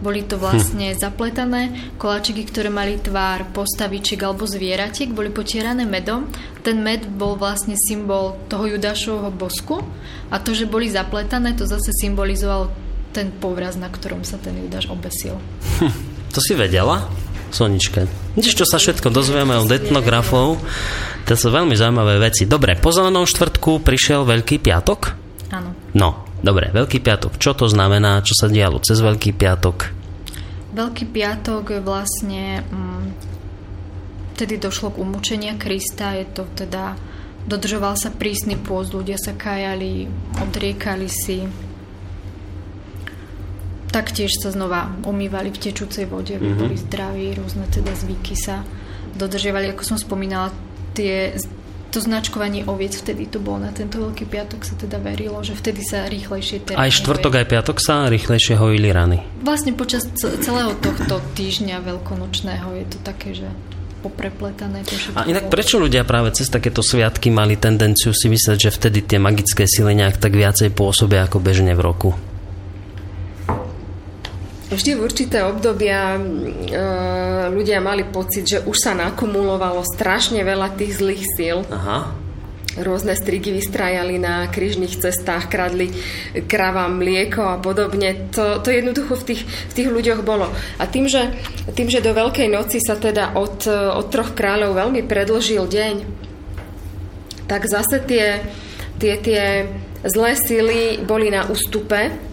Boli 0.00 0.24
to 0.24 0.40
vlastne 0.40 0.92
hm. 0.92 0.98
zapletané 0.98 1.60
koláčiky, 2.00 2.48
ktoré 2.48 2.72
mali 2.72 2.96
tvár 2.96 3.52
postavičiek 3.52 4.20
alebo 4.24 4.48
zvieratiek, 4.48 5.12
boli 5.12 5.28
potierané 5.28 5.84
medom. 5.84 6.28
Ten 6.64 6.80
med 6.80 7.04
bol 7.16 7.36
vlastne 7.36 7.76
symbol 7.76 8.36
toho 8.48 8.64
judášovho 8.76 9.28
bosku 9.32 9.84
a 10.32 10.40
to, 10.40 10.56
že 10.56 10.68
boli 10.68 10.88
zapletané, 10.88 11.52
to 11.52 11.68
zase 11.68 11.92
symbolizovalo 12.00 12.72
ten 13.12 13.28
povraz, 13.28 13.76
na 13.76 13.90
ktorom 13.92 14.24
sa 14.24 14.40
ten 14.40 14.56
judáš 14.56 14.88
obesil. 14.88 15.36
Hm, 15.82 15.94
to 16.32 16.40
si 16.40 16.56
vedela? 16.56 17.04
Soničke. 17.50 18.06
Vidíš, 18.38 18.62
čo 18.62 18.66
sa 18.66 18.78
všetko 18.78 19.10
dozvieme 19.10 19.58
od 19.58 19.66
etnografov. 19.66 20.62
To 21.26 21.34
sú 21.34 21.50
veľmi 21.50 21.74
zaujímavé 21.74 22.22
veci. 22.22 22.46
Dobre, 22.46 22.78
po 22.78 22.94
zelenom 22.94 23.26
štvrtku 23.26 23.82
prišiel 23.82 24.22
Veľký 24.22 24.62
piatok? 24.62 25.00
Áno. 25.50 25.74
No, 25.98 26.29
dobre, 26.40 26.72
Veľký 26.72 27.00
piatok. 27.00 27.36
Čo 27.36 27.56
to 27.56 27.66
znamená? 27.70 28.20
Čo 28.24 28.34
sa 28.34 28.46
dialo 28.48 28.80
cez 28.82 29.00
Veľký 29.00 29.32
piatok? 29.36 29.76
Veľký 30.74 31.04
piatok 31.08 31.64
je 31.76 31.80
vlastne... 31.80 32.44
Mm, 32.66 33.06
vtedy 34.36 34.56
došlo 34.56 34.96
k 34.96 35.00
umúčenia 35.04 35.54
Krista. 35.56 36.16
Je 36.16 36.26
to 36.28 36.48
teda... 36.56 36.96
Dodržoval 37.40 37.96
sa 37.96 38.12
prísny 38.12 38.60
pôst, 38.60 38.92
ľudia 38.92 39.16
sa 39.16 39.32
kajali, 39.32 40.04
odriekali 40.44 41.08
si 41.08 41.48
taktiež 43.90 44.38
sa 44.38 44.54
znova 44.54 44.86
umývali 45.02 45.50
v 45.50 45.58
tečúcej 45.58 46.06
vode, 46.06 46.38
mm-hmm. 46.38 46.56
boli 46.56 46.76
zdraví, 46.78 47.34
rôzne 47.34 47.66
teda 47.68 47.90
zvyky 47.92 48.38
sa 48.38 48.62
dodržiavali. 49.18 49.74
Ako 49.74 49.82
som 49.82 49.98
spomínala, 49.98 50.54
tie, 50.94 51.34
to 51.90 51.98
značkovanie 51.98 52.64
oviec 52.70 52.94
vtedy 52.94 53.26
to 53.26 53.42
bolo 53.42 53.66
na 53.66 53.74
tento 53.74 53.98
veľký 53.98 54.24
piatok 54.30 54.62
sa 54.62 54.74
teda 54.78 55.02
verilo, 55.02 55.42
že 55.42 55.58
vtedy 55.58 55.82
sa 55.82 56.06
rýchlejšie 56.06 56.78
Aj 56.78 56.90
štvrtok, 56.90 57.42
aj 57.42 57.46
piatok 57.50 57.76
sa 57.82 58.06
rýchlejšie 58.06 58.54
hojili 58.54 58.94
rany. 58.94 59.18
Vlastne 59.42 59.74
počas 59.74 60.06
celého 60.16 60.72
tohto 60.78 61.18
týždňa 61.34 61.82
veľkonočného 61.82 62.68
je 62.78 62.86
to 62.86 62.98
také, 63.02 63.34
že 63.34 63.50
poprepletané. 64.00 64.80
To 64.88 64.94
a 65.12 65.28
inak 65.28 65.52
prečo 65.52 65.76
ľudia 65.76 66.08
práve 66.08 66.32
cez 66.32 66.48
takéto 66.48 66.80
sviatky 66.80 67.28
mali 67.28 67.60
tendenciu 67.60 68.16
si 68.16 68.32
myslieť, 68.32 68.56
že 68.56 68.70
vtedy 68.72 69.04
tie 69.04 69.18
magické 69.20 69.68
sily 69.68 69.92
nejak 69.92 70.16
tak 70.16 70.32
viacej 70.32 70.72
pôsobia 70.72 71.28
ako 71.28 71.38
bežne 71.44 71.76
v 71.76 71.84
roku? 71.84 72.10
Vždy 74.70 74.90
v 74.94 75.04
určité 75.04 75.42
obdobia 75.42 76.16
e, 76.16 76.20
ľudia 77.50 77.82
mali 77.82 78.06
pocit, 78.06 78.46
že 78.46 78.58
už 78.62 78.76
sa 78.78 78.92
nakumulovalo 78.94 79.82
strašne 79.82 80.40
veľa 80.46 80.78
tých 80.78 81.02
zlých 81.02 81.24
síl. 81.36 81.58
Aha. 81.68 82.14
Rôzne 82.78 83.18
strigy 83.18 83.50
vystrajali 83.50 84.14
na 84.22 84.46
krížnych 84.46 84.94
cestách, 84.94 85.50
kradli 85.50 85.90
kravám 86.46 87.02
mlieko 87.02 87.42
a 87.42 87.56
podobne. 87.58 88.30
To, 88.30 88.62
to 88.62 88.70
jednoducho 88.70 89.18
v 89.18 89.34
tých, 89.34 89.42
v 89.42 89.72
tých 89.74 89.88
ľuďoch 89.90 90.22
bolo. 90.22 90.46
A 90.78 90.86
tým 90.86 91.10
že, 91.10 91.34
tým, 91.74 91.90
že 91.90 91.98
do 91.98 92.14
Veľkej 92.14 92.46
noci 92.46 92.78
sa 92.78 92.94
teda 92.94 93.34
od, 93.34 93.66
od 93.66 94.06
troch 94.14 94.38
kráľov 94.38 94.78
veľmi 94.78 95.02
predlžil 95.02 95.66
deň, 95.66 95.94
tak 97.50 97.66
zase 97.66 97.98
tie, 98.06 98.38
tie, 99.02 99.18
tie 99.18 99.66
zlé 100.06 100.38
síly 100.38 101.02
boli 101.02 101.26
na 101.26 101.50
ústupe 101.50 102.29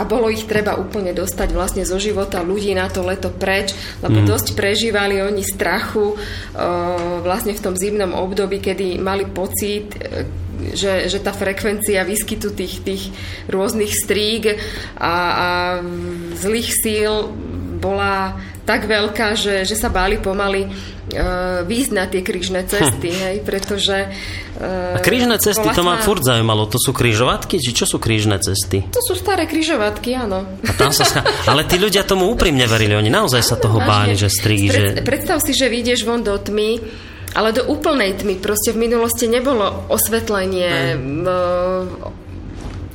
a 0.00 0.08
bolo 0.08 0.32
ich 0.32 0.48
treba 0.48 0.80
úplne 0.80 1.12
dostať 1.12 1.52
vlastne 1.52 1.84
zo 1.84 2.00
života 2.00 2.40
ľudí 2.40 2.72
na 2.72 2.88
to 2.88 3.04
leto 3.04 3.28
preč, 3.28 3.76
lebo 4.00 4.24
mm. 4.24 4.26
dosť 4.26 4.56
prežívali 4.56 5.20
oni 5.20 5.44
strachu 5.44 6.16
uh, 6.16 7.20
vlastne 7.20 7.52
v 7.52 7.60
tom 7.60 7.76
zimnom 7.76 8.16
období, 8.16 8.64
kedy 8.64 8.96
mali 8.96 9.28
pocit, 9.28 9.92
uh, 10.00 10.24
že, 10.72 11.12
že 11.12 11.20
tá 11.20 11.36
frekvencia 11.36 12.00
výskytu 12.08 12.56
tých, 12.56 12.80
tých 12.80 13.02
rôznych 13.52 13.92
stríg 13.92 14.56
a, 14.96 15.12
a 15.12 15.48
zlých 16.36 16.70
síl 16.72 17.12
bola 17.80 18.36
tak 18.64 18.86
veľká, 18.86 19.34
že, 19.34 19.66
že 19.66 19.74
sa 19.74 19.88
báli 19.88 20.20
pomaly 20.20 20.68
uh, 20.68 21.62
výjsť 21.66 21.92
na 21.92 22.04
tie 22.06 22.22
krížne 22.22 22.62
cesty, 22.68 23.10
hm. 23.10 23.18
hej, 23.20 23.36
pretože... 23.42 23.96
Uh, 24.60 24.96
a 24.96 25.00
krížne 25.02 25.36
cesty, 25.40 25.66
to 25.72 25.82
ma 25.82 25.98
furt 25.98 26.22
zaujímalo, 26.22 26.68
to 26.70 26.78
sú 26.78 26.94
krížovatky, 26.94 27.58
či 27.58 27.72
čo 27.74 27.88
sú 27.88 27.96
krížne 27.98 28.38
cesty? 28.38 28.86
To 28.92 29.02
sú 29.02 29.18
staré 29.18 29.48
krížovatky, 29.48 30.14
áno. 30.14 30.46
A 30.64 30.72
tam 30.76 30.92
sa 30.92 31.08
schá... 31.08 31.24
Ale 31.50 31.66
tí 31.66 31.80
ľudia 31.80 32.06
tomu 32.06 32.28
úprimne 32.30 32.68
verili, 32.68 32.94
oni 32.94 33.10
naozaj 33.10 33.42
sa 33.42 33.56
toho 33.56 33.80
báli, 33.82 34.14
že 34.14 34.28
Pred, 34.28 34.70
že... 34.70 34.82
Predstav 35.02 35.42
si, 35.42 35.52
že 35.56 35.66
vyjdeš 35.72 36.06
von 36.06 36.22
do 36.22 36.36
tmy, 36.36 36.80
ale 37.34 37.54
do 37.54 37.62
úplnej 37.70 38.18
tmy. 38.18 38.42
Proste 38.42 38.74
v 38.74 38.90
minulosti 38.90 39.30
nebolo 39.30 39.86
osvetlenie, 39.86 40.98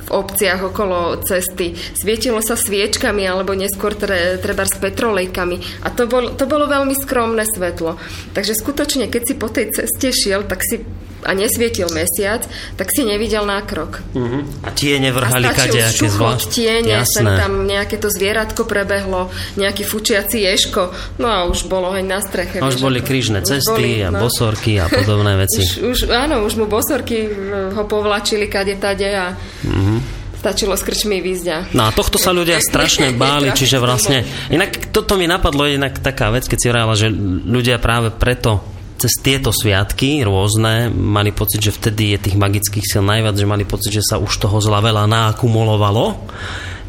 v 0.05 0.09
obciach 0.13 0.61
okolo 0.69 1.19
cesty. 1.25 1.73
Svietilo 1.97 2.39
sa 2.39 2.53
sviečkami 2.53 3.25
alebo 3.25 3.57
neskôr 3.57 3.97
tre, 3.97 4.37
treba 4.37 4.63
s 4.63 4.77
petrolejkami. 4.77 5.85
A 5.85 5.89
to, 5.89 6.05
bol, 6.05 6.37
to 6.37 6.45
bolo 6.45 6.69
veľmi 6.69 6.93
skromné 6.93 7.43
svetlo. 7.49 7.97
Takže 8.37 8.53
skutočne, 8.53 9.09
keď 9.09 9.21
si 9.25 9.33
po 9.33 9.49
tej 9.49 9.73
ceste 9.73 10.13
šiel, 10.13 10.45
tak 10.45 10.61
si 10.61 10.85
a 11.25 11.33
nesvietil 11.33 11.89
mesiac, 11.89 12.45
tak 12.77 12.93
si 12.93 13.01
nevidel 13.01 13.43
nákrok. 13.49 14.05
Uh-huh. 14.13 14.45
A 14.61 14.69
tiene 14.71 15.09
vrhali 15.09 15.49
kadejaké 15.49 16.05
zvlášť. 16.05 16.47
tiene, 16.53 17.01
sem 17.09 17.25
tam 17.25 17.65
nejaké 17.65 17.97
to 17.97 18.13
zvieratko 18.13 18.69
prebehlo, 18.69 19.33
nejaký 19.57 19.81
fučiaci 19.81 20.45
ješko, 20.45 20.93
no 21.17 21.27
a 21.27 21.49
už 21.49 21.65
bolo 21.65 21.89
aj 21.89 22.03
na 22.05 22.21
streche. 22.21 22.61
A 22.61 22.69
už 22.69 22.77
boli 22.77 23.01
krížne 23.01 23.41
cesty 23.41 23.97
boli, 23.99 24.05
a 24.05 24.13
no. 24.13 24.21
bosorky 24.21 24.77
a 24.77 24.85
podobné 24.85 25.33
veci. 25.43 25.65
Už, 25.65 25.73
už, 25.81 25.99
áno, 26.13 26.45
už 26.45 26.61
mu 26.61 26.69
bosorky 26.69 27.25
ho 27.73 27.83
povlačili 27.89 28.45
kade 28.45 28.77
tade 28.77 29.09
a 29.09 29.33
uh-huh 29.65 30.25
stačilo 30.45 30.77
s 30.77 30.85
krčmi 30.85 31.25
výjsť. 31.25 31.73
No 31.73 31.89
a 31.89 31.89
tohto 31.89 32.21
sa 32.21 32.29
ľudia 32.29 32.61
strašne 32.69 33.17
báli, 33.17 33.49
čiže 33.49 33.81
vlastne... 33.81 34.21
Inak 34.53 34.93
toto 34.93 35.17
mi 35.17 35.25
napadlo 35.25 35.65
inak 35.65 35.97
taká 36.05 36.29
vec, 36.29 36.45
keď 36.45 36.57
si 36.61 36.69
vrajala, 36.69 36.93
že 36.93 37.09
ľudia 37.49 37.81
práve 37.81 38.13
preto 38.13 38.74
cez 38.95 39.11
tieto 39.19 39.51
sviatky 39.51 40.23
rôzne 40.23 40.91
mali 40.91 41.35
pocit, 41.35 41.59
že 41.59 41.75
vtedy 41.75 42.15
je 42.15 42.29
tých 42.29 42.37
magických 42.39 42.85
sil 42.87 43.03
najviac, 43.03 43.35
že 43.35 43.47
mali 43.47 43.63
pocit, 43.67 43.91
že 43.91 44.03
sa 44.03 44.19
už 44.19 44.31
toho 44.39 44.57
zla 44.63 44.79
veľa 44.79 45.07
naakumulovalo. 45.07 46.27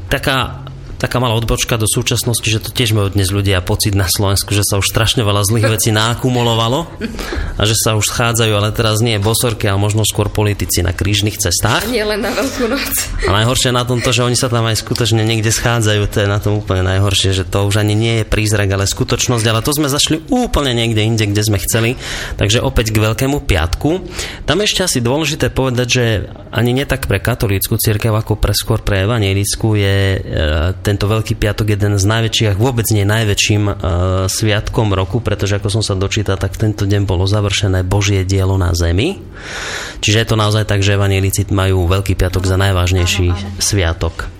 Taká 0.07 0.65
taká 0.97 1.20
malá 1.20 1.36
odbočka 1.36 1.76
do 1.76 1.88
súčasnosti, 1.88 2.44
že 2.44 2.61
to 2.61 2.72
tiež 2.72 2.97
majú 2.97 3.12
dnes 3.12 3.28
ľudia 3.28 3.61
pocit 3.61 3.92
na 3.92 4.09
Slovensku, 4.09 4.53
že 4.57 4.64
sa 4.64 4.80
už 4.80 4.88
strašne 4.88 5.22
veľa 5.22 5.44
zlých 5.44 5.68
vecí 5.78 5.90
naakumulovalo 5.92 6.88
a 7.57 7.62
že 7.64 7.76
sa 7.76 7.97
už 7.97 8.09
schádzajú, 8.09 8.53
ale 8.53 8.72
teraz 8.72 9.05
nie 9.05 9.20
bosorky, 9.20 9.68
ale 9.68 9.80
možno 9.80 10.05
skôr 10.09 10.32
politici 10.32 10.80
na 10.80 10.97
krížnych 10.97 11.36
cestách. 11.36 11.88
Nie 11.88 12.05
len 12.05 12.24
na 12.24 12.32
Veľkú 12.36 12.68
noc. 12.68 12.92
A 13.24 13.30
najhoršie 13.32 13.72
na 13.72 13.88
tomto, 13.88 14.12
že 14.12 14.24
oni 14.24 14.36
sa 14.36 14.53
tam 14.53 14.68
aj 14.68 14.76
skutočne 14.80 15.24
niekde 15.24 15.49
schádzajú, 15.49 16.03
to 16.09 16.24
je 16.24 16.28
na 16.28 16.36
tom 16.36 16.61
úplne 16.61 16.84
najhoršie, 16.84 17.32
že 17.32 17.44
to 17.49 17.64
už 17.64 17.80
ani 17.80 17.97
nie 17.97 18.14
je 18.20 18.24
prízrak, 18.28 18.68
ale 18.68 18.84
skutočnosť, 18.84 19.44
ale 19.49 19.64
to 19.64 19.72
sme 19.72 19.88
zašli 19.88 20.28
úplne 20.28 20.76
niekde 20.76 21.01
inde, 21.01 21.24
kde 21.28 21.42
sme 21.44 21.59
chceli. 21.61 21.97
Takže 22.36 22.61
opäť 22.61 22.92
k 22.92 23.01
Veľkému 23.01 23.44
piatku. 23.44 24.05
Tam 24.44 24.59
ešte 24.61 24.84
asi 24.84 24.99
dôležité 25.01 25.49
povedať, 25.49 25.88
že 25.88 26.05
ani 26.53 26.72
nie 26.72 26.84
tak 26.88 27.09
pre 27.09 27.20
katolícku 27.20 27.76
církev, 27.76 28.12
ako 28.12 28.36
pre 28.40 28.53
skôr 28.57 28.80
pre 28.80 29.05
evanielickú 29.05 29.76
je 29.76 29.99
e, 30.16 30.18
tento 30.87 31.11
Veľký 31.11 31.34
piatok 31.34 31.74
jeden 31.74 31.99
z 31.99 32.05
najväčších, 32.07 32.62
vôbec 32.62 32.87
nie 32.95 33.03
najväčším 33.03 33.62
uh, 33.66 33.74
sviatkom 34.30 34.95
roku, 34.95 35.18
pretože 35.18 35.59
ako 35.59 35.66
som 35.66 35.82
sa 35.82 35.99
dočítal, 35.99 36.39
tak 36.39 36.55
tento 36.55 36.87
deň 36.87 37.03
bolo 37.03 37.26
završené 37.26 37.82
Božie 37.82 38.22
dielo 38.22 38.55
na 38.55 38.70
zemi. 38.70 39.18
Čiže 39.99 40.22
je 40.22 40.28
to 40.30 40.39
naozaj 40.39 40.62
tak, 40.62 40.87
že 40.87 40.95
evanielici 40.95 41.43
majú 41.51 41.91
Veľký 41.91 42.14
piatok 42.14 42.47
za 42.47 42.55
najvážnejší 42.55 43.59
sviatok. 43.59 44.30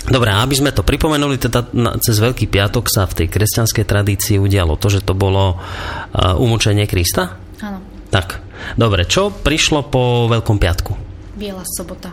Dobre, 0.00 0.32
aby 0.32 0.52
sme 0.56 0.72
to 0.76 0.84
pripomenuli, 0.84 1.40
teda 1.40 1.72
cez 2.04 2.20
Veľký 2.20 2.44
piatok 2.52 2.92
sa 2.92 3.08
v 3.08 3.24
tej 3.24 3.26
kresťanskej 3.32 3.84
tradícii 3.88 4.36
udialo 4.36 4.76
to, 4.76 4.92
že 4.92 5.00
to 5.00 5.16
bolo 5.16 5.56
uh, 5.56 6.36
umúčenie 6.36 6.84
Krista? 6.84 7.40
Áno. 7.64 7.80
Tak, 8.12 8.42
dobre, 8.76 9.08
čo 9.08 9.32
prišlo 9.32 9.88
po 9.88 10.28
Veľkom 10.28 10.60
piatku? 10.60 10.92
Biela 11.40 11.64
sobota. 11.64 12.12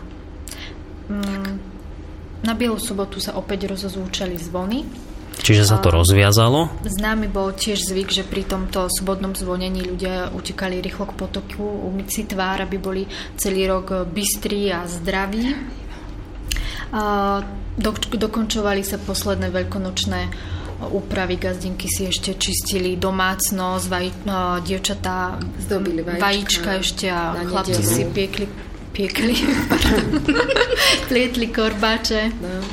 Na 2.48 2.56
Bielu 2.56 2.80
sobotu 2.80 3.20
sa 3.20 3.36
opäť 3.36 3.68
rozozvúčali 3.68 4.40
zvony. 4.40 4.88
Čiže 5.44 5.68
sa 5.68 5.84
to 5.84 5.92
rozviazalo? 5.92 6.72
Známy 6.88 7.28
bol 7.28 7.52
tiež 7.52 7.84
zvyk, 7.92 8.08
že 8.08 8.24
pri 8.24 8.48
tomto 8.48 8.88
sobotnom 8.88 9.36
zvonení 9.36 9.84
ľudia 9.84 10.32
utekali 10.32 10.80
rýchlo 10.80 11.12
k 11.12 11.18
potoku, 11.20 11.62
umyť 11.62 12.08
si 12.08 12.24
tvár, 12.24 12.64
aby 12.64 12.80
boli 12.80 13.04
celý 13.36 13.68
rok 13.68 14.08
bystrí 14.08 14.72
a 14.72 14.88
zdraví. 14.88 15.44
A 16.96 17.44
do, 17.76 17.92
dokončovali 18.16 18.80
sa 18.80 18.96
posledné 18.96 19.52
veľkonočné 19.52 20.22
úpravy, 20.88 21.36
gazdinky 21.36 21.90
si 21.92 22.08
ešte 22.08 22.40
čistili 22.40 22.96
domácnosť, 22.96 23.86
vaj, 23.92 24.08
no, 24.24 24.64
dievčatá 24.64 25.36
zdobili 25.68 26.00
vajíčka, 26.00 26.24
vajíčka 26.24 26.70
ešte 26.80 27.06
a 27.12 27.34
chlapci 27.44 27.82
si 27.84 28.02
piekli 28.08 28.46
piekli, 28.98 29.38
plietli 31.10 31.48
korbáče. 31.54 32.34
No. 32.42 32.66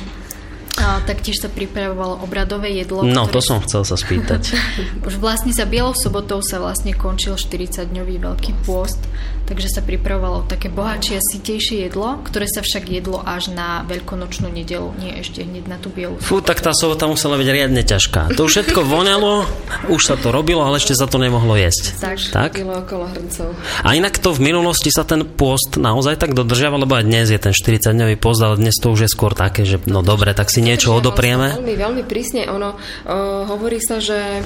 A 0.75 0.99
taktiež 1.07 1.39
sa 1.39 1.47
pripravovalo 1.47 2.19
obradové 2.19 2.75
jedlo. 2.75 3.05
No, 3.07 3.31
to 3.31 3.39
ktoré 3.39 3.47
som 3.47 3.63
chcel 3.63 3.87
sa 3.87 3.95
spýtať. 3.95 4.59
Už 5.07 5.21
vlastne 5.23 5.55
za 5.55 5.63
Bielou 5.63 5.95
sobotou 5.95 6.43
sa 6.43 6.59
vlastne 6.59 6.91
končil 6.91 7.37
40-dňový 7.39 8.19
veľký 8.19 8.51
pôst, 8.67 8.99
takže 9.45 9.79
sa 9.79 9.81
pripravovalo 9.85 10.49
také 10.49 10.73
bohatšie 10.73 11.15
a 11.17 11.23
sitejšie 11.23 11.85
jedlo, 11.89 12.21
ktoré 12.25 12.49
sa 12.49 12.65
však 12.65 12.89
jedlo 12.89 13.21
až 13.21 13.53
na 13.53 13.85
veľkonočnú 13.85 14.49
nedelu, 14.49 14.91
nie 14.97 15.13
ešte 15.21 15.45
hneď 15.45 15.65
na 15.69 15.77
tú 15.77 15.93
Bielu 15.93 16.17
Fú, 16.17 16.41
tak 16.41 16.61
tá 16.61 16.73
sobota 16.73 17.05
musela 17.05 17.37
byť 17.37 17.49
riadne 17.49 17.81
ťažká. 17.85 18.33
To 18.33 18.49
už 18.49 18.51
všetko 18.61 18.81
voňalo, 18.81 19.45
už 19.93 20.01
sa 20.01 20.15
to 20.17 20.33
robilo, 20.33 20.65
ale 20.65 20.81
ešte 20.81 20.97
sa 20.97 21.05
to 21.05 21.21
nemohlo 21.21 21.53
jesť. 21.55 21.97
Tak. 22.01 22.17
tak? 22.33 22.51
Bylo 22.57 22.81
okolo 22.81 23.05
hrncov. 23.09 23.53
A 23.85 23.93
inak 23.93 24.17
to 24.17 24.33
v 24.33 24.41
minulosti 24.41 24.89
sa 24.89 25.05
ten 25.05 25.21
pôst 25.23 25.77
naozaj 25.77 26.17
tak 26.17 26.33
dodržiaval, 26.33 26.83
lebo 26.83 26.97
aj 26.97 27.05
dnes 27.05 27.29
je 27.29 27.39
ten 27.39 27.53
40-dňový 27.53 28.17
pôst, 28.17 28.41
ale 28.41 28.57
dnes 28.57 28.75
to 28.81 28.91
už 28.91 29.05
je 29.05 29.09
skôr 29.09 29.37
také, 29.37 29.63
že 29.63 29.77
no 29.85 30.01
dobre, 30.01 30.33
tak 30.33 30.49
si 30.49 30.65
niečo 30.65 30.97
odoprieme. 30.97 31.61
Veľmi, 31.61 31.75
veľmi 31.77 32.03
prísne. 32.03 32.49
Ono, 32.49 32.73
uh, 32.73 33.45
hovorí 33.45 33.77
sa, 33.77 34.01
že 34.01 34.41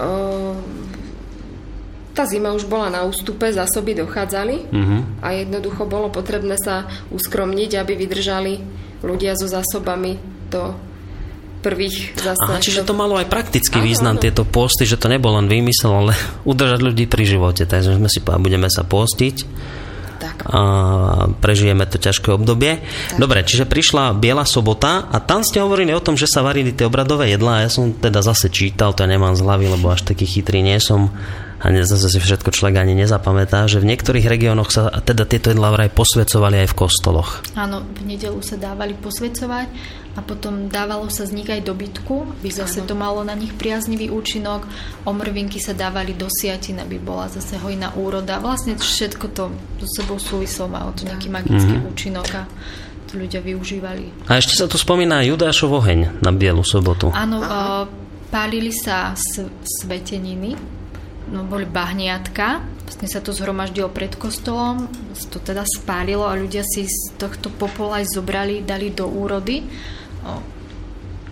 uh, 0.00 0.56
tá 2.12 2.24
zima 2.24 2.52
už 2.52 2.64
bola 2.64 2.88
na 2.88 3.00
ústupe, 3.02 3.48
zásoby 3.48 3.96
dochádzali 3.96 4.68
Mhm. 4.68 4.96
a 5.20 5.32
jednoducho 5.34 5.84
bolo 5.84 6.08
potrebné 6.08 6.56
sa 6.56 6.84
uskromniť, 7.08 7.70
aby 7.76 7.92
vydržali 7.96 8.52
ľudia 9.00 9.32
so 9.34 9.48
zásobami 9.48 10.20
do 10.48 10.76
prvých 11.60 12.18
zase. 12.18 12.42
Aha, 12.42 12.58
čiže 12.58 12.82
to 12.82 12.90
malo 12.90 13.14
aj 13.14 13.30
praktický 13.30 13.78
Áno, 13.78 13.86
význam, 13.86 14.14
áno. 14.18 14.22
tieto 14.22 14.42
posty, 14.42 14.82
že 14.82 14.98
to 14.98 15.06
nebol 15.06 15.38
len 15.38 15.46
výmysel, 15.46 15.90
ale 15.90 16.12
udržať 16.50 16.80
ľudí 16.82 17.06
pri 17.06 17.22
živote. 17.24 17.64
Takže 17.64 17.96
sme 17.96 18.10
si 18.10 18.18
povedali, 18.18 18.46
budeme 18.50 18.68
sa 18.68 18.82
postiť 18.82 19.36
Tak. 20.18 20.36
a 20.46 20.60
prežijeme 21.38 21.86
to 21.86 21.98
ťažké 21.98 22.30
obdobie. 22.30 22.82
Dobre, 23.14 23.42
čiže 23.42 23.66
prišla 23.66 24.14
Biela 24.14 24.42
sobota 24.42 25.06
a 25.06 25.18
tam 25.18 25.42
ste 25.42 25.58
hovorili 25.58 25.90
o 25.90 26.02
tom, 26.02 26.14
že 26.14 26.26
sa 26.26 26.42
varili 26.42 26.70
tie 26.70 26.86
obradové 26.86 27.30
jedlá 27.30 27.62
ja 27.62 27.70
som 27.70 27.90
teda 27.90 28.20
zase 28.20 28.46
čítal, 28.46 28.90
to 28.92 29.02
ja 29.02 29.10
nemám 29.10 29.34
z 29.34 29.42
hlavy, 29.42 29.66
lebo 29.70 29.90
až 29.90 30.02
taký 30.02 30.26
chytrý 30.26 30.62
nie 30.62 30.78
som 30.78 31.10
a 31.62 31.70
zase 31.86 32.10
si 32.10 32.18
všetko 32.18 32.50
človek 32.50 32.74
ani 32.76 32.98
nezapamätá, 32.98 33.70
že 33.70 33.78
v 33.78 33.86
niektorých 33.86 34.26
regiónoch 34.26 34.68
sa 34.68 34.90
teda 34.90 35.22
tieto 35.24 35.54
jedlá 35.54 35.70
vraj 35.70 35.88
posvedcovali 35.88 36.66
aj 36.66 36.68
v 36.68 36.78
kostoloch. 36.78 37.30
Áno, 37.54 37.86
v 37.86 38.02
nedelu 38.02 38.42
sa 38.42 38.58
dávali 38.58 38.98
posvedcovať 38.98 39.70
a 40.12 40.20
potom 40.20 40.66
dávalo 40.66 41.06
sa 41.06 41.22
z 41.22 41.32
nich 41.32 41.46
aj 41.46 41.62
dobytku, 41.62 42.42
aby 42.42 42.50
zase 42.50 42.82
to 42.82 42.92
malo 42.92 43.22
na 43.22 43.32
nich 43.32 43.54
priaznivý 43.54 44.10
účinok. 44.10 44.66
Omrvinky 45.06 45.56
sa 45.56 45.70
dávali 45.70 46.12
do 46.12 46.26
siatin, 46.28 46.82
aby 46.82 46.98
bola 46.98 47.30
zase 47.30 47.56
hojná 47.56 47.94
úroda. 47.94 48.42
Vlastne 48.42 48.74
všetko 48.74 49.26
to 49.30 49.48
so 49.80 50.02
sebou 50.02 50.18
súvislo, 50.18 50.66
malo 50.66 50.90
to 50.92 51.06
nejaký 51.06 51.30
magický 51.30 51.78
Mhm. 51.78 51.86
účinok 51.88 52.28
a 52.34 52.42
to 53.06 53.16
ľudia 53.16 53.38
využívali. 53.38 54.26
A 54.26 54.36
ešte 54.36 54.58
sa 54.58 54.66
tu 54.66 54.76
spomína 54.76 55.22
Judášov 55.22 55.78
oheň 55.78 56.18
na 56.20 56.34
Bielu 56.34 56.66
sobotu. 56.66 57.08
Áno, 57.14 57.38
uh, 57.38 57.86
pálili 58.28 58.74
sa 58.74 59.14
s- 59.14 59.46
sveteniny, 59.80 60.81
no 61.32 61.42
boli 61.42 61.64
bahniatka, 61.64 62.60
vlastne 62.84 63.08
sa 63.08 63.18
to 63.18 63.32
zhromaždilo 63.32 63.88
pred 63.88 64.12
kostolom, 64.14 64.84
to 65.32 65.40
teda 65.40 65.64
spálilo 65.64 66.28
a 66.28 66.36
ľudia 66.36 66.60
si 66.62 66.84
z 66.84 67.16
tohto 67.16 67.48
popola 67.48 67.98
aj 67.98 68.12
zobrali, 68.12 68.60
dali 68.60 68.92
do 68.92 69.08
úrody. 69.08 69.64
O, 70.22 70.38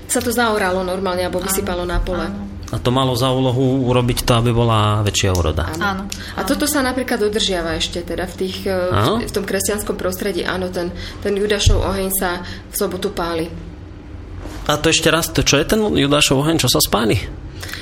Sa 0.08 0.18
to 0.18 0.32
zaoralo 0.32 0.80
normálne, 0.82 1.22
alebo 1.22 1.38
vysypalo 1.38 1.84
na 1.84 2.00
pole. 2.00 2.26
áno, 2.26 2.48
A 2.72 2.78
to 2.78 2.90
malo 2.90 3.14
za 3.14 3.30
úlohu 3.30 3.86
urobiť 3.86 4.24
to, 4.24 4.32
aby 4.40 4.50
bola 4.50 5.04
väčšia 5.04 5.30
úroda. 5.30 5.70
áno. 5.76 6.08
A 6.34 6.42
toto 6.42 6.64
sa 6.66 6.80
napríklad 6.80 7.20
dodržiava 7.20 7.76
ešte 7.76 8.02
teda 8.02 8.26
v, 8.26 8.34
tých, 8.40 8.66
Áno? 8.66 9.20
v, 9.22 9.28
v 9.28 9.32
tom 9.34 9.44
kresťanskom 9.46 9.94
prostredí. 9.94 10.42
Áno, 10.42 10.66
ten, 10.72 10.90
ten 11.20 11.36
Judašov 11.36 11.78
oheň 11.78 12.08
sa 12.10 12.40
v 12.42 12.74
sobotu 12.74 13.12
páli. 13.12 13.46
A 14.66 14.78
to 14.78 14.88
ešte 14.88 15.10
raz, 15.10 15.28
to 15.28 15.42
čo 15.42 15.58
je 15.58 15.66
ten 15.66 15.78
Judášov 15.82 16.42
oheň, 16.42 16.56
čo 16.58 16.70
sa 16.70 16.78
spáli? 16.78 17.18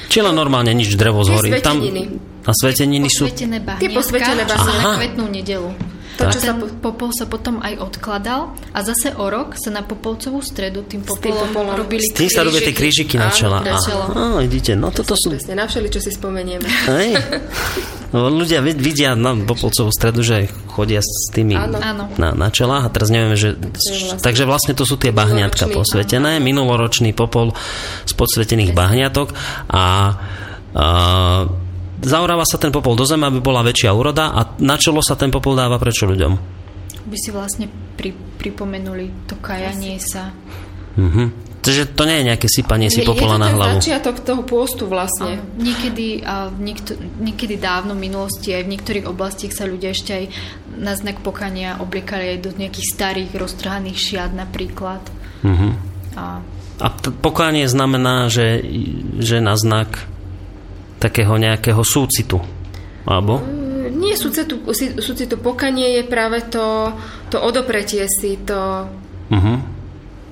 Či 0.09 0.25
len 0.25 0.33
normálne 0.33 0.73
nič 0.73 0.97
drevo 0.97 1.21
zhorí? 1.21 1.61
Tam, 1.61 1.79
sveteniny. 1.85 2.03
a 2.49 2.53
sveteniny 2.57 3.09
sú... 3.13 3.29
Posvetené 3.29 3.59
Tie 3.77 3.91
posvetené 3.93 4.43
bahniatka, 4.49 4.57
čo 4.57 4.65
sa 4.65 4.73
Aha. 4.73 4.81
na 4.81 4.97
kvetnú 4.97 5.25
nedelu. 5.29 5.71
To, 6.19 6.27
čo 6.29 6.41
sa 6.43 6.51
ten 6.51 6.59
po- 6.59 6.91
popol 6.91 7.15
sa 7.15 7.25
potom 7.25 7.63
aj 7.63 7.79
odkladal 7.79 8.51
a 8.75 8.79
zase 8.83 9.15
o 9.15 9.23
rok 9.25 9.55
sa 9.55 9.71
na 9.71 9.81
popolcovú 9.81 10.43
stredu 10.43 10.83
tým 10.83 11.01
popolom, 11.01 11.47
popolom. 11.47 11.79
robili 11.79 12.03
S 12.03 12.11
tým 12.11 12.27
sa 12.27 12.43
robia 12.43 12.59
tie 12.59 12.75
krížiky 12.75 13.15
na 13.15 13.31
Áno, 13.31 13.39
čela. 13.39 13.59
na 13.63 13.79
čelo. 13.79 14.05
Aha, 14.11 14.43
vidíte, 14.43 14.75
no 14.75 14.91
toto 14.91 15.15
sú... 15.15 15.31
Presne, 15.31 15.55
na 15.55 15.65
všeli, 15.65 15.87
čo 15.87 16.03
si 16.03 16.11
spomenieme. 16.11 16.67
Hej. 16.91 17.11
No, 18.09 18.27
ľudia 18.27 18.59
vid- 18.59 18.81
vidia 18.81 19.13
na 19.13 19.37
Popolcovú 19.37 19.93
stredu, 19.93 20.25
že 20.25 20.49
chodia 20.73 20.99
s 20.99 21.29
tými 21.29 21.53
Áno. 21.53 21.77
Áno. 21.77 22.05
na, 22.17 22.33
na 22.33 22.49
čelách 22.49 22.89
a 22.89 22.91
teraz 22.91 23.13
nevieme, 23.13 23.37
že... 23.37 23.53
vlastne- 23.55 24.17
Takže 24.19 24.43
vlastne 24.43 24.73
to 24.73 24.83
sú 24.83 24.97
tie 24.97 25.13
bahniatka 25.13 25.69
Minuloročný, 25.69 25.77
posvetené, 25.77 26.33
minuloročný 26.41 27.11
popol 27.13 27.53
z 28.03 28.13
podsvetených 28.17 28.73
bahniatok 28.73 29.31
a, 29.69 29.85
a 30.73 30.87
zaoráva 32.01 32.43
sa 32.43 32.57
ten 32.57 32.71
popol 32.71 32.95
do 32.95 33.03
zeme, 33.03 33.25
aby 33.25 33.39
bola 33.39 33.61
väčšia 33.61 33.91
úroda 33.91 34.31
a 34.31 34.55
na 34.59 34.75
čelo 34.75 35.01
sa 35.01 35.15
ten 35.15 35.29
popol 35.29 35.55
dáva 35.55 35.77
prečo 35.77 36.05
ľuďom? 36.05 36.61
by 37.01 37.17
si 37.17 37.33
vlastne 37.33 37.65
pri, 37.97 38.13
pripomenuli 38.13 39.25
to 39.25 39.35
kajanie 39.37 39.97
sa. 39.97 40.29
Mhm. 40.95 41.49
Takže 41.59 41.91
to 41.91 42.05
nie 42.05 42.21
je 42.21 42.29
nejaké 42.29 42.47
sypanie 42.47 42.87
si 42.87 43.01
Je- 43.01 43.09
popola 43.09 43.35
je 43.35 43.41
to 43.41 43.43
na 43.43 43.49
hlavu. 43.51 43.73
začiatok 43.75 44.17
toho 44.21 44.43
pôstu 44.43 44.85
vlastne. 44.85 45.37
A 45.37 45.45
niekedy, 45.57 46.21
a 46.21 46.49
niekto, 46.51 46.95
niekedy 47.19 47.57
dávno 47.57 47.97
v 47.97 48.05
minulosti 48.05 48.53
aj 48.53 48.63
v 48.63 48.73
niektorých 48.75 49.07
oblastiach 49.07 49.53
sa 49.53 49.65
ľudia 49.65 49.91
ešte 49.91 50.13
aj 50.13 50.25
na 50.77 50.93
znak 50.93 51.19
pokania 51.19 51.77
obliekali 51.79 52.37
aj 52.37 52.45
do 52.45 52.51
nejakých 52.55 52.89
starých 52.91 53.31
roztrhaných 53.33 53.99
šiat 53.99 54.31
napríklad. 54.33 55.01
Mhm. 55.43 55.69
A 56.15 56.45
A 56.79 56.89
t- 56.93 57.11
pokánie 57.11 57.67
znamená, 57.67 58.29
že, 58.29 58.63
že 59.19 59.41
na 59.41 59.57
znak 59.57 60.07
takého 60.99 61.39
nejakého 61.39 61.81
súcitu. 61.87 62.43
Alebo? 63.09 63.41
Nie 63.89 64.15
súcitu, 64.19 64.61
súcitu 65.01 65.41
pokanie 65.41 65.99
je 65.99 66.05
práve 66.05 66.45
to, 66.53 66.93
to 67.33 67.41
odopretie 67.41 68.05
si, 68.07 68.37
to... 68.45 68.87
Uh-huh. 69.33 69.59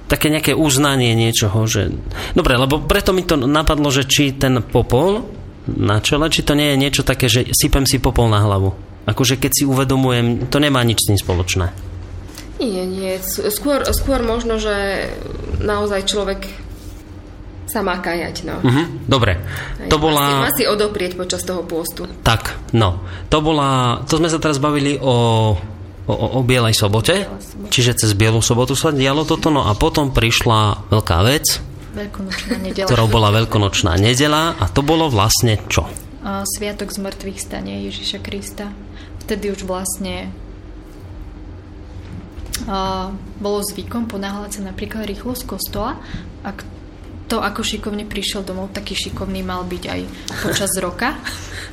Také 0.07 0.31
nejaké 0.31 0.55
uznanie 0.55 1.19
niečoho, 1.19 1.67
že... 1.67 1.91
Dobre, 2.37 2.55
lebo 2.55 2.85
preto 2.85 3.11
mi 3.11 3.27
to 3.27 3.35
napadlo, 3.35 3.91
že 3.91 4.07
či 4.07 4.39
ten 4.39 4.63
popol 4.63 5.27
na 5.67 5.99
čele, 5.99 6.31
či 6.31 6.47
to 6.47 6.55
nie 6.55 6.75
je 6.75 6.79
niečo 6.79 7.03
také, 7.03 7.27
že 7.27 7.51
sypem 7.51 7.83
si 7.83 7.99
popol 7.99 8.31
na 8.31 8.39
hlavu. 8.39 8.71
Akože 9.07 9.35
keď 9.39 9.51
si 9.51 9.65
uvedomujem, 9.67 10.47
to 10.47 10.63
nemá 10.63 10.83
nič 10.87 11.03
s 11.03 11.09
tým 11.11 11.19
spoločné. 11.19 11.67
Nie, 12.63 12.87
nie. 12.87 13.19
Skôr, 13.27 13.85
skôr 13.93 14.23
možno, 14.25 14.57
že 14.57 15.09
naozaj 15.61 16.09
človek 16.09 16.66
sa 17.67 17.83
má 17.83 17.99
kajať, 17.99 18.47
no. 18.47 18.63
Uh-huh. 18.63 18.87
Dobre, 19.11 19.43
Hej, 19.83 19.91
to 19.91 19.99
bola... 19.99 20.23
si, 20.23 20.35
má 20.39 20.51
si 20.55 20.65
odoprieť 20.65 21.19
počas 21.19 21.43
toho 21.43 21.67
pôstu. 21.67 22.07
Tak, 22.23 22.73
no. 22.73 23.03
To 23.29 23.43
bola... 23.43 24.01
To 24.07 24.23
sme 24.23 24.31
sa 24.31 24.39
teraz 24.39 24.63
bavili 24.63 24.95
o, 24.97 25.15
o, 26.07 26.15
o 26.15 26.41
Bielej 26.47 26.79
sobote. 26.79 27.27
Čiže 27.67 27.99
cez 27.99 28.15
Bielu 28.15 28.39
sobotu 28.39 28.79
sa 28.79 28.95
dialo 28.95 29.27
toto. 29.27 29.51
No 29.51 29.67
a 29.67 29.75
potom 29.75 30.15
prišla 30.15 30.87
veľká 30.95 31.19
vec, 31.27 31.59
veľkonočná 31.97 32.55
nedela. 32.61 32.87
ktorou 32.87 33.09
bola 33.09 33.33
veľkonočná 33.33 33.97
nedela 33.97 34.53
a 34.61 34.69
to 34.69 34.85
bolo 34.85 35.09
vlastne 35.09 35.57
čo? 35.67 35.89
Sviatok 36.27 36.93
zmrtvých 36.93 37.39
stane 37.41 37.89
Ježiša 37.89 38.19
Krista. 38.21 38.69
Vtedy 39.25 39.51
už 39.51 39.65
vlastne 39.65 40.31
a, 42.69 43.11
bolo 43.41 43.59
zvykom 43.65 44.07
ponáhľať 44.07 44.61
sa 44.61 44.63
napríklad 44.69 45.09
rýchlo 45.09 45.35
z 45.35 45.49
kostola. 45.49 45.97
Ak 46.45 46.63
to, 47.27 47.39
ako 47.39 47.61
šikovne 47.61 48.07
prišiel 48.07 48.43
domov, 48.43 48.71
taký 48.71 48.95
šikovný 48.95 49.43
mal 49.43 49.63
byť 49.63 49.85
aj 49.87 50.01
počas 50.43 50.71
roka. 50.85 51.19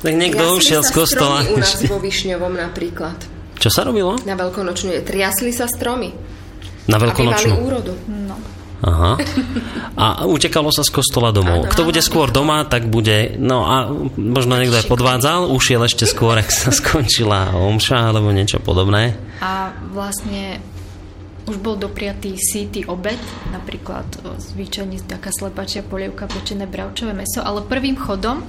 Tak 0.01 0.13
niekto 0.13 0.41
Triasli 0.41 0.59
ušiel 0.59 0.81
sa 0.83 0.89
z 0.89 0.91
kostola. 0.91 1.37
u 1.45 1.57
nás 1.57 1.79
vo 1.79 1.97
Višňovom 1.97 2.53
napríklad. 2.57 3.17
Čo 3.55 3.69
sa 3.71 3.87
robilo? 3.87 4.19
Na 4.27 4.35
veľkonočnú. 4.35 4.91
Triasli 5.01 5.55
sa 5.55 5.69
stromy. 5.69 6.11
Na 6.85 6.99
Aby 6.99 7.07
veľkonočnú. 7.07 7.53
úrodu. 7.63 7.95
No. 8.11 8.35
Aha. 8.83 9.15
A 9.95 10.27
utekalo 10.27 10.67
sa 10.67 10.83
z 10.83 10.91
kostola 10.91 11.31
domov. 11.31 11.63
Áno, 11.63 11.71
Kto 11.71 11.87
bude 11.87 12.03
skôr 12.03 12.27
doma, 12.27 12.67
tak 12.67 12.91
bude... 12.91 13.39
No 13.39 13.63
a 13.63 13.87
možno 14.19 14.59
niekto 14.59 14.75
aj 14.75 14.91
podvádzal, 14.91 15.47
ušiel 15.47 15.87
ešte 15.87 16.03
skôr, 16.03 16.35
ak 16.35 16.51
sa 16.51 16.67
skončila 16.83 17.55
omša 17.55 18.11
alebo 18.11 18.35
niečo 18.35 18.59
podobné. 18.59 19.15
A 19.39 19.71
vlastne 19.95 20.59
už 21.43 21.59
bol 21.59 21.75
dopriatý 21.75 22.39
síty 22.39 22.87
obed, 22.87 23.19
napríklad 23.51 24.07
o, 24.23 24.39
zvyčajne 24.39 25.03
taká 25.03 25.27
slepačia 25.35 25.83
polievka, 25.83 26.31
pečené 26.31 26.63
bravčové 26.63 27.11
meso, 27.11 27.43
ale 27.43 27.67
prvým 27.67 27.99
chodom 27.99 28.43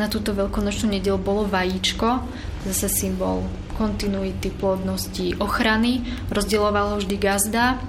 na 0.00 0.08
túto 0.08 0.32
veľkonočnú 0.32 0.96
nedelu 0.96 1.20
bolo 1.20 1.44
vajíčko, 1.44 2.24
zase 2.64 2.88
symbol 2.88 3.44
kontinuity, 3.76 4.52
plodnosti, 4.52 5.36
ochrany. 5.40 6.04
Rozdieloval 6.28 6.96
ho 6.96 6.96
vždy 7.00 7.16
gazda 7.16 7.80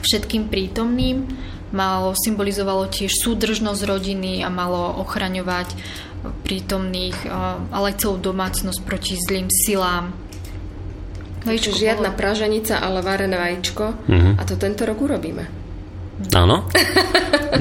všetkým 0.00 0.48
prítomným. 0.48 1.28
Malo, 1.68 2.16
symbolizovalo 2.16 2.88
tiež 2.88 3.12
súdržnosť 3.12 3.84
rodiny 3.84 4.40
a 4.40 4.48
malo 4.48 5.04
ochraňovať 5.04 5.68
prítomných, 6.44 7.28
a- 7.28 7.60
ale 7.68 7.92
aj 7.92 8.00
celú 8.00 8.16
domácnosť 8.16 8.80
proti 8.88 9.20
zlým 9.20 9.52
silám. 9.52 10.16
Čiže 11.46 11.70
žiadna 11.74 12.10
praženica, 12.14 12.82
ale 12.82 13.04
varené 13.04 13.38
vajíčko. 13.38 14.08
Mhm. 14.10 14.30
A 14.38 14.42
to 14.42 14.58
tento 14.58 14.82
rok 14.86 14.98
urobíme. 14.98 15.68
Áno? 16.34 16.66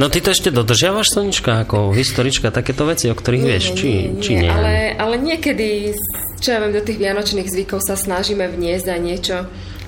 No 0.02 0.10
ty 0.10 0.22
to 0.22 0.34
ešte 0.34 0.50
dodržiavaš, 0.50 1.14
Sonička, 1.14 1.62
ako 1.66 1.94
historička, 1.94 2.50
takéto 2.50 2.90
veci, 2.90 3.10
o 3.10 3.16
ktorých 3.16 3.44
Nie, 3.46 3.50
vieš, 3.54 3.66
nie, 3.70 3.78
či, 3.78 3.90
nie, 3.90 4.22
či 4.22 4.32
nie? 4.34 4.50
Ale, 4.50 4.98
ale 4.98 5.16
niekedy, 5.22 5.94
čo 6.42 6.54
ja 6.54 6.62
viem, 6.62 6.74
do 6.74 6.82
tých 6.82 6.98
vianočných 6.98 7.50
zvykov 7.50 7.86
sa 7.86 7.94
snažíme 7.94 8.50
vniesť 8.50 8.88
aj 8.94 9.00
niečo, 9.02 9.38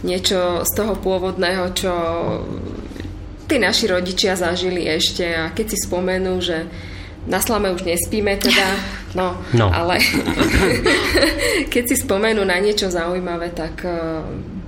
niečo 0.05 0.65
z 0.65 0.71
toho 0.77 0.93
pôvodného, 1.01 1.73
čo 1.73 1.93
tí 3.49 3.57
naši 3.57 3.89
rodičia 3.89 4.37
zažili 4.37 4.85
ešte 4.85 5.25
a 5.25 5.49
keď 5.49 5.65
si 5.73 5.77
spomenú, 5.89 6.37
že 6.37 6.69
na 7.29 7.37
slame 7.37 7.69
už 7.69 7.85
nespíme 7.85 8.35
teda, 8.41 8.73
no, 9.13 9.37
No. 9.53 9.69
ale 9.69 10.01
keď 11.73 11.83
si 11.85 11.95
spomenú 12.01 12.41
na 12.41 12.57
niečo 12.57 12.89
zaujímavé, 12.89 13.53
tak 13.53 13.85
eh, 13.85 13.93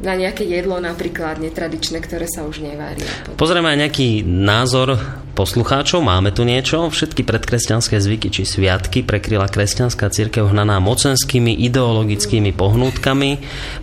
na 0.01 0.13
nejaké 0.17 0.45
jedlo 0.45 0.77
napríklad 0.81 1.37
netradičné, 1.37 2.01
ktoré 2.01 2.25
sa 2.25 2.45
už 2.45 2.61
nevaria. 2.65 3.05
Pozrieme 3.37 3.69
aj 3.73 3.81
nejaký 3.85 4.09
názor 4.25 4.97
poslucháčov. 5.33 6.03
Máme 6.03 6.29
tu 6.35 6.43
niečo. 6.43 6.87
Všetky 6.91 7.23
predkresťanské 7.25 7.97
zvyky 7.97 8.29
či 8.29 8.43
sviatky 8.43 9.01
prekryla 9.01 9.47
kresťanská 9.49 10.11
církev 10.11 10.51
hnaná 10.51 10.77
mocenskými 10.83 11.55
ideologickými 11.67 12.51
pohnutkami. 12.53 13.29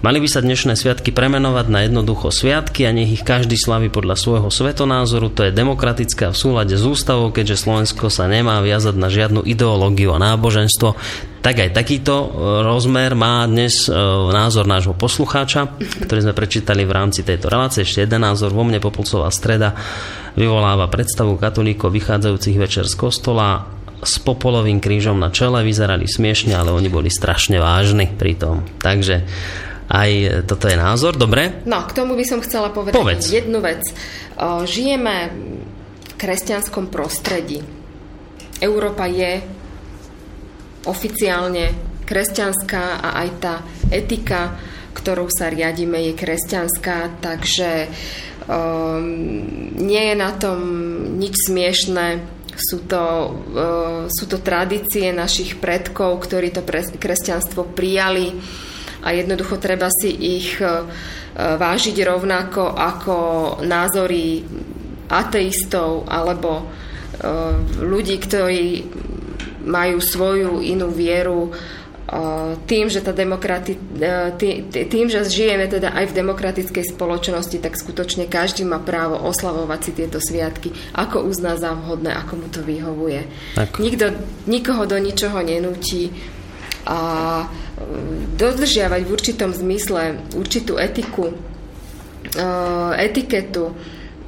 Mali 0.05 0.19
by 0.21 0.29
sa 0.29 0.45
dnešné 0.45 0.77
sviatky 0.77 1.11
premenovať 1.11 1.67
na 1.73 1.89
jednoducho 1.89 2.31
sviatky 2.31 2.85
a 2.85 2.93
nech 2.93 3.11
ich 3.11 3.25
každý 3.25 3.57
slaví 3.57 3.89
podľa 3.89 4.21
svojho 4.21 4.49
svetonázoru. 4.53 5.33
To 5.35 5.49
je 5.49 5.57
demokratické 5.57 6.31
v 6.31 6.37
súlade 6.37 6.77
s 6.77 6.85
ústavou, 6.85 7.33
keďže 7.33 7.65
Slovensko 7.65 8.13
sa 8.13 8.29
nemá 8.29 8.61
viazať 8.61 8.95
na 8.95 9.09
žiadnu 9.09 9.45
ideológiu 9.45 10.13
a 10.15 10.23
náboženstvo. 10.23 10.95
Tak 11.39 11.55
aj 11.55 11.70
takýto 11.70 12.14
e, 12.18 12.28
rozmer 12.66 13.14
má 13.14 13.47
dnes 13.47 13.86
e, 13.86 13.95
názor 14.34 14.66
nášho 14.66 14.93
poslucháča, 14.93 15.78
ktorý 16.03 16.26
sme 16.26 16.34
prečítali 16.34 16.82
v 16.82 16.93
rámci 16.93 17.22
tejto 17.22 17.47
relácie. 17.47 17.86
Ešte 17.86 18.03
jeden 18.03 18.26
názor 18.26 18.51
vo 18.51 18.66
mne 18.66 18.82
Popolcová 18.82 19.30
streda 19.30 19.78
vyvoláva 20.34 20.91
predstavu 20.91 21.39
katolíkov 21.39 21.95
vychádzajúcich 21.95 22.57
večer 22.59 22.84
z 22.91 22.95
kostola 22.99 23.70
s 23.99 24.18
popolovým 24.22 24.78
krížom 24.82 25.18
na 25.18 25.30
čele. 25.30 25.62
Vyzerali 25.62 26.07
smiešne, 26.07 26.55
ale 26.59 26.74
oni 26.74 26.91
boli 26.91 27.11
strašne 27.11 27.59
vážni 27.62 28.11
pri 28.11 28.34
tom. 28.39 28.57
Takže 28.82 29.26
aj 29.89 30.45
toto 30.45 30.68
je 30.68 30.76
názor, 30.76 31.16
dobre? 31.16 31.64
No, 31.64 31.82
k 31.86 31.97
tomu 31.97 32.12
by 32.12 32.24
som 32.26 32.45
chcela 32.45 32.68
povedať 32.68 32.99
Povedz. 32.99 33.24
jednu 33.32 33.59
vec. 33.64 33.89
Žijeme 34.68 35.32
v 35.32 36.12
kresťanskom 36.20 36.93
prostredí. 36.93 37.64
Európa 38.61 39.09
je 39.09 39.41
oficiálne 40.87 41.74
kresťanská 42.09 43.05
a 43.05 43.09
aj 43.24 43.29
tá 43.43 43.55
etika, 43.93 44.57
ktorou 44.97 45.29
sa 45.29 45.53
riadíme, 45.53 46.01
je 46.09 46.12
kresťanská, 46.16 47.20
takže 47.20 47.87
um, 48.49 49.05
nie 49.76 50.03
je 50.12 50.14
na 50.16 50.33
tom 50.35 50.59
nič 51.20 51.53
smiešné. 51.53 52.24
Sú 52.59 52.83
to, 52.89 53.05
uh, 53.55 54.03
sú 54.11 54.24
to 54.26 54.43
tradície 54.43 55.14
našich 55.14 55.61
predkov, 55.62 56.18
ktorí 56.26 56.51
to 56.51 56.66
pre, 56.66 56.83
kresťanstvo 56.83 57.70
prijali 57.76 58.35
a 59.05 59.14
jednoducho 59.14 59.62
treba 59.62 59.87
si 59.93 60.11
ich 60.11 60.59
uh, 60.59 60.83
vážiť 61.39 61.97
rovnako 62.03 62.74
ako 62.74 63.16
názory 63.62 64.43
ateistov 65.07 66.11
alebo 66.11 66.66
uh, 66.66 67.55
ľudí, 67.79 68.18
ktorí 68.18 68.62
majú 69.65 69.99
svoju 70.03 70.63
inú 70.63 70.91
vieru 70.91 71.51
tým, 72.65 72.89
že 72.89 73.05
tá 73.05 73.13
demokrati- 73.13 73.77
tý- 74.41 74.65
tým, 74.65 75.13
že 75.13 75.29
žijeme 75.29 75.69
teda 75.69 75.93
aj 75.93 76.09
v 76.09 76.17
demokratickej 76.17 76.97
spoločnosti, 76.97 77.61
tak 77.61 77.77
skutočne 77.77 78.25
každý 78.25 78.65
má 78.65 78.81
právo 78.81 79.21
oslavovať 79.29 79.81
si 79.85 79.91
tieto 79.93 80.17
sviatky, 80.17 80.73
ako 80.97 81.29
uzná 81.29 81.61
za 81.61 81.77
vhodné, 81.77 82.17
ako 82.17 82.33
mu 82.41 82.49
to 82.49 82.65
vyhovuje. 82.65 83.29
Tak. 83.61 83.77
Nikto, 83.77 84.17
nikoho 84.49 84.89
do 84.89 84.97
ničoho 84.97 85.45
nenúti 85.45 86.09
a 86.89 87.01
e, 87.45 87.47
dodržiavať 88.41 89.01
v 89.05 89.13
určitom 89.13 89.53
zmysle 89.53 90.33
určitú 90.33 90.81
etiku, 90.81 91.37
etiketu, 92.97 93.73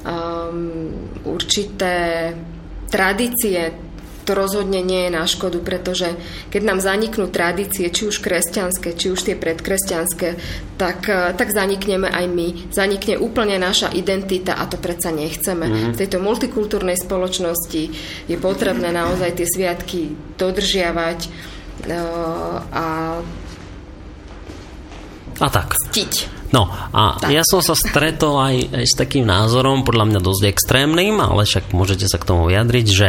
um, 0.05 0.93
určité 1.25 2.33
tradície, 2.91 3.90
to 4.25 4.37
rozhodne 4.37 4.85
nie 4.85 5.09
je 5.09 5.11
na 5.11 5.25
škodu, 5.25 5.59
pretože 5.65 6.15
keď 6.53 6.63
nám 6.63 6.79
zaniknú 6.85 7.29
tradície, 7.33 7.89
či 7.89 8.07
už 8.07 8.21
kresťanské, 8.21 8.95
či 8.95 9.11
už 9.11 9.21
tie 9.27 9.37
predkresťanské, 9.37 10.37
tak, 10.77 11.09
eh, 11.09 11.33
tak 11.37 11.53
zanikneme 11.53 12.09
aj 12.09 12.27
my. 12.29 12.49
Zanikne 12.73 13.21
úplne 13.21 13.61
naša 13.61 13.93
identita 13.93 14.57
a 14.57 14.65
to 14.69 14.81
predsa 14.81 15.13
nechceme. 15.13 15.67
Mm-hmm. 15.67 15.93
V 15.95 16.01
tejto 16.01 16.19
multikultúrnej 16.21 16.97
spoločnosti 16.97 17.83
je 18.29 18.37
potrebné 18.41 18.93
naozaj 18.93 19.37
tie 19.37 19.47
sviatky 19.49 20.17
dodržiavať 20.41 21.19
uh, 21.89 22.59
a 22.73 22.85
A 25.41 25.49
tak. 25.49 25.73
ctiť. 25.73 26.41
No 26.51 26.67
a 26.69 27.17
tak. 27.17 27.31
ja 27.31 27.47
som 27.47 27.63
sa 27.63 27.79
stretol 27.79 28.37
aj, 28.43 28.57
aj 28.75 28.85
s 28.85 28.95
takým 28.99 29.25
názorom, 29.25 29.87
podľa 29.87 30.05
mňa 30.11 30.21
dosť 30.21 30.43
extrémnym, 30.51 31.23
ale 31.23 31.47
však 31.47 31.71
môžete 31.71 32.11
sa 32.11 32.19
k 32.19 32.27
tomu 32.27 32.51
vyjadriť, 32.51 32.87
že 32.91 33.09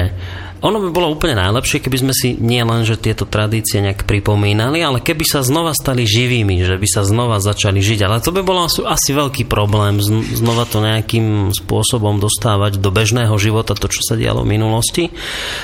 ono 0.61 0.77
by 0.77 0.93
bolo 0.93 1.09
úplne 1.09 1.41
najlepšie, 1.41 1.81
keby 1.81 1.97
sme 1.97 2.13
si 2.13 2.37
nie 2.37 2.61
len, 2.61 2.85
že 2.85 3.01
tieto 3.01 3.25
tradície 3.25 3.81
nejak 3.81 4.05
pripomínali, 4.05 4.85
ale 4.85 5.01
keby 5.01 5.25
sa 5.25 5.41
znova 5.41 5.73
stali 5.73 6.05
živými, 6.05 6.61
že 6.61 6.77
by 6.77 6.85
sa 6.85 7.01
znova 7.01 7.41
začali 7.41 7.81
žiť. 7.81 8.05
Ale 8.05 8.21
to 8.21 8.29
by 8.29 8.45
bolo 8.45 8.69
asi, 8.69 9.09
veľký 9.09 9.49
problém, 9.49 9.97
znova 10.37 10.69
to 10.69 10.85
nejakým 10.85 11.49
spôsobom 11.49 12.21
dostávať 12.21 12.77
do 12.77 12.93
bežného 12.93 13.33
života, 13.41 13.73
to, 13.73 13.89
čo 13.89 14.05
sa 14.05 14.13
dialo 14.13 14.45
v 14.45 14.53
minulosti. 14.53 15.09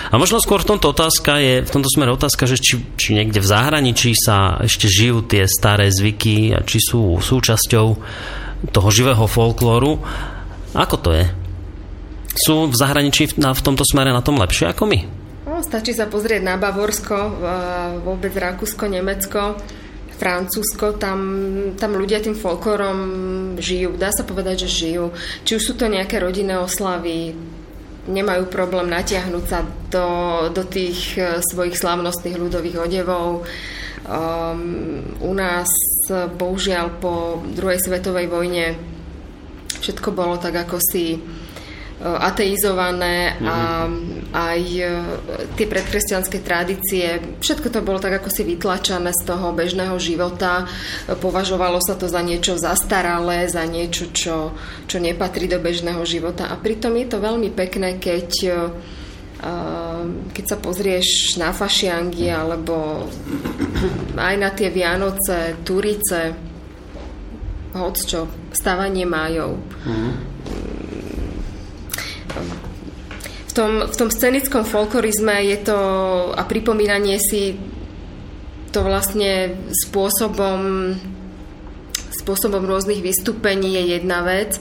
A 0.10 0.18
možno 0.18 0.42
skôr 0.42 0.66
v 0.66 0.74
tomto 0.74 0.90
otázka 0.90 1.38
je, 1.46 1.62
v 1.62 1.74
tomto 1.78 1.94
smere 1.94 2.10
otázka, 2.18 2.50
že 2.50 2.58
či, 2.58 2.82
či 2.98 3.14
niekde 3.14 3.38
v 3.38 3.48
zahraničí 3.54 4.18
sa 4.18 4.58
ešte 4.66 4.90
žijú 4.90 5.22
tie 5.22 5.46
staré 5.46 5.94
zvyky 5.94 6.58
a 6.58 6.66
či 6.66 6.82
sú 6.82 7.22
súčasťou 7.22 7.88
toho 8.74 8.90
živého 8.90 9.30
folklóru. 9.30 10.02
Ako 10.74 10.98
to 10.98 11.14
je? 11.14 11.47
Sú 12.40 12.70
v 12.70 12.76
zahraničí 12.76 13.34
v, 13.34 13.34
na, 13.42 13.50
v 13.52 13.62
tomto 13.62 13.84
smere 13.84 14.14
na 14.14 14.22
tom 14.22 14.38
lepšie 14.38 14.70
ako 14.70 14.86
my? 14.86 15.00
No, 15.48 15.64
stačí 15.64 15.96
sa 15.96 16.06
pozrieť 16.06 16.44
na 16.44 16.60
Bavorsko, 16.60 17.16
vôbec 18.04 18.36
Rakúsko, 18.36 18.86
Nemecko, 18.92 19.56
Francúzsko, 20.18 20.98
tam, 20.98 21.20
tam 21.78 21.94
ľudia 21.94 22.18
tým 22.20 22.34
folklórom 22.34 23.00
žijú, 23.62 23.94
dá 23.96 24.10
sa 24.10 24.26
povedať, 24.26 24.66
že 24.66 24.86
žijú. 24.86 25.14
Či 25.46 25.52
už 25.62 25.64
sú 25.64 25.74
to 25.78 25.86
nejaké 25.86 26.18
rodinné 26.18 26.58
oslavy, 26.58 27.38
nemajú 28.10 28.50
problém 28.50 28.90
natiahnuť 28.90 29.46
sa 29.46 29.62
do, 29.92 30.08
do 30.50 30.64
tých 30.66 31.20
e, 31.20 31.44
svojich 31.44 31.76
slávnostných 31.76 32.40
ľudových 32.40 32.88
odevov. 32.88 33.44
Um, 34.08 35.04
u 35.20 35.36
nás, 35.36 35.68
bohužiaľ, 36.10 36.96
po 37.04 37.44
druhej 37.52 37.84
svetovej 37.84 38.32
vojne 38.32 38.80
všetko 39.84 40.16
bolo 40.16 40.40
tak, 40.40 40.56
ako 40.56 40.80
si 40.80 41.20
ateizované 41.98 43.42
a 43.42 43.90
aj 44.30 44.62
e, 44.78 44.86
tie 45.58 45.66
predkresťanské 45.66 46.46
tradície, 46.46 47.18
všetko 47.42 47.74
to 47.74 47.82
bolo 47.82 47.98
tak 47.98 48.22
ako 48.22 48.30
si 48.30 48.46
vytlačané 48.46 49.10
z 49.18 49.26
toho 49.26 49.50
bežného 49.50 49.98
života. 49.98 50.70
Považovalo 51.10 51.82
sa 51.82 51.98
to 51.98 52.06
za 52.06 52.22
niečo 52.22 52.54
zastaralé, 52.62 53.50
za 53.50 53.66
niečo, 53.66 54.14
čo, 54.14 54.54
čo 54.86 54.98
nepatrí 55.02 55.50
do 55.50 55.58
bežného 55.58 56.06
života. 56.06 56.54
A 56.54 56.56
pritom 56.62 56.94
je 57.02 57.08
to 57.10 57.18
veľmi 57.18 57.50
pekné, 57.50 57.98
keď 57.98 58.30
e, 58.46 58.54
keď 60.34 60.46
sa 60.50 60.58
pozrieš 60.58 61.38
na 61.38 61.54
fašiangy 61.54 62.26
alebo 62.34 63.06
aj 64.18 64.36
na 64.38 64.50
tie 64.50 64.74
Vianoce, 64.74 65.62
Turice, 65.62 66.34
hoď 67.78 67.96
čo, 68.02 68.26
stávanie 68.50 69.06
májov. 69.06 69.62
Mm 69.86 70.38
v 70.48 70.77
tom, 73.58 73.72
v 73.90 73.96
tom 73.98 74.10
scenickom 74.14 74.62
folklorizme 74.62 75.34
je 75.50 75.58
to 75.66 75.80
a 76.38 76.46
pripomínanie 76.46 77.18
si 77.18 77.58
to 78.70 78.86
vlastne 78.86 79.58
spôsobom 79.74 80.94
spôsobom 82.14 82.68
rôznych 82.68 83.00
vystúpení 83.00 83.80
je 83.80 83.98
jedna 83.98 84.20
vec, 84.22 84.60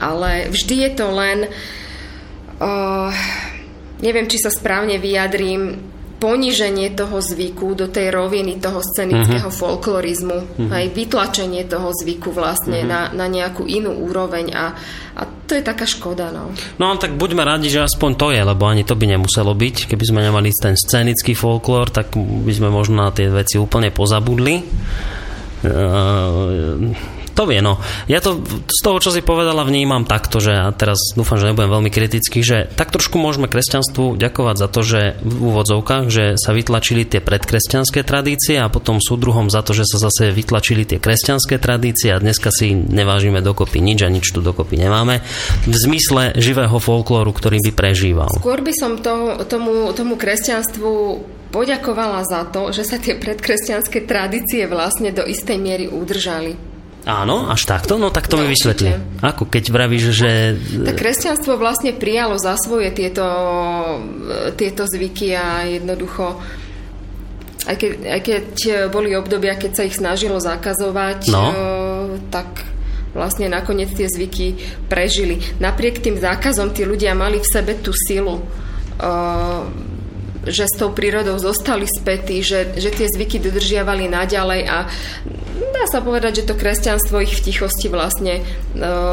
ale 0.00 0.48
vždy 0.48 0.74
je 0.88 0.90
to 0.96 1.06
len 1.12 1.38
uh, 2.56 3.12
neviem, 4.00 4.26
či 4.26 4.40
sa 4.40 4.48
správne 4.48 4.96
vyjadrím 4.96 5.91
poníženie 6.22 6.94
toho 6.94 7.18
zvyku 7.18 7.74
do 7.74 7.90
tej 7.90 8.14
roviny 8.14 8.62
toho 8.62 8.78
scenického 8.78 9.50
uh-huh. 9.50 9.58
folklorizmu, 9.58 10.38
uh-huh. 10.38 10.70
aj 10.70 10.94
vytlačenie 10.94 11.66
toho 11.66 11.90
zvyku 11.90 12.30
vlastne 12.30 12.86
uh-huh. 12.86 13.10
na, 13.10 13.10
na 13.10 13.26
nejakú 13.26 13.66
inú 13.66 13.90
úroveň 14.06 14.54
a, 14.54 14.70
a 15.18 15.22
to 15.50 15.58
je 15.58 15.66
taká 15.66 15.82
škoda. 15.82 16.30
No. 16.30 16.54
no 16.78 16.94
tak 16.94 17.18
buďme 17.18 17.42
radi, 17.42 17.66
že 17.66 17.82
aspoň 17.82 18.10
to 18.14 18.30
je, 18.30 18.38
lebo 18.38 18.70
ani 18.70 18.86
to 18.86 18.94
by 18.94 19.10
nemuselo 19.10 19.50
byť. 19.50 19.90
Keby 19.90 20.04
sme 20.06 20.20
nemali 20.22 20.54
ten 20.54 20.78
scenický 20.78 21.34
folklór, 21.34 21.90
tak 21.90 22.14
by 22.14 22.52
sme 22.54 22.70
možno 22.70 23.02
na 23.02 23.10
tie 23.10 23.26
veci 23.26 23.58
úplne 23.58 23.90
pozabudli. 23.90 24.62
To 27.32 27.48
vie, 27.48 27.64
no. 27.64 27.80
Ja 28.12 28.20
to 28.20 28.44
z 28.68 28.80
toho, 28.84 29.00
čo 29.00 29.08
si 29.08 29.24
povedala, 29.24 29.64
vnímam 29.64 30.04
takto, 30.04 30.36
že 30.36 30.52
a 30.52 30.68
teraz 30.76 31.16
dúfam, 31.16 31.40
že 31.40 31.48
nebudem 31.48 31.72
veľmi 31.72 31.90
kritický, 31.90 32.44
že 32.44 32.68
tak 32.76 32.92
trošku 32.92 33.16
môžeme 33.16 33.48
kresťanstvu 33.48 34.20
ďakovať 34.20 34.56
za 34.60 34.68
to, 34.68 34.80
že 34.84 35.00
v 35.24 35.34
úvodzovkách, 35.40 36.04
že 36.12 36.24
sa 36.36 36.52
vytlačili 36.52 37.08
tie 37.08 37.24
predkresťanské 37.24 38.04
tradície 38.04 38.60
a 38.60 38.68
potom 38.68 39.00
sú 39.00 39.16
druhom 39.16 39.48
za 39.48 39.64
to, 39.64 39.72
že 39.72 39.88
sa 39.88 40.08
zase 40.08 40.28
vytlačili 40.28 40.84
tie 40.84 41.00
kresťanské 41.00 41.56
tradície 41.56 42.12
a 42.12 42.20
dneska 42.20 42.52
si 42.52 42.76
nevážime 42.76 43.40
dokopy 43.40 43.80
nič 43.80 44.04
a 44.04 44.12
nič 44.12 44.28
tu 44.28 44.44
dokopy 44.44 44.76
nemáme. 44.76 45.24
V 45.64 45.74
zmysle 45.74 46.36
živého 46.36 46.76
folklóru, 46.76 47.32
ktorý 47.32 47.64
by 47.64 47.72
prežíval. 47.72 48.32
Skôr 48.36 48.60
by 48.60 48.72
som 48.76 49.00
to, 49.00 49.40
tomu, 49.48 49.88
tomu 49.96 50.20
kresťanstvu 50.20 50.90
poďakovala 51.52 52.24
za 52.24 52.48
to, 52.48 52.72
že 52.72 52.84
sa 52.88 52.96
tie 52.96 53.16
predkresťanské 53.16 54.08
tradície 54.08 54.64
vlastne 54.64 55.12
do 55.12 55.24
istej 55.24 55.60
miery 55.60 55.86
udržali. 55.88 56.71
Áno, 57.02 57.50
až 57.50 57.66
takto? 57.66 57.98
No 57.98 58.14
tak 58.14 58.30
to 58.30 58.38
mi 58.38 58.46
vysvetli. 58.46 58.94
Ako 59.18 59.50
keď 59.50 59.64
vravíš, 59.74 60.04
že... 60.14 60.30
Tak 60.86 61.02
kresťanstvo 61.02 61.58
vlastne 61.58 61.90
prijalo 61.90 62.38
za 62.38 62.54
svoje 62.54 62.94
tieto, 62.94 63.26
tieto 64.54 64.86
zvyky 64.86 65.34
a 65.34 65.66
jednoducho 65.66 66.38
aj 67.62 67.76
keď, 67.78 67.92
aj 68.02 68.20
keď 68.26 68.46
boli 68.90 69.14
obdobia, 69.14 69.54
keď 69.54 69.70
sa 69.70 69.86
ich 69.86 69.94
snažilo 69.94 70.42
zakazovať, 70.42 71.30
no. 71.30 71.46
tak 72.26 72.66
vlastne 73.14 73.46
nakoniec 73.46 73.94
tie 73.94 74.10
zvyky 74.10 74.58
prežili. 74.90 75.38
Napriek 75.62 76.02
tým 76.02 76.18
zákazom 76.18 76.74
tí 76.74 76.82
ľudia 76.82 77.14
mali 77.14 77.38
v 77.38 77.46
sebe 77.46 77.78
tú 77.78 77.94
silu 77.94 78.42
že 80.46 80.66
s 80.66 80.74
tou 80.74 80.90
prírodou 80.90 81.38
zostali 81.38 81.86
spätí, 81.86 82.42
že, 82.42 82.74
že 82.74 82.90
tie 82.90 83.06
zvyky 83.06 83.38
dodržiavali 83.38 84.10
naďalej 84.10 84.60
a 84.66 84.78
dá 85.72 85.84
sa 85.86 86.02
povedať, 86.02 86.42
že 86.42 86.46
to 86.50 86.54
kresťanstvo 86.58 87.22
ich 87.22 87.34
v 87.34 87.44
tichosti 87.50 87.86
vlastne 87.86 88.38
e, 88.38 88.42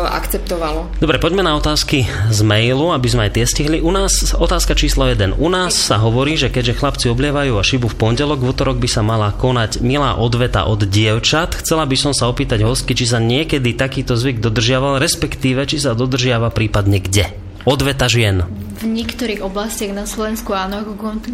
akceptovalo. 0.10 1.02
Dobre, 1.02 1.22
poďme 1.22 1.46
na 1.46 1.58
otázky 1.58 2.06
z 2.30 2.40
mailu, 2.42 2.94
aby 2.94 3.08
sme 3.10 3.26
aj 3.30 3.42
tie 3.42 3.46
stihli. 3.46 3.78
U 3.82 3.94
nás 3.94 4.34
otázka 4.34 4.74
číslo 4.74 5.06
1. 5.06 5.38
U 5.38 5.50
nás 5.50 5.74
sa 5.78 6.02
hovorí, 6.02 6.38
že 6.38 6.50
keďže 6.50 6.78
chlapci 6.78 7.06
oblievajú 7.10 7.58
a 7.58 7.64
šibu 7.66 7.90
v 7.90 7.98
pondelok, 7.98 8.42
v 8.42 8.50
útorok 8.54 8.78
by 8.78 8.90
sa 8.90 9.02
mala 9.02 9.34
konať 9.34 9.82
milá 9.82 10.18
odveta 10.18 10.66
od 10.66 10.86
dievčat. 10.86 11.58
Chcela 11.62 11.90
by 11.90 11.98
som 11.98 12.14
sa 12.14 12.30
opýtať 12.30 12.66
hostky, 12.66 12.94
či 12.94 13.10
sa 13.10 13.22
niekedy 13.22 13.74
takýto 13.74 14.18
zvyk 14.18 14.42
dodržiaval, 14.42 15.02
respektíve 15.02 15.66
či 15.66 15.82
sa 15.82 15.98
dodržiava 15.98 16.54
prípadne 16.54 17.02
kde. 17.02 17.49
Odveta 17.70 18.10
žien. 18.10 18.42
V 18.82 18.90
niektorých 18.90 19.46
oblastiach 19.46 19.94
na 19.94 20.10
Slovensku 20.10 20.58
áno, 20.58 20.82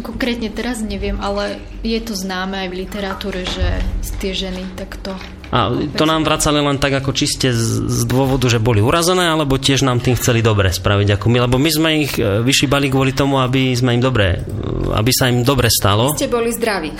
konkrétne 0.04 0.52
teraz 0.52 0.84
neviem, 0.84 1.16
ale 1.16 1.56
je 1.80 1.96
to 2.04 2.12
známe 2.12 2.60
aj 2.60 2.68
v 2.68 2.78
literatúre, 2.84 3.40
že 3.48 3.80
tie 4.20 4.36
ženy 4.36 4.60
takto 4.76 5.16
a 5.46 5.70
to 5.94 6.04
nám 6.10 6.26
vracali 6.26 6.58
len 6.58 6.74
tak 6.82 6.98
ako 6.98 7.14
čiste 7.14 7.54
z, 7.54 7.86
z 7.86 8.00
dôvodu, 8.10 8.50
že 8.50 8.58
boli 8.58 8.82
urazené, 8.82 9.30
alebo 9.30 9.62
tiež 9.62 9.86
nám 9.86 10.02
tým 10.02 10.18
chceli 10.18 10.42
dobre 10.42 10.74
spraviť 10.74 11.14
ako 11.18 11.26
my, 11.30 11.38
lebo 11.46 11.56
my 11.56 11.70
sme 11.70 11.90
ich 12.02 12.18
e, 12.18 12.42
vyšibali 12.42 12.90
kvôli 12.90 13.14
tomu, 13.14 13.38
aby 13.38 13.70
sme 13.78 13.94
im 13.94 14.02
dobre, 14.02 14.42
aby 14.90 15.10
sa 15.14 15.30
im 15.30 15.46
dobre 15.46 15.70
stalo. 15.70 16.18
Ste 16.18 16.26
boli 16.26 16.50
zdraví. 16.50 16.90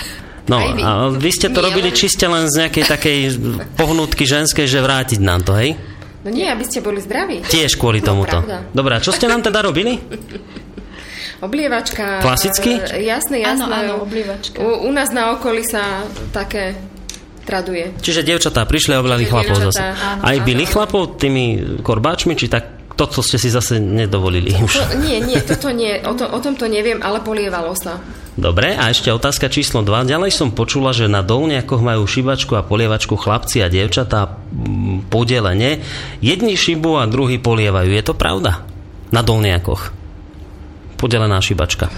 No, 0.47 0.63
vy. 0.63 0.79
a 0.79 1.11
vy 1.11 1.31
ste 1.35 1.51
to 1.51 1.59
Nie, 1.59 1.67
robili 1.75 1.91
len... 1.91 1.99
čiste 1.99 2.23
len 2.31 2.47
z 2.47 2.63
nejakej 2.63 2.85
takej 2.87 3.19
pohnutky 3.75 4.23
ženskej, 4.23 4.71
že 4.71 4.79
vrátiť 4.79 5.19
nám 5.19 5.43
to, 5.43 5.59
hej? 5.59 5.75
No 6.27 6.35
nie, 6.35 6.51
aby 6.51 6.67
ste 6.67 6.83
boli 6.83 6.99
zdraví. 6.99 7.47
Tiež 7.47 7.79
kvôli 7.79 8.03
no, 8.03 8.11
tomuto. 8.11 8.43
Pravda. 8.43 8.67
Dobre, 8.75 8.99
a 8.99 9.01
čo 9.01 9.15
ste 9.15 9.31
nám 9.31 9.47
teda 9.47 9.63
robili? 9.63 9.95
Oblievačka. 11.39 12.19
Klasicky? 12.19 12.83
Jasné, 12.83 13.47
jasné. 13.47 13.63
Áno, 13.63 13.71
áno, 13.71 13.93
oblievačka. 14.03 14.59
U, 14.59 14.89
u 14.89 14.91
nás 14.91 15.15
na 15.15 15.39
okolí 15.39 15.63
sa 15.63 16.03
také 16.35 16.75
traduje. 17.47 17.95
Čiže 18.03 18.27
devčatá 18.27 18.67
prišli 18.67 18.99
a 18.99 18.99
oblali 18.99 19.23
chlapov 19.23 19.71
zase. 19.71 19.79
Áno, 19.79 20.27
Aj 20.27 20.37
byli 20.43 20.67
chlapov 20.67 21.15
tými 21.15 21.79
korbáčmi, 21.87 22.35
či 22.35 22.51
tak 22.51 22.91
toto 22.97 23.21
ste 23.21 23.39
si 23.39 23.53
zase 23.53 23.79
nedovolili 23.79 24.57
už? 24.57 24.73
To, 24.73 24.85
nie, 25.07 25.23
nie, 25.23 25.39
toto 25.39 25.71
nie, 25.71 26.03
o, 26.03 26.17
to, 26.19 26.27
o 26.27 26.43
tom 26.43 26.59
to 26.59 26.67
neviem, 26.67 26.99
ale 27.05 27.23
polievalo 27.23 27.77
sa. 27.79 28.03
Dobre, 28.37 28.77
a 28.77 28.93
ešte 28.93 29.09
otázka 29.13 29.49
číslo 29.49 29.81
2. 29.81 30.13
Ďalej 30.13 30.33
som 30.33 30.53
počula, 30.53 30.93
že 30.93 31.09
na 31.09 31.25
dolniakoch 31.25 31.81
majú 31.81 32.05
šibačku 32.05 32.53
a 32.57 32.67
polievačku 32.67 33.17
chlapci 33.17 33.65
a 33.65 33.73
dievčatá 33.73 34.41
podelenie. 35.07 35.81
Jedni 36.21 36.55
šibu 36.59 37.01
a 37.01 37.09
druhý 37.09 37.39
polievajú. 37.41 37.91
Je 37.91 38.05
to 38.05 38.15
pravda? 38.15 38.67
Na 39.15 39.23
dolniakoch 39.23 39.97
podelená 40.97 41.39
šibačka. 41.45 41.93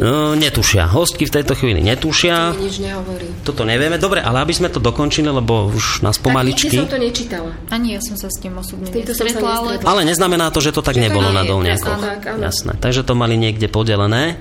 No, 0.00 0.32
netušia. 0.32 0.88
Hostky 0.88 1.28
v 1.28 1.32
tejto 1.40 1.52
chvíli 1.52 1.84
netušia. 1.84 2.56
To 2.56 2.64
nič 2.64 2.80
nehovorí. 2.80 3.28
Toto 3.44 3.62
nevieme. 3.68 4.00
Dobre, 4.00 4.24
ale 4.24 4.40
aby 4.40 4.56
sme 4.56 4.72
to 4.72 4.80
dokončili, 4.80 5.28
lebo 5.28 5.68
už 5.68 6.00
nás 6.00 6.16
pomaličky... 6.16 6.80
Tak 6.80 6.88
som 6.88 6.96
to 6.96 6.98
nečítala. 6.98 7.52
Ani 7.68 7.94
ja 7.94 8.00
som 8.00 8.16
sa 8.16 8.32
s 8.32 8.40
tým 8.40 8.56
osobne 8.56 8.88
nestretla, 8.88 9.50
ale... 9.60 9.70
Ale 9.84 10.00
neznamená 10.08 10.48
to, 10.48 10.64
že 10.64 10.72
to 10.72 10.80
tak 10.80 10.96
že 10.96 11.04
nebolo 11.06 11.28
to 11.28 11.36
na 11.36 11.44
dolniakoch. 11.44 12.00
Jasné. 12.40 12.72
Takže 12.80 13.04
to 13.04 13.12
mali 13.12 13.36
niekde 13.36 13.68
podelené 13.68 14.40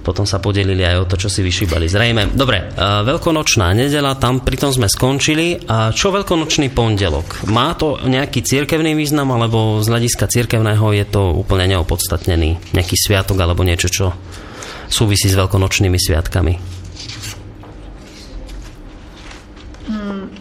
potom 0.00 0.24
sa 0.24 0.40
podelili 0.40 0.80
aj 0.80 0.96
o 1.04 1.08
to, 1.08 1.20
čo 1.20 1.28
si 1.28 1.44
vyšíbali. 1.44 1.84
Zrejme. 1.84 2.32
Dobre, 2.32 2.72
veľkonočná 2.80 3.76
nedela, 3.76 4.16
tam 4.16 4.40
pritom 4.40 4.72
sme 4.72 4.88
skončili. 4.88 5.68
A 5.68 5.92
čo 5.92 6.08
veľkonočný 6.08 6.72
pondelok? 6.72 7.44
Má 7.52 7.76
to 7.76 8.00
nejaký 8.00 8.40
cirkevný 8.40 8.96
význam, 8.96 9.28
alebo 9.36 9.84
z 9.84 9.86
hľadiska 9.92 10.24
cirkevného 10.26 10.96
je 10.96 11.04
to 11.04 11.36
úplne 11.36 11.68
neopodstatnený 11.76 12.72
nejaký 12.72 12.96
sviatok 12.96 13.38
alebo 13.44 13.60
niečo, 13.60 13.92
čo 13.92 14.06
súvisí 14.88 15.28
s 15.28 15.38
veľkonočnými 15.38 15.98
sviatkami? 16.00 16.54
Hmm, 19.86 20.32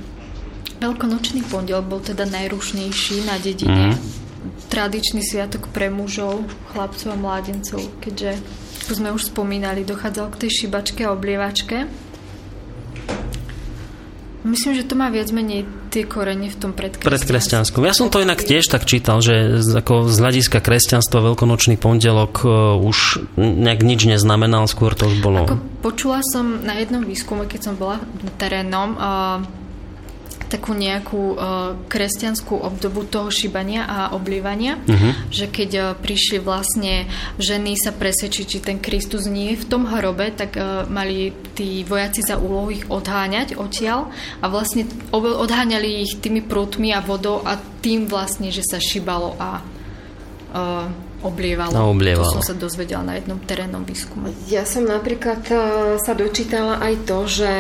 veľkonočný 0.80 1.46
pondelok 1.52 1.86
bol 1.86 2.02
teda 2.02 2.26
najrušnejší 2.26 3.28
na 3.28 3.36
dedine. 3.38 3.94
Mm. 3.94 3.98
Tradičný 4.72 5.20
sviatok 5.20 5.68
pre 5.74 5.92
mužov, 5.92 6.48
chlapcov 6.72 7.12
a 7.12 7.18
mládencov, 7.20 7.82
keďže 8.00 8.40
ako 8.90 9.06
sme 9.06 9.14
už 9.14 9.30
spomínali, 9.30 9.86
dochádzal 9.86 10.34
k 10.34 10.50
tej 10.50 10.66
šibačke 10.66 11.06
a 11.06 11.14
oblievačke. 11.14 11.86
Myslím, 14.42 14.74
že 14.74 14.90
to 14.90 14.98
má 14.98 15.14
viac 15.14 15.30
menej 15.30 15.70
tie 15.94 16.10
korene 16.10 16.50
v 16.50 16.58
tom 16.58 16.74
predkresťanskom. 16.74 17.06
predkresťanskom. 17.06 17.82
Ja 17.86 17.94
som 17.94 18.10
to 18.10 18.18
inak 18.18 18.42
tiež 18.42 18.66
tak 18.66 18.90
čítal, 18.90 19.22
že 19.22 19.62
ako 19.62 20.10
z 20.10 20.18
hľadiska 20.18 20.58
kresťanstva 20.58 21.22
veľkonočný 21.22 21.78
pondelok 21.78 22.42
uh, 22.42 22.82
už 22.82 23.30
nejak 23.38 23.86
nič 23.86 24.10
neznamenal, 24.10 24.66
skôr 24.66 24.98
to 24.98 25.06
už 25.06 25.22
bolo... 25.22 25.46
Ako 25.46 25.62
počula 25.86 26.26
som 26.26 26.66
na 26.66 26.82
jednom 26.82 27.06
výskume, 27.06 27.46
keď 27.46 27.70
som 27.70 27.74
bola 27.78 28.02
terénom, 28.42 28.98
uh, 28.98 29.46
takú 30.50 30.74
nejakú 30.74 31.38
uh, 31.38 31.78
kresťanskú 31.86 32.58
obdobu 32.58 33.06
toho 33.06 33.30
šibania 33.30 33.86
a 33.86 34.00
oblievania, 34.18 34.82
uh-huh. 34.82 35.30
že 35.30 35.46
keď 35.46 35.72
uh, 35.78 35.86
prišli 35.94 36.42
vlastne 36.42 37.06
ženy 37.38 37.78
sa 37.78 37.94
presvedčiť, 37.94 38.46
či 38.50 38.60
ten 38.60 38.82
Kristus 38.82 39.30
nie 39.30 39.54
je 39.54 39.62
v 39.62 39.70
tom 39.70 39.86
hrobe, 39.86 40.34
tak 40.34 40.58
uh, 40.58 40.90
mali 40.90 41.32
tí 41.54 41.86
vojaci 41.86 42.26
za 42.26 42.42
úlohu 42.42 42.74
ich 42.74 42.86
odháňať 42.90 43.56
odtiaľ 43.56 44.10
a 44.42 44.46
vlastne 44.50 44.90
odháňali 45.14 46.04
ich 46.04 46.18
tými 46.18 46.42
prútmi 46.42 46.90
a 46.92 47.06
vodou 47.06 47.46
a 47.46 47.62
tým 47.80 48.10
vlastne, 48.10 48.50
že 48.50 48.66
sa 48.66 48.82
šibalo 48.82 49.38
a 49.38 49.62
uh, 50.52 51.09
oblievalo. 51.24 51.72
No, 51.76 51.92
oblievalo. 51.92 52.28
To 52.28 52.40
som 52.40 52.46
sa 52.46 52.56
dozvedela 52.56 53.04
na 53.04 53.20
jednom 53.20 53.40
terénnom 53.44 53.84
výskume. 53.84 54.32
Ja 54.48 54.64
som 54.64 54.88
napríklad 54.88 55.42
e, 55.52 55.56
sa 56.00 56.14
dočítala 56.16 56.80
aj 56.80 56.94
to, 57.04 57.20
že, 57.28 57.54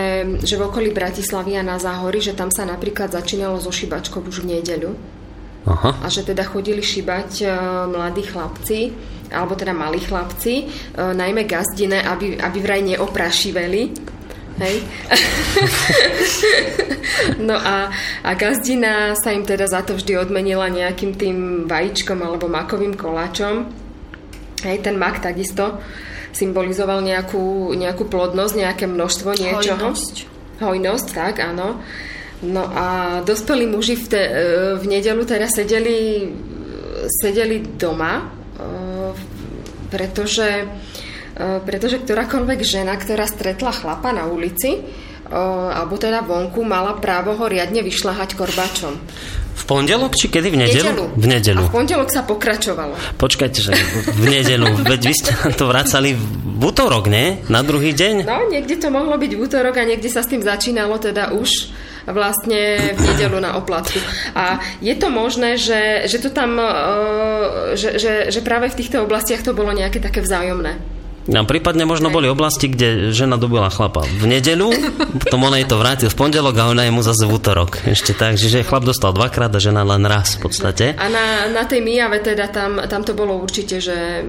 že 0.43 0.55
v 0.55 0.65
okolí 0.65 0.89
Bratislavy 0.95 1.59
a 1.59 1.63
na 1.63 1.75
Záhory, 1.75 2.23
že 2.23 2.35
tam 2.35 2.49
sa 2.51 2.63
napríklad 2.63 3.11
začínalo 3.11 3.59
so 3.59 3.71
šibačkou 3.71 4.23
už 4.23 4.43
v 4.43 4.59
nedeľu. 4.59 4.91
Aha. 5.67 5.91
A 6.01 6.07
že 6.07 6.23
teda 6.23 6.47
chodili 6.47 6.79
šibať 6.79 7.31
uh, 7.43 7.51
mladí 7.91 8.23
chlapci, 8.23 8.95
alebo 9.29 9.53
teda 9.59 9.75
malí 9.75 9.99
chlapci, 9.99 10.65
uh, 10.65 11.11
najmä 11.11 11.43
gazdine, 11.43 11.99
aby, 11.99 12.39
aby 12.39 12.57
vraj 12.63 12.81
neoprašiveli 12.81 14.17
Hej? 14.59 14.83
no 17.47 17.55
a, 17.55 17.87
a 18.23 18.31
gazdina 18.35 19.15
sa 19.15 19.31
im 19.31 19.47
teda 19.47 19.65
za 19.71 19.81
to 19.87 19.95
vždy 19.95 20.19
odmenila 20.19 20.67
nejakým 20.67 21.15
tým 21.15 21.37
vajíčkom 21.65 22.19
alebo 22.19 22.51
makovým 22.51 22.93
koláčom. 22.99 23.71
Hej, 24.67 24.83
ten 24.83 24.99
mak 24.99 25.23
takisto 25.23 25.79
symbolizoval 26.35 26.99
nejakú, 26.99 27.71
nejakú 27.73 28.05
plodnosť, 28.11 28.53
nejaké 28.59 28.85
množstvo 28.85 29.29
niečoho. 29.39 29.95
Hojnosť. 29.95 30.15
Hojnosť, 30.59 31.07
tak, 31.15 31.39
áno. 31.39 31.79
No 32.43 32.63
a 32.67 33.19
dospelí 33.23 33.67
muži 33.67 33.99
v, 33.99 34.05
te, 34.07 34.21
v 34.79 34.85
nedelu 34.87 35.23
teda 35.23 35.47
sedeli, 35.47 36.27
sedeli 37.07 37.63
doma, 37.75 38.31
pretože 39.91 40.47
E, 40.47 40.98
pretože 41.39 42.03
ktorákoľvek 42.03 42.59
žena, 42.67 42.99
ktorá 42.99 43.23
stretla 43.23 43.71
chlapa 43.71 44.11
na 44.11 44.27
ulici, 44.27 44.75
e, 44.75 44.79
alebo 45.71 45.95
teda 45.95 46.19
vonku, 46.27 46.67
mala 46.67 46.99
právo 46.99 47.31
ho 47.39 47.45
riadne 47.47 47.79
vyšľahať 47.79 48.35
korbačom. 48.35 48.93
V 49.59 49.63
pondelok 49.67 50.15
či 50.15 50.31
kedy? 50.31 50.51
V 50.51 50.57
nedelu? 50.59 51.03
V 51.15 51.25
nedelu. 51.27 51.63
A 51.63 51.67
v 51.67 51.73
pondelok 51.75 52.09
sa 52.11 52.23
pokračovalo. 52.23 52.95
Počkajte, 53.19 53.59
že 53.59 53.71
v 54.15 54.25
nedelu. 54.31 54.71
Veď 54.87 55.01
vy 55.11 55.15
ste 55.15 55.31
to 55.55 55.67
vracali 55.67 56.15
v 56.15 56.63
útorok, 56.63 57.11
nie? 57.11 57.43
Na 57.51 57.59
druhý 57.59 57.91
deň? 57.91 58.23
No, 58.23 58.47
niekde 58.47 58.79
to 58.79 58.87
mohlo 58.87 59.19
byť 59.19 59.31
v 59.35 59.39
útorok 59.39 59.75
a 59.79 59.83
niekde 59.83 60.07
sa 60.07 60.23
s 60.23 60.31
tým 60.31 60.39
začínalo 60.39 60.95
teda 60.99 61.35
už 61.35 61.75
vlastne 62.07 62.95
v 62.95 62.99
nedelu 63.13 63.37
na 63.43 63.59
oplatku. 63.59 63.99
A 64.33 64.63
je 64.79 64.95
to 64.95 65.11
možné, 65.11 65.59
že, 65.59 66.07
že 66.07 66.17
to 66.23 66.31
tam, 66.31 66.57
uh, 66.57 67.75
že, 67.75 67.99
že, 67.99 68.13
že 68.31 68.39
práve 68.41 68.71
v 68.71 68.77
týchto 68.79 69.03
oblastiach 69.03 69.43
to 69.43 69.53
bolo 69.53 69.75
nejaké 69.75 69.99
také 70.01 70.23
vzájomné. 70.23 70.98
A 71.29 71.45
prípadne 71.45 71.85
možno 71.85 72.09
boli 72.09 72.25
oblasti, 72.25 72.65
kde 72.69 73.13
žena 73.13 73.37
dobila 73.37 73.69
chlapa 73.69 74.01
v 74.01 74.25
nedeľu, 74.25 74.69
potom 75.21 75.45
on 75.45 75.53
jej 75.53 75.67
to 75.69 75.77
vrátil 75.77 76.09
v 76.09 76.17
pondelok 76.17 76.55
a 76.57 76.69
ona 76.73 76.89
mu 76.89 77.05
zase 77.05 77.29
v 77.29 77.37
útorok. 77.37 77.85
Ešte 77.85 78.17
tak, 78.17 78.35
že 78.35 78.65
chlap 78.65 78.81
dostal 78.81 79.13
dvakrát 79.13 79.53
a 79.53 79.59
žena 79.61 79.85
len 79.85 80.01
raz 80.09 80.41
v 80.41 80.49
podstate. 80.49 80.85
A 80.97 81.05
na, 81.05 81.49
na 81.53 81.63
tej 81.69 81.85
Mijave 81.85 82.25
teda 82.25 82.49
tam, 82.49 82.81
tam 82.89 83.05
to 83.05 83.13
bolo 83.13 83.37
určite, 83.37 83.77
že 83.77 84.25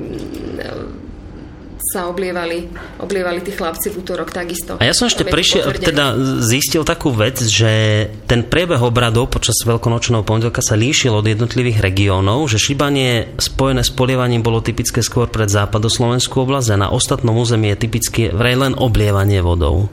sa 1.80 2.06
oblievali, 2.06 2.68
oblievali 3.00 3.40
tí 3.40 3.56
chlapci 3.56 3.90
v 3.90 4.04
útorok 4.04 4.30
takisto. 4.30 4.76
A 4.76 4.84
ja 4.84 4.92
som 4.92 5.08
ešte 5.08 5.24
prišiel, 5.24 5.64
teda 5.80 6.14
zistil 6.44 6.84
takú 6.84 7.10
vec, 7.10 7.40
že 7.40 8.06
ten 8.28 8.44
priebeh 8.44 8.80
obradov 8.80 9.32
počas 9.32 9.56
veľkonočného 9.64 10.22
pondelka 10.22 10.60
sa 10.60 10.76
líšil 10.76 11.16
od 11.16 11.26
jednotlivých 11.26 11.80
regiónov, 11.80 12.46
že 12.52 12.60
šibanie 12.60 13.32
spojené 13.40 13.80
s 13.80 13.90
polievaním 13.90 14.44
bolo 14.44 14.60
typické 14.60 15.00
skôr 15.00 15.26
pred 15.26 15.48
západoslovenskú 15.48 16.44
oblasť 16.44 16.76
a 16.76 16.82
na 16.86 16.88
ostatnom 16.92 17.34
území 17.40 17.72
je 17.74 17.82
typické 17.88 18.22
vraj 18.30 18.60
len 18.60 18.76
oblievanie 18.76 19.40
vodou. 19.40 19.88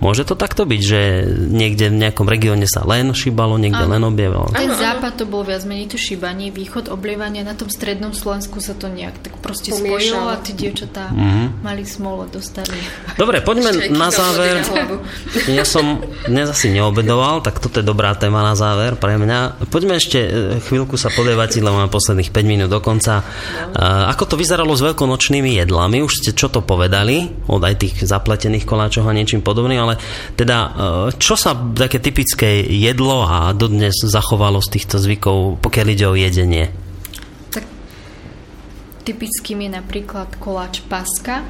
Môže 0.00 0.24
to 0.24 0.32
takto 0.32 0.64
byť, 0.64 0.80
že 0.80 1.00
niekde 1.52 1.92
v 1.92 2.00
nejakom 2.00 2.24
regióne 2.24 2.64
sa 2.64 2.88
len 2.88 3.12
šibalo, 3.12 3.60
niekde 3.60 3.84
ano. 3.84 3.92
len 3.92 4.02
obievalo? 4.08 4.48
Ten 4.56 4.72
západ 4.72 5.20
to 5.20 5.24
bol 5.28 5.44
viac 5.44 5.60
menej 5.68 5.92
to 5.92 6.00
šibanie, 6.00 6.48
východ 6.48 6.88
oblievanie, 6.88 7.44
na 7.44 7.52
tom 7.52 7.68
strednom 7.68 8.16
Slovensku 8.16 8.64
sa 8.64 8.72
to 8.72 8.88
nejak 8.88 9.20
tak 9.20 9.36
proste 9.44 9.76
Pomiešalo. 9.76 9.92
spojilo 9.92 10.22
a 10.32 10.36
tí 10.40 10.52
dievčatá 10.56 11.12
mm-hmm. 11.12 11.46
mali 11.60 11.84
smolo, 11.84 12.32
dostali. 12.32 12.80
Dobre, 13.20 13.44
poďme 13.44 13.92
na 13.92 14.08
záver. 14.08 14.64
Ja 15.52 15.68
som 15.68 16.00
dnes 16.24 16.48
asi 16.48 16.72
neobedoval, 16.72 17.44
tak 17.44 17.60
toto 17.60 17.80
je 17.80 17.86
dobrá 17.86 18.16
téma 18.16 18.40
na 18.40 18.56
záver 18.56 18.96
pre 18.96 19.20
mňa. 19.20 19.68
Poďme 19.68 20.00
ešte 20.00 20.18
e, 20.20 20.30
chvíľku 20.64 20.96
sa 20.96 21.12
podevať, 21.12 21.60
lebo 21.60 21.76
máme 21.76 21.92
posledných 21.92 22.32
5 22.32 22.40
minút 22.48 22.72
do 22.72 22.80
konca. 22.80 23.20
No. 23.20 24.08
Ako 24.08 24.24
to 24.24 24.40
vyzeralo 24.40 24.72
s 24.72 24.80
veľkonočnými 24.80 25.60
jedlami? 25.60 26.00
Už 26.00 26.24
ste 26.24 26.30
čo 26.32 26.48
to 26.48 26.64
povedali, 26.64 27.44
od 27.52 27.60
aj 27.60 27.74
tých 27.76 27.94
zapletených 28.00 28.64
koláčov 28.64 29.04
a 29.04 29.12
niečím 29.12 29.44
podobným, 29.44 29.82
ale 29.82 29.89
ale 29.90 29.98
teda 30.38 30.56
e, 30.56 30.70
čo 31.18 31.34
sa 31.34 31.52
také 31.54 31.98
typické 31.98 32.62
jedlo 32.62 33.26
a 33.26 33.50
dodnes 33.50 33.98
zachovalo 34.06 34.62
z 34.62 34.78
týchto 34.78 35.02
zvykov, 35.02 35.58
pokiaľ 35.58 35.86
ide 35.90 36.06
o 36.06 36.14
jedenie? 36.14 36.70
Tak 37.50 37.64
typickým 39.02 39.66
je 39.66 39.70
napríklad 39.74 40.38
koláč 40.38 40.86
paska, 40.86 41.42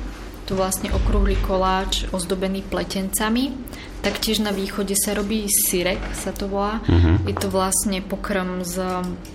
to 0.49 0.59
vlastne 0.59 0.91
okrúhly 0.91 1.39
koláč 1.39 2.11
ozdobený 2.11 2.67
pletencami. 2.67 3.55
Taktiež 4.01 4.41
na 4.41 4.51
východe 4.51 4.97
sa 4.97 5.13
robí 5.13 5.45
syrek, 5.47 6.01
sa 6.17 6.33
to 6.33 6.49
volá. 6.49 6.81
Uh-huh. 6.89 7.21
Je 7.29 7.37
to 7.37 7.53
vlastne 7.53 8.01
pokrm 8.01 8.65
z 8.65 8.81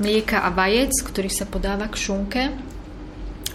mlieka 0.02 0.42
a 0.42 0.50
vajec, 0.50 0.92
ktorý 1.06 1.30
sa 1.30 1.46
podáva 1.46 1.88
k 1.88 1.96
šunke 1.96 2.44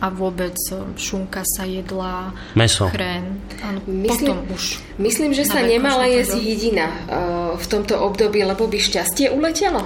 a 0.00 0.06
vôbec 0.08 0.56
e, 0.72 0.74
šunka 0.96 1.44
sa 1.44 1.68
jedla, 1.68 2.32
Meso. 2.56 2.88
chrén. 2.88 3.44
Áno, 3.60 3.84
myslím, 3.84 4.08
potom 4.08 4.56
už. 4.56 4.80
Myslím, 4.96 5.30
že 5.36 5.44
sa 5.44 5.60
nemala 5.60 6.08
jesť 6.08 6.40
jedina 6.40 6.88
uh, 6.88 7.52
v 7.56 7.66
tomto 7.68 8.00
období, 8.00 8.40
lebo 8.40 8.64
by 8.64 8.80
šťastie 8.80 9.28
uletelo. 9.32 9.84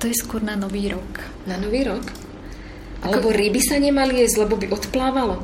To 0.00 0.04
je 0.04 0.16
skôr 0.16 0.44
na 0.44 0.56
Nový 0.56 0.92
rok. 0.92 1.24
Na 1.48 1.56
Nový 1.56 1.88
rok? 1.88 2.04
Alebo 3.00 3.32
Ako... 3.32 3.36
ryby 3.36 3.60
sa 3.64 3.80
nemali 3.80 4.20
jesť, 4.20 4.44
lebo 4.44 4.60
by 4.60 4.68
odplávalo? 4.72 5.40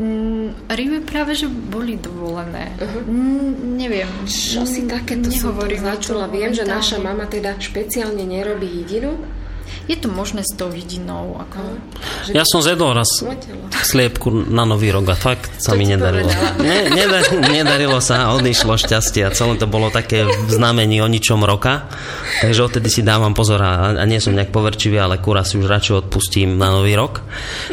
Mm, 0.00 0.70
ryby 0.70 0.98
práve, 1.04 1.34
že 1.36 1.50
boli 1.50 1.98
dovolené. 1.98 2.72
Uh-huh. 2.78 3.02
Mm, 3.04 3.76
neviem. 3.76 4.08
Čo 4.24 4.64
si 4.64 4.86
takéto 4.86 5.28
som 5.28 5.52
to 5.52 5.66
začula? 5.76 6.30
Viem, 6.30 6.54
že 6.54 6.64
naša 6.64 7.02
mama 7.02 7.26
teda 7.26 7.58
špeciálne 7.58 8.22
nerobí 8.24 8.64
jedinu 8.80 9.18
je 9.90 9.96
to 9.98 10.06
možné 10.06 10.42
s 10.46 10.52
tou 10.54 10.70
vidinou. 10.70 11.38
Ako, 11.38 11.60
že 12.26 12.30
ja 12.36 12.44
som 12.46 12.62
zjedol 12.62 12.94
raz 12.94 13.10
sliepku 13.84 14.30
na 14.30 14.62
Nový 14.62 14.94
rok 14.94 15.06
a 15.10 15.16
fakt 15.18 15.50
sa 15.58 15.74
mi 15.74 15.86
nedarilo. 15.86 16.30
Ne, 16.62 16.90
nedar, 16.92 17.24
nedarilo 17.50 17.98
sa, 17.98 18.34
odišlo 18.36 18.78
šťastie 18.78 19.26
a 19.26 19.34
celé 19.34 19.58
to 19.58 19.66
bolo 19.66 19.90
také 19.90 20.26
v 20.26 20.50
znamení 20.50 21.02
o 21.02 21.08
ničom 21.08 21.42
roka. 21.42 21.90
Takže 22.40 22.70
odtedy 22.70 22.88
si 22.88 23.02
dávam 23.02 23.34
pozor 23.34 23.60
a, 23.60 23.98
a 23.98 24.04
nie 24.06 24.22
som 24.22 24.32
nejak 24.32 24.54
poverčivý, 24.54 24.96
ale 25.00 25.18
kura 25.18 25.42
si 25.42 25.58
už 25.58 25.66
radšej 25.66 26.06
odpustím 26.06 26.56
na 26.56 26.70
Nový 26.70 26.94
rok. 26.94 27.26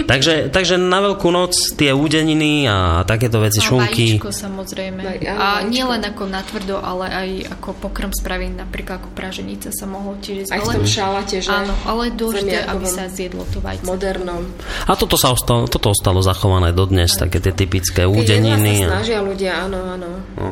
Takže, 0.10 0.50
takže 0.50 0.76
na 0.82 1.00
Veľkú 1.04 1.30
noc 1.32 1.56
tie 1.78 1.95
údeniny 1.95 2.68
a 2.68 3.08
takéto 3.08 3.39
veci, 3.39 3.62
a 3.62 3.66
šunky. 3.66 4.18
Vajíčko 4.18 4.32
samozrejme. 4.34 5.02
A 5.30 5.64
nie 5.64 5.86
len 5.86 6.02
ako 6.04 6.28
natvrdo, 6.28 6.82
ale 6.82 7.06
aj 7.08 7.30
ako 7.60 7.70
pokrm 7.80 8.12
spraviť, 8.12 8.52
napríklad 8.58 9.00
ako 9.00 9.10
praženica 9.14 9.70
sa 9.72 9.86
mohlo 9.86 10.18
tiež 10.20 10.50
Aj 10.50 10.60
v 10.60 10.82
tom 10.82 10.88
šalate, 10.88 11.39
že? 11.39 11.52
Áno, 11.54 11.74
ale 11.88 11.98
ale 11.98 12.14
dôležité, 12.14 12.58
aby 12.70 12.86
sa 12.86 13.10
zjedlo 13.10 13.44
to 13.50 13.60
vajce. 13.60 13.84
Modernom. 13.84 14.46
A 14.86 14.94
toto 14.94 15.18
sa 15.18 15.34
ostalo, 15.34 15.66
toto 15.66 15.92
ostalo 15.92 16.22
zachované 16.22 16.72
dodnes, 16.72 17.10
Aj. 17.18 17.28
také 17.28 17.42
tie 17.42 17.52
typické 17.52 18.06
údeniny. 18.06 18.86
Sa 18.86 19.02
snažia 19.02 19.20
ľudia, 19.26 19.66
áno, 19.66 19.80
áno. 19.98 20.10
No. 20.38 20.50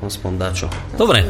Aspoň 0.00 0.32
dačo. 0.40 0.66
Dobre. 0.96 1.20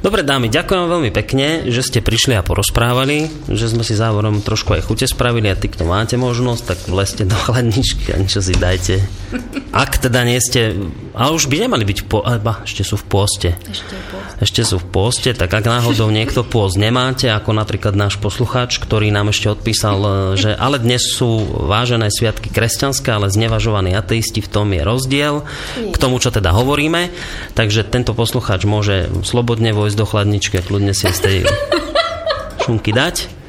Dobre 0.00 0.24
dámy, 0.24 0.48
ďakujem 0.48 0.88
veľmi 0.88 1.10
pekne, 1.12 1.68
že 1.68 1.84
ste 1.84 2.00
prišli 2.00 2.32
a 2.32 2.40
porozprávali, 2.40 3.28
že 3.52 3.68
sme 3.68 3.84
si 3.84 3.92
závorom 3.92 4.40
trošku 4.40 4.72
aj 4.72 4.88
chute 4.88 5.04
spravili 5.04 5.52
a 5.52 5.56
ty, 5.60 5.68
kto 5.68 5.84
máte 5.84 6.16
možnosť, 6.16 6.62
tak 6.64 6.78
vleste 6.88 7.28
do 7.28 7.36
chladničky 7.36 8.16
a 8.16 8.16
niečo 8.16 8.40
si 8.40 8.56
dajte. 8.56 9.04
Ak 9.76 10.00
teda 10.00 10.24
nie 10.24 10.40
ste, 10.40 10.80
ale 11.12 11.36
už 11.36 11.52
by 11.52 11.68
nemali 11.68 11.84
byť 11.84 11.98
v 12.00 12.06
po, 12.08 12.24
ba, 12.24 12.64
ešte 12.64 12.88
sú 12.88 12.96
v 12.96 13.04
pôste. 13.04 13.50
Ešte, 13.68 13.92
ešte 14.40 14.64
sú 14.64 14.80
v 14.80 14.88
pôste, 14.88 15.36
tak 15.36 15.52
ak 15.52 15.68
náhodou 15.68 16.08
niekto 16.08 16.40
pôst 16.40 16.80
nemáte, 16.80 17.28
ako 17.28 17.52
napríklad 17.52 17.92
náš 17.92 18.16
poslucháč, 18.16 18.80
ktorý 18.80 19.12
nám 19.12 19.36
ešte 19.36 19.52
odpísal, 19.52 20.00
že 20.40 20.56
ale 20.56 20.80
dnes 20.80 21.12
sú 21.12 21.44
vážené 21.68 22.08
sviatky 22.08 22.48
kresťanské, 22.48 23.12
ale 23.12 23.28
znevažovaní 23.28 23.92
ateisti, 23.92 24.40
v 24.40 24.48
tom 24.48 24.72
je 24.72 24.80
rozdiel 24.80 25.44
k 25.92 25.96
tomu, 26.00 26.16
čo 26.24 26.32
teda 26.32 26.56
hovoríme. 26.56 27.12
Takže 27.52 27.84
tento 27.84 28.16
poslucháč 28.16 28.64
môže 28.64 29.12
slobodne 29.28 29.76
vojsť 29.76 29.96
do 30.00 30.06
chladničky 30.08 30.56
a 30.58 30.64
kľudne 30.64 30.96
si 30.96 31.04
z 31.12 31.20
tej 31.20 31.36
šunky 32.64 32.96
dať. 32.96 33.39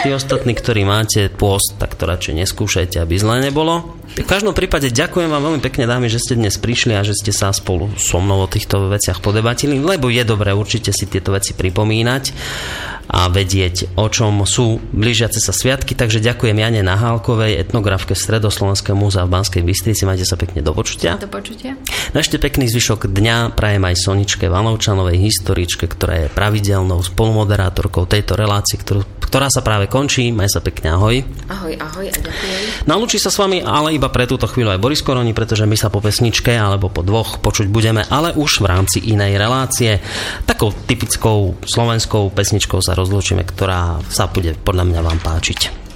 Tí 0.00 0.08
ostatní, 0.14 0.56
ktorí 0.56 0.86
máte 0.86 1.28
pôst, 1.28 1.76
tak 1.76 1.98
to 1.98 2.08
radšej 2.08 2.34
neskúšajte, 2.40 2.96
aby 3.02 3.14
zle 3.20 3.42
nebolo. 3.42 4.00
V 4.16 4.26
každom 4.26 4.56
prípade 4.56 4.90
ďakujem 4.90 5.30
vám 5.30 5.42
veľmi 5.50 5.60
pekne, 5.62 5.86
dámy, 5.86 6.10
že 6.10 6.22
ste 6.22 6.34
dnes 6.38 6.58
prišli 6.58 6.96
a 6.96 7.06
že 7.06 7.14
ste 7.14 7.30
sa 7.30 7.52
spolu 7.52 7.92
so 8.00 8.18
mnou 8.18 8.42
o 8.42 8.50
týchto 8.50 8.90
veciach 8.90 9.22
podebatili, 9.22 9.78
lebo 9.78 10.10
je 10.10 10.22
dobré 10.26 10.50
určite 10.50 10.90
si 10.90 11.06
tieto 11.06 11.30
veci 11.36 11.54
pripomínať 11.54 12.24
a 13.10 13.26
vedieť, 13.26 13.98
o 13.98 14.06
čom 14.06 14.46
sú 14.46 14.78
blížiace 14.94 15.42
sa 15.42 15.50
sviatky. 15.50 15.98
Takže 15.98 16.22
ďakujem 16.22 16.54
Jane 16.54 16.86
Nahálkovej, 16.86 17.58
etnografke 17.58 18.14
Stredoslovenského 18.14 18.94
múzea 18.94 19.26
v 19.26 19.34
Banskej 19.34 19.62
Bystrici. 19.66 20.06
Majte 20.06 20.22
sa 20.22 20.38
pekne 20.38 20.62
do 20.62 20.70
počutia. 20.70 21.18
Do 21.18 21.26
počutia. 21.26 21.74
No 22.14 22.22
ešte 22.22 22.38
pekný 22.38 22.70
zvyšok 22.70 23.10
dňa 23.10 23.58
prajem 23.58 23.82
aj 23.82 23.96
Soničke 23.98 24.46
Valovčanovej, 24.46 25.18
historičke, 25.18 25.90
ktorá 25.90 26.26
je 26.26 26.28
pravidelnou 26.30 27.02
spolumoderátorkou 27.02 28.06
tejto 28.06 28.38
relácie, 28.38 28.78
ktorú, 28.78 29.02
ktorá 29.18 29.50
sa 29.50 29.66
práve 29.66 29.90
končí. 29.90 30.30
Maj 30.30 30.54
sa 30.54 30.60
pekne, 30.62 30.94
ahoj. 30.94 31.26
Ahoj, 31.50 31.74
ahoj 31.82 32.06
a 32.06 32.14
ďakujem. 32.14 32.86
Nalúči 32.86 33.18
sa 33.18 33.34
s 33.34 33.42
vami 33.42 33.58
ale 33.58 33.98
iba 33.98 34.06
pre 34.06 34.30
túto 34.30 34.46
chvíľu 34.46 34.70
aj 34.70 34.82
Boris 34.82 35.02
Koroni, 35.02 35.34
pretože 35.34 35.66
my 35.66 35.74
sa 35.74 35.90
po 35.90 35.98
pesničke 35.98 36.54
alebo 36.54 36.86
po 36.86 37.02
dvoch 37.02 37.42
počuť 37.42 37.66
budeme, 37.66 38.06
ale 38.06 38.38
už 38.38 38.62
v 38.62 38.70
rámci 38.70 39.02
inej 39.10 39.34
relácie. 39.34 39.98
Takou 40.46 40.70
typickou 40.70 41.58
slovenskou 41.66 42.30
pesničkou 42.30 42.78
sa 42.78 42.99
rozlúčime, 43.00 43.42
ktorá 43.48 43.98
sa 44.12 44.28
bude 44.28 44.52
podľa 44.60 44.84
mňa 44.84 45.00
vám 45.00 45.18
páčiť. 45.24 45.89